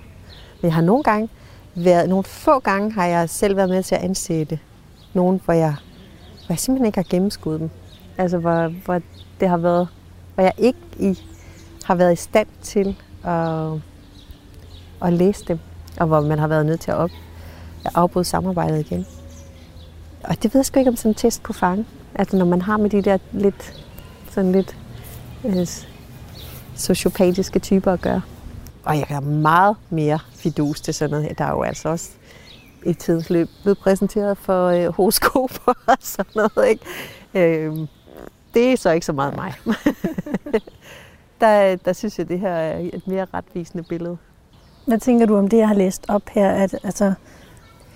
Men 0.60 0.66
jeg 0.66 0.74
har 0.74 0.82
nogle 0.82 1.02
gange 1.02 1.28
været, 1.74 2.08
nogle 2.08 2.24
få 2.24 2.58
gange 2.58 2.92
har 2.92 3.06
jeg 3.06 3.30
selv 3.30 3.56
været 3.56 3.68
med 3.68 3.82
til 3.82 3.94
at 3.94 4.00
ansætte 4.00 4.58
nogen, 5.14 5.40
hvor 5.44 5.54
jeg, 5.54 5.74
hvor 6.46 6.52
jeg 6.52 6.58
simpelthen 6.58 6.86
ikke 6.86 6.98
har 6.98 7.06
gennemskuddet 7.10 7.60
dem. 7.60 7.70
Altså, 8.18 8.38
hvor, 8.38 8.68
hvor 8.84 9.00
det 9.40 9.48
har 9.48 9.56
været, 9.56 9.88
hvor 10.34 10.44
jeg 10.44 10.52
ikke 10.58 10.78
i, 10.98 11.18
har 11.84 11.94
været 11.94 12.12
i 12.12 12.16
stand 12.16 12.48
til 12.62 12.96
at, 13.24 13.70
at 15.02 15.12
læse 15.12 15.44
dem, 15.48 15.58
og 16.00 16.06
hvor 16.06 16.20
man 16.20 16.38
har 16.38 16.46
været 16.46 16.66
nødt 16.66 16.80
til 16.80 16.90
at, 16.90 16.96
op, 16.96 17.10
at 17.84 17.90
afbryde 17.94 18.24
samarbejdet 18.24 18.80
igen. 18.80 19.06
Og 20.24 20.42
det 20.42 20.54
ved 20.54 20.58
jeg 20.58 20.66
sgu 20.66 20.78
ikke, 20.78 20.90
om 20.90 20.96
sådan 20.96 21.10
en 21.10 21.14
test 21.14 21.42
kunne 21.42 21.54
fange. 21.54 21.84
Altså 22.18 22.36
når 22.36 22.44
man 22.44 22.62
har 22.62 22.76
med 22.76 22.90
de 22.90 23.02
der 23.02 23.18
lidt, 23.32 23.84
sådan 24.30 24.52
lidt 24.52 24.76
øh, 25.44 25.66
sociopatiske 26.76 27.58
typer 27.58 27.92
at 27.92 28.00
gøre. 28.00 28.22
Og 28.84 28.98
jeg 28.98 29.06
har 29.08 29.20
meget 29.20 29.76
mere 29.90 30.18
fidus 30.34 30.80
til 30.80 30.94
sådan 30.94 31.10
noget. 31.10 31.38
Der 31.38 31.44
er 31.44 31.50
jo 31.50 31.62
altså 31.62 31.88
også 31.88 32.10
i 32.86 32.92
tidens 32.92 33.30
løb 33.30 33.48
blevet 33.62 33.78
præsenteret 33.78 34.38
for 34.38 34.66
øh, 34.66 34.86
horoskoper 34.94 35.72
og 35.86 35.96
sådan 36.00 36.32
noget. 36.34 36.68
Ikke? 36.68 36.84
Øh, 37.34 37.88
det 38.54 38.72
er 38.72 38.76
så 38.76 38.90
ikke 38.90 39.06
så 39.06 39.12
meget 39.12 39.36
mig. 39.36 39.54
der, 41.40 41.76
der 41.76 41.92
synes 41.92 42.18
jeg, 42.18 42.28
det 42.28 42.40
her 42.40 42.50
er 42.50 42.78
et 42.92 43.06
mere 43.06 43.26
retvisende 43.34 43.84
billede. 43.84 44.16
Hvad 44.86 44.98
tænker 44.98 45.26
du 45.26 45.36
om 45.36 45.48
det, 45.48 45.56
jeg 45.56 45.68
har 45.68 45.74
læst 45.74 46.04
op 46.08 46.22
her? 46.28 46.50
At, 46.50 46.74
altså, 46.82 47.14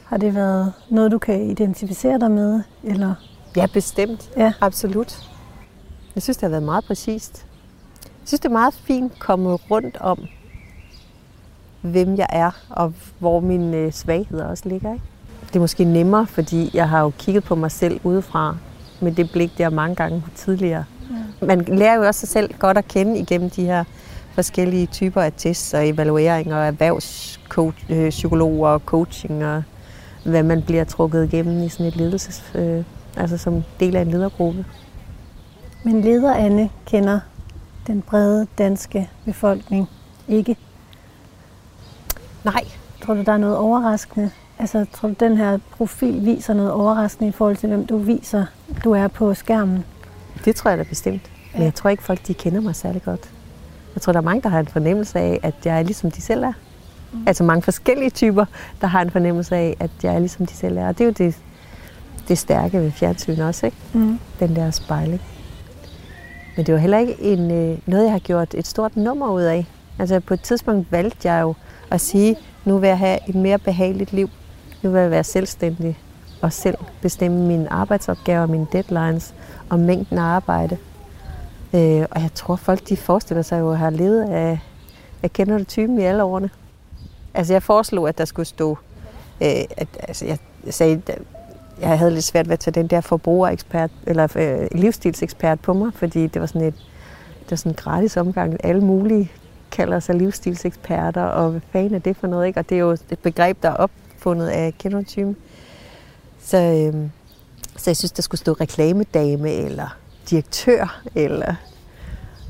har 0.05 0.16
det 0.16 0.35
været 0.35 0.73
noget, 0.89 1.12
du 1.12 1.18
kan 1.18 1.51
identificere 1.51 2.18
dig 2.18 2.31
med? 2.31 2.62
Eller 2.85 3.14
Ja, 3.57 3.66
bestemt. 3.72 4.30
Ja. 4.36 4.53
Absolut. 4.61 5.30
Jeg 6.14 6.22
synes, 6.22 6.36
det 6.36 6.42
har 6.42 6.51
været 6.51 6.62
meget 6.62 6.84
præcist. 6.84 7.46
Jeg 8.05 8.28
synes, 8.28 8.40
det 8.40 8.48
er 8.48 8.53
meget 8.53 8.74
fint 8.74 9.18
kommet 9.18 9.70
rundt 9.70 9.96
om, 10.01 10.18
hvem 11.80 12.16
jeg 12.16 12.26
er, 12.30 12.51
og 12.70 12.92
hvor 13.18 13.40
mine 13.40 13.76
øh, 13.76 13.92
svagheder 13.92 14.44
også 14.44 14.68
ligger. 14.68 14.92
Ikke? 14.92 15.05
Det 15.46 15.57
er 15.57 15.61
måske 15.61 15.84
nemmere, 15.84 16.26
fordi 16.26 16.70
jeg 16.74 16.88
har 16.88 17.01
jo 17.01 17.12
kigget 17.18 17.44
på 17.44 17.55
mig 17.55 17.70
selv 17.70 18.01
udefra, 18.05 18.57
med 19.01 19.12
det 19.12 19.30
blik, 19.30 19.59
der 19.59 19.70
mange 19.70 19.96
gange 19.96 20.24
tidligere. 20.34 20.84
Ja. 21.40 21.46
Man 21.46 21.61
lærer 21.61 21.94
jo 21.94 22.07
også 22.07 22.20
sig 22.20 22.28
selv 22.28 22.55
godt 22.59 22.78
at 22.78 22.88
kende 22.88 23.18
igennem 23.18 23.51
de 23.51 23.64
her 23.64 23.84
forskellige 24.34 24.86
typer 24.86 25.22
af 25.22 25.32
tests 25.36 25.74
og 25.74 25.88
evalueringer 25.88 26.57
og 26.57 26.66
erhvervspsykologer 26.66 28.68
og 28.68 28.82
coaching 28.86 29.44
og 29.44 29.62
hvad 30.24 30.42
man 30.42 30.62
bliver 30.62 30.84
trukket 30.84 31.32
igennem 31.32 31.62
i 31.62 31.68
sådan 31.68 31.86
et 31.86 31.96
ledelses 31.96 32.53
øh, 32.55 32.84
altså 33.21 33.39
som 33.39 33.64
del 33.81 33.97
af 33.97 34.03
en 34.03 34.11
ledergruppe. 34.11 34.64
Men 35.85 36.01
leder 36.01 36.35
Anne 36.35 36.71
kender 36.87 37.21
den 37.87 38.03
brede 38.03 38.47
danske 38.59 39.11
befolkning 39.25 39.89
ikke? 40.29 40.57
Nej. 42.45 42.64
Tror 43.03 43.14
du, 43.14 43.23
der 43.23 43.33
er 43.33 43.39
noget 43.39 43.57
overraskende? 43.57 44.31
Altså, 44.59 44.87
tror 44.93 45.09
du, 45.09 45.14
den 45.21 45.37
her 45.37 45.59
profil 45.71 46.25
viser 46.25 46.55
noget 46.55 46.73
overraskende 46.73 47.29
i 47.29 47.33
forhold 47.33 47.57
til, 47.57 47.68
hvem 47.68 47.87
du 47.87 47.99
viser, 47.99 48.47
du 48.85 48.93
er 48.93 49.09
på 49.09 49.35
skærmen? 49.35 49.85
Det 50.45 50.57
tror 50.57 50.71
jeg 50.71 50.79
da 50.79 50.83
bestemt. 50.83 51.31
Men 51.55 51.62
jeg 51.62 51.75
tror 51.75 51.91
ikke, 51.91 52.03
folk 52.03 52.27
de 52.27 52.35
kender 52.35 52.61
mig 52.61 52.77
særlig 52.77 53.03
godt. 53.03 53.31
Jeg 53.95 54.03
tror, 54.03 54.12
der 54.12 54.21
er 54.21 54.25
mange, 54.25 54.43
der 54.43 54.49
har 54.49 54.61
en 54.61 54.68
fornemmelse 54.68 55.18
af, 55.18 55.41
at 55.43 55.55
jeg 55.64 55.79
er 55.79 55.83
ligesom 55.83 56.11
de 56.11 56.23
selv 56.23 56.45
er. 56.45 56.53
Mm. 57.12 57.25
Altså 57.27 57.45
mange 57.45 57.62
forskellige 57.62 58.11
typer, 58.11 58.45
der 58.81 58.87
har 58.87 59.03
en 59.03 59.11
fornemmelse 59.11 59.57
af, 59.57 59.77
at 59.81 59.91
jeg 60.03 60.14
er 60.14 60.18
ligesom 60.18 60.47
de 60.47 60.55
selv 60.55 60.79
er. 60.79 60.89
Og 60.89 60.99
det 60.99 61.05
er 61.05 61.09
jo 61.09 61.14
det, 61.18 61.39
det 62.31 62.39
stærke 62.39 62.78
ved 62.78 62.91
fjernsyn 62.91 63.41
også, 63.41 63.66
ikke? 63.66 63.78
Mm. 63.93 64.18
Den 64.41 64.57
der 64.57 64.70
spejling. 64.70 65.20
Men 66.57 66.66
det 66.66 66.74
var 66.74 66.81
heller 66.81 66.99
ikke 66.99 67.20
en, 67.20 67.51
øh, 67.51 67.78
noget, 67.87 68.05
jeg 68.05 68.12
har 68.12 68.18
gjort 68.18 68.55
et 68.55 68.66
stort 68.66 68.97
nummer 68.97 69.31
ud 69.31 69.43
af. 69.43 69.66
Altså 69.99 70.20
på 70.20 70.35
et 70.35 70.41
tidspunkt 70.41 70.93
valgte 70.93 71.33
jeg 71.33 71.43
jo 71.43 71.55
at 71.91 72.01
sige, 72.01 72.37
nu 72.64 72.78
vil 72.78 72.89
jeg 72.89 72.99
have 72.99 73.18
et 73.28 73.35
mere 73.35 73.59
behageligt 73.59 74.12
liv. 74.12 74.31
Nu 74.83 74.91
vil 74.91 75.01
jeg 75.01 75.11
være 75.11 75.24
selvstændig 75.24 75.99
og 76.43 76.53
selv 76.53 76.78
bestemme 77.03 77.47
mine 77.47 77.72
arbejdsopgaver, 77.72 78.47
mine 78.47 78.66
deadlines 78.72 79.35
og 79.68 79.78
mængden 79.78 80.18
af 80.18 80.22
arbejde. 80.22 80.76
Øh, 81.74 82.05
og 82.11 82.22
jeg 82.22 82.31
tror, 82.35 82.57
folk 82.57 82.89
de 82.89 82.97
forestiller 82.97 83.43
sig 83.43 83.61
jo 83.61 83.70
at 83.70 83.78
have 83.78 83.97
levet 83.97 84.22
af, 84.22 84.59
jeg 85.22 85.33
kender 85.33 85.59
det 85.59 85.68
typen 85.68 85.99
i 85.99 86.03
alle 86.03 86.22
årene. 86.24 86.51
Altså 87.35 87.55
jeg 87.55 87.62
foreslog, 87.62 88.09
at 88.09 88.18
der 88.18 88.24
skulle 88.24 88.47
stå, 88.47 88.78
øh, 89.41 89.49
at, 89.76 89.89
altså 90.09 90.26
jeg 90.26 90.39
sagde, 90.70 91.03
jeg 91.81 91.99
havde 91.99 92.11
lidt 92.11 92.24
svært 92.24 92.47
ved 92.47 92.53
at 92.53 92.59
tage 92.59 92.74
den 92.74 92.87
der 92.87 93.01
forbrugerekspert, 93.01 93.91
eller 94.07 94.28
øh, 94.37 94.68
livsstilsekspert 94.72 95.61
på 95.61 95.72
mig, 95.72 95.93
fordi 95.95 96.26
det 96.26 96.41
var 96.41 96.47
sådan 96.47 96.68
et 96.68 96.74
det 97.51 97.51
var 97.51 97.57
sådan 97.57 97.72
en 97.72 97.76
gratis 97.76 98.16
omgang. 98.16 98.64
Alle 98.64 98.81
mulige 98.81 99.33
kalder 99.70 100.01
sig 100.01 100.14
livsstilseksperter, 100.14 101.22
og 101.22 101.51
hvad 101.51 101.61
fanden 101.72 101.95
er 101.95 101.99
det 101.99 102.16
for 102.16 102.26
noget, 102.26 102.47
ikke? 102.47 102.61
Og 102.61 102.68
det 102.68 102.74
er 102.74 102.81
jo 102.81 102.91
et 102.91 103.18
begreb, 103.22 103.62
der 103.62 103.68
er 103.68 103.74
opfundet 103.74 104.49
af 104.49 104.74
kenotypen. 104.78 105.37
Så, 106.41 106.57
øh, 106.57 107.11
så 107.76 107.91
jeg 107.91 107.97
synes, 107.97 108.12
der 108.12 108.22
skulle 108.22 108.39
stå 108.39 108.53
reklamedame, 108.53 109.51
eller 109.51 109.97
direktør, 110.31 111.03
eller... 111.14 111.55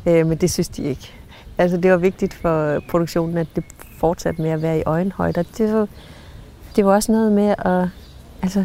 Øh, 0.06 0.26
men 0.26 0.38
det 0.38 0.50
synes 0.50 0.68
de 0.68 0.82
ikke. 0.82 1.12
Altså, 1.58 1.76
det 1.76 1.90
var 1.90 1.96
vigtigt 1.96 2.34
for 2.34 2.80
produktionen, 2.88 3.38
at 3.38 3.46
det 3.56 3.64
fortsatte 3.98 4.42
med 4.42 4.50
at 4.50 4.62
være 4.62 4.78
i 4.78 4.82
øjenhøjde. 4.86 5.44
Det 5.58 5.72
var, 5.72 5.88
det 6.76 6.84
var 6.84 6.94
også 6.94 7.12
noget 7.12 7.32
med 7.32 7.54
at... 7.58 7.88
Altså, 8.42 8.64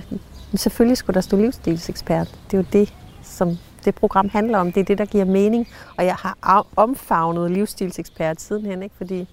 men 0.55 0.59
selvfølgelig 0.59 0.97
skulle 0.97 1.15
der 1.15 1.21
stå 1.21 1.37
livsstilsekspert. 1.37 2.39
Det 2.51 2.57
er 2.57 2.61
jo 2.61 2.65
det, 2.73 2.93
som 3.23 3.57
det 3.85 3.95
program 3.95 4.29
handler 4.29 4.57
om. 4.57 4.71
Det 4.71 4.81
er 4.81 4.85
det, 4.85 4.97
der 4.97 5.05
giver 5.05 5.25
mening. 5.25 5.67
Og 5.97 6.05
jeg 6.05 6.15
har 6.15 6.67
omfavnet 6.75 7.51
livsstilsekspert 7.51 8.41
sidenhen, 8.41 8.83
ikke? 8.83 8.95
fordi 8.97 9.27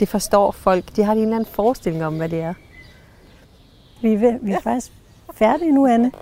det 0.00 0.08
forstår 0.08 0.50
folk. 0.50 0.96
De 0.96 1.02
har 1.02 1.12
en 1.12 1.18
eller 1.18 1.36
anden 1.36 1.52
forestilling 1.52 2.04
om, 2.04 2.16
hvad 2.16 2.28
det 2.28 2.40
er. 2.40 2.54
Vi 4.02 4.12
er, 4.12 4.18
ved, 4.18 4.38
vi 4.42 4.50
er 4.50 4.54
ja. 4.64 4.70
faktisk 4.70 4.92
færdige 5.34 5.72
nu, 5.72 5.86
Anne. 5.86 6.12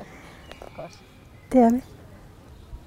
Godt. 0.76 1.00
Det 1.52 1.60
er 1.60 1.70
vi. 1.70 1.80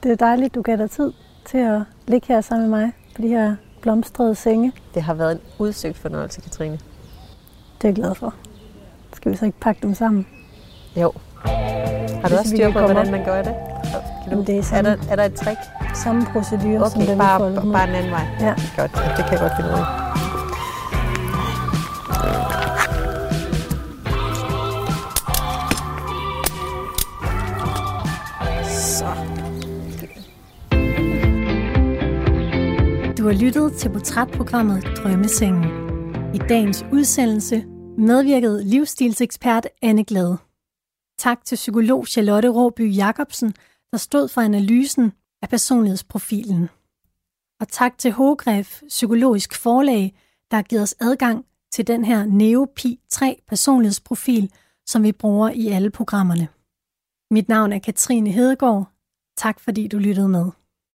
Det 0.03 0.11
er 0.11 0.15
dejligt, 0.15 0.55
du 0.55 0.61
gav 0.61 0.77
dig 0.77 0.91
tid 0.91 1.13
til 1.45 1.57
at 1.57 1.81
ligge 2.07 2.27
her 2.27 2.41
sammen 2.41 2.69
med 2.69 2.79
mig 2.79 2.91
på 3.15 3.21
de 3.21 3.27
her 3.27 3.55
blomstrede 3.81 4.35
senge. 4.35 4.73
Det 4.93 5.01
har 5.01 5.13
været 5.13 5.31
en 5.31 5.41
udsøgt 5.59 5.97
fornøjelse, 5.97 6.41
Katrine. 6.41 6.79
Det 7.81 7.83
er 7.83 7.87
jeg 7.87 7.95
glad 7.95 8.15
for. 8.15 8.33
Skal 9.13 9.31
vi 9.31 9.37
så 9.37 9.45
ikke 9.45 9.59
pakke 9.59 9.81
dem 9.81 9.93
sammen? 9.93 10.27
Jo. 10.95 11.13
Har 12.21 12.29
du 12.29 12.35
også 12.35 12.49
styr 12.49 12.71
på, 12.71 12.79
hvordan 12.79 13.11
man 13.11 13.25
gør 13.25 13.41
det? 13.41 13.53
Kan 14.23 14.37
du, 14.37 14.43
det 14.43 14.57
er, 14.57 14.63
samme, 14.63 14.89
er, 14.89 14.95
der, 14.95 15.11
er 15.11 15.15
der 15.15 15.23
et 15.23 15.33
trick? 15.33 15.59
Samme 15.95 16.25
procedure 16.33 16.79
okay, 16.79 16.89
som 16.89 17.01
den, 17.01 17.17
bare, 17.17 17.51
vi 17.51 17.71
bare 17.71 17.89
en 17.89 17.95
anden 17.95 18.11
vej? 18.11 18.25
Ja. 18.39 18.53
Godt, 18.77 18.91
det 19.17 19.25
kan 19.25 19.31
jeg 19.31 19.39
godt 19.39 19.51
finde 19.55 19.69
ud 19.69 19.75
af. 19.75 20.07
Du 33.17 33.27
har 33.27 33.33
lyttet 33.33 33.73
til 33.73 33.89
portrætprogrammet 33.89 34.83
Drømmesengen. 34.97 35.65
I 36.33 36.37
dagens 36.37 36.85
udsendelse 36.91 37.63
medvirkede 37.97 38.63
livsstilsekspert 38.63 39.67
Anne 39.81 40.03
Glade. 40.03 40.37
Tak 41.17 41.45
til 41.45 41.55
psykolog 41.55 42.07
Charlotte 42.07 42.49
Råby 42.49 42.95
Jacobsen, 42.95 43.53
der 43.91 43.97
stod 43.97 44.27
for 44.27 44.41
analysen 44.41 45.13
af 45.41 45.49
personlighedsprofilen. 45.49 46.69
Og 47.59 47.67
tak 47.67 47.97
til 47.97 48.11
Hogref 48.11 48.81
Psykologisk 48.87 49.55
Forlag, 49.55 50.15
der 50.51 50.57
har 50.57 50.63
givet 50.63 50.83
os 50.83 50.95
adgang 50.99 51.45
til 51.71 51.87
den 51.87 52.05
her 52.05 52.25
NeoPi 52.25 52.99
3 53.09 53.41
personlighedsprofil, 53.47 54.51
som 54.85 55.03
vi 55.03 55.11
bruger 55.11 55.49
i 55.49 55.67
alle 55.67 55.89
programmerne. 55.89 56.47
Mit 57.31 57.49
navn 57.49 57.73
er 57.73 57.79
Katrine 57.79 58.29
Hedegaard. 58.29 58.91
Tak 59.37 59.59
fordi 59.59 59.87
du 59.87 59.97
lyttede 59.97 60.29
med. 60.29 60.51